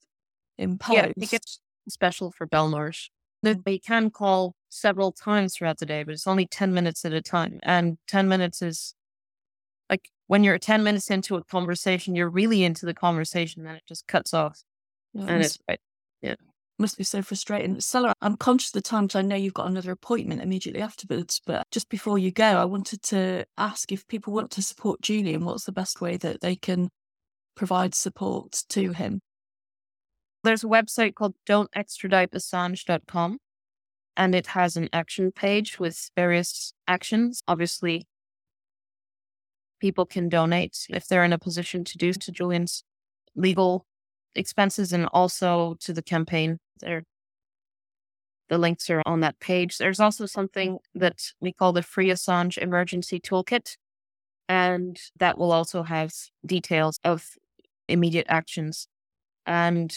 imposed. 0.58 0.96
Yeah, 0.96 1.06
I 1.06 1.28
it's 1.32 1.60
special 1.90 2.32
for 2.32 2.48
Belmarsh. 2.48 3.10
Mm. 3.46 3.64
They 3.64 3.80
can 3.80 4.12
call 4.12 4.54
several 4.70 5.12
times 5.12 5.56
throughout 5.56 5.80
the 5.80 5.86
day, 5.86 6.04
but 6.04 6.14
it's 6.14 6.28
only 6.28 6.46
10 6.46 6.74
minutes 6.74 7.04
at 7.06 7.14
a 7.14 7.22
time. 7.22 7.60
And 7.64 7.98
10 8.08 8.28
minutes 8.28 8.62
is 8.62 8.94
like 9.90 10.10
when 10.28 10.44
you're 10.44 10.58
10 10.58 10.84
minutes 10.84 11.10
into 11.10 11.36
a 11.36 11.44
conversation, 11.44 12.16
you're 12.16 12.30
really 12.30 12.64
into 12.64 12.86
the 12.86 12.94
conversation 12.94 13.66
and 13.66 13.78
it 13.78 13.84
just 13.88 14.08
cuts 14.08 14.34
off. 14.34 14.64
Yeah, 15.14 15.26
and 15.28 15.44
it's 15.44 15.58
right. 15.68 15.80
Yeah. 16.22 16.36
Must 16.82 16.98
be 16.98 17.04
so 17.04 17.22
frustrating. 17.22 17.80
Stella, 17.80 18.16
I'm 18.24 18.38
conscious 18.38 18.70
of 18.70 18.74
the 18.74 18.82
time 18.82 19.06
because 19.06 19.20
I 19.20 19.22
know 19.22 19.36
you've 19.36 19.54
got 19.54 19.68
another 19.68 19.92
appointment 19.92 20.42
immediately 20.42 20.82
afterwards. 20.82 21.40
But 21.46 21.68
just 21.70 21.90
before 21.90 22.18
you 22.18 22.32
go, 22.32 22.44
I 22.44 22.66
wanted 22.66 23.04
to 23.04 23.46
ask 23.56 23.92
if 23.92 24.08
people 24.08 24.34
want 24.34 24.50
to 24.52 24.64
support 24.64 25.00
Julian, 25.00 25.46
what's 25.46 25.66
the 25.66 25.72
best 25.72 26.02
way 26.02 26.18
that 26.18 26.42
they 26.42 26.56
can 26.56 26.90
provide 27.56 27.94
support 27.94 28.64
to 28.70 28.94
him? 28.94 29.22
There's 30.44 30.64
a 30.64 30.68
website 30.68 31.14
called 31.14 31.36
dontextraditeassange.com 31.48 33.38
and 34.18 34.34
it 34.34 34.48
has 34.48 34.76
an 34.76 34.90
action 34.92 35.32
page 35.32 35.78
with 35.78 36.10
various 36.16 36.74
actions. 36.88 37.44
Obviously, 37.48 38.08
people 39.80 40.08
can 40.08 40.30
donate 40.30 40.88
if 40.90 41.08
they're 41.08 41.24
in 41.24 41.32
a 41.32 41.38
position 41.38 41.84
to 41.84 41.98
do 42.00 42.12
to 42.12 42.32
Julian's 42.32 42.84
legal 43.36 43.86
expenses 44.36 44.92
and 44.92 45.08
also 45.14 45.76
to 45.82 45.94
the 45.94 46.02
campaign. 46.02 46.58
There, 46.82 47.04
the 48.50 48.58
links 48.58 48.90
are 48.90 49.02
on 49.06 49.22
that 49.22 49.40
page. 49.40 49.78
There's 49.78 50.00
also 50.00 50.26
something 50.26 50.74
mm-hmm. 50.74 51.00
that 51.00 51.32
we 51.40 51.54
call 51.54 51.74
the 51.74 51.84
Free 51.84 52.10
Assange 52.10 52.58
Emergency 52.58 53.20
Toolkit, 53.20 53.78
and 54.50 55.00
that 55.18 55.38
will 55.38 55.52
also 55.52 55.84
have 55.84 56.12
details 56.46 57.00
of 57.04 57.30
immediate 57.88 58.28
actions. 58.30 58.88
And 59.46 59.96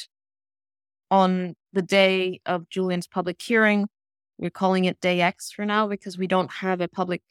on 1.11 1.57
the 1.72 1.82
day 1.82 2.41
of 2.47 2.68
Julian's 2.68 3.07
public 3.07 3.41
hearing, 3.41 3.89
we're 4.39 4.51
calling 4.51 4.85
it 4.85 5.01
Day 5.01 5.20
X 5.20 5.53
for 5.53 5.64
now 5.64 5.87
because 5.87 6.18
we 6.18 6.26
don't 6.26 6.51
have 6.51 6.80
a 6.80 6.89
public 6.89 7.22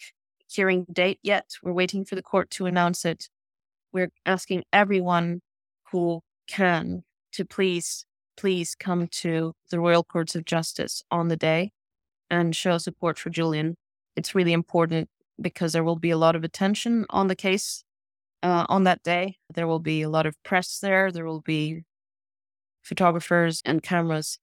hearing 0.48 0.86
date 0.92 1.20
yet. 1.24 1.56
We're 1.62 1.74
waiting 1.74 2.06
for 2.06 2.16
the 2.16 2.22
court 2.22 2.50
to 2.52 2.66
announce 2.66 3.06
it. 3.06 3.30
We're 3.92 4.12
asking 4.26 4.64
everyone 4.72 5.42
who 5.92 6.22
can 6.48 7.04
to 7.34 7.46
please, 7.46 8.06
please 8.38 8.76
come 8.76 9.08
to 9.08 9.54
the 9.70 9.80
Royal 9.80 10.04
Courts 10.04 10.36
of 10.36 10.46
Justice 10.46 11.02
on 11.12 11.28
the 11.28 11.38
day 11.38 11.72
and 12.30 12.56
show 12.56 12.78
support 12.78 13.20
for 13.20 13.30
Julian. 13.30 13.76
It's 14.16 14.36
really 14.36 14.54
important 14.54 15.10
because 15.42 15.74
there 15.74 15.84
will 15.84 15.98
be 15.98 16.12
a 16.12 16.18
lot 16.18 16.36
of 16.36 16.44
attention 16.44 17.06
on 17.10 17.28
the 17.28 17.36
case 17.36 17.84
uh, 18.42 18.66
on 18.70 18.84
that 18.84 19.04
day. 19.04 19.38
There 19.54 19.68
will 19.68 19.80
be 19.80 20.02
a 20.02 20.10
lot 20.10 20.26
of 20.26 20.36
press 20.44 20.80
there. 20.80 21.12
There 21.12 21.26
will 21.26 21.42
be 21.42 21.84
photographers 22.84 23.62
and 23.66 23.82
cameras. 23.82 24.40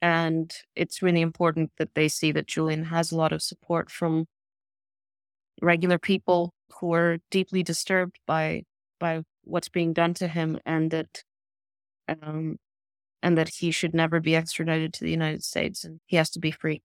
And 0.00 0.54
it's 0.76 1.02
really 1.02 1.20
important 1.20 1.72
that 1.78 1.94
they 1.94 2.08
see 2.08 2.30
that 2.32 2.46
Julian 2.46 2.84
has 2.84 3.10
a 3.10 3.16
lot 3.16 3.32
of 3.32 3.42
support 3.42 3.90
from 3.90 4.26
regular 5.60 5.98
people 5.98 6.52
who 6.80 6.94
are 6.94 7.18
deeply 7.30 7.62
disturbed 7.62 8.18
by 8.26 8.62
by 9.00 9.22
what's 9.42 9.68
being 9.68 9.92
done 9.92 10.14
to 10.14 10.28
him 10.28 10.58
and 10.64 10.90
that 10.90 11.24
um 12.08 12.56
and 13.22 13.36
that 13.36 13.48
he 13.48 13.70
should 13.70 13.94
never 13.94 14.20
be 14.20 14.36
extradited 14.36 14.92
to 14.94 15.04
the 15.04 15.10
United 15.10 15.42
States 15.42 15.84
and 15.84 16.00
he 16.06 16.16
has 16.16 16.30
to 16.30 16.38
be 16.38 16.50
free. 16.50 16.82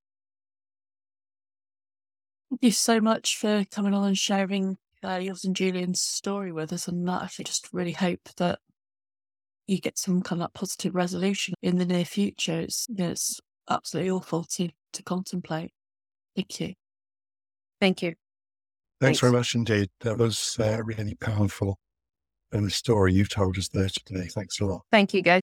Thank 2.49 2.63
you 2.63 2.71
so 2.71 3.01
much 3.01 3.37
for 3.37 3.65
coming 3.71 3.93
on 3.93 4.05
and 4.05 4.17
sharing 4.17 4.77
uh, 5.03 5.15
yours 5.15 5.43
and 5.43 5.55
Julian's 5.55 6.01
story 6.01 6.51
with 6.51 6.71
us. 6.71 6.87
And 6.87 7.09
I 7.09 7.27
just 7.43 7.69
really 7.73 7.93
hope 7.93 8.29
that 8.37 8.59
you 9.67 9.79
get 9.79 9.97
some 9.97 10.21
kind 10.21 10.43
of 10.43 10.53
positive 10.53 10.93
resolution 10.93 11.55
in 11.61 11.77
the 11.77 11.85
near 11.85 12.05
future. 12.05 12.59
It's, 12.59 12.87
it's 12.95 13.39
absolutely 13.69 14.11
awful 14.11 14.43
to, 14.43 14.69
to 14.93 15.03
contemplate. 15.03 15.71
Thank 16.35 16.59
you. 16.59 16.73
Thank 17.79 18.01
you. 18.01 18.09
Thanks, 19.01 19.19
Thanks. 19.19 19.19
very 19.19 19.33
much 19.33 19.55
indeed. 19.55 19.89
That 20.01 20.17
was 20.17 20.57
uh, 20.59 20.81
really 20.83 21.15
powerful. 21.15 21.77
And 22.51 22.65
the 22.65 22.71
story 22.71 23.13
you've 23.13 23.29
told 23.29 23.57
us 23.57 23.67
there 23.69 23.89
today. 23.89 24.27
Thanks 24.27 24.59
a 24.59 24.65
lot. 24.65 24.83
Thank 24.91 25.13
you, 25.13 25.21
guys. 25.21 25.41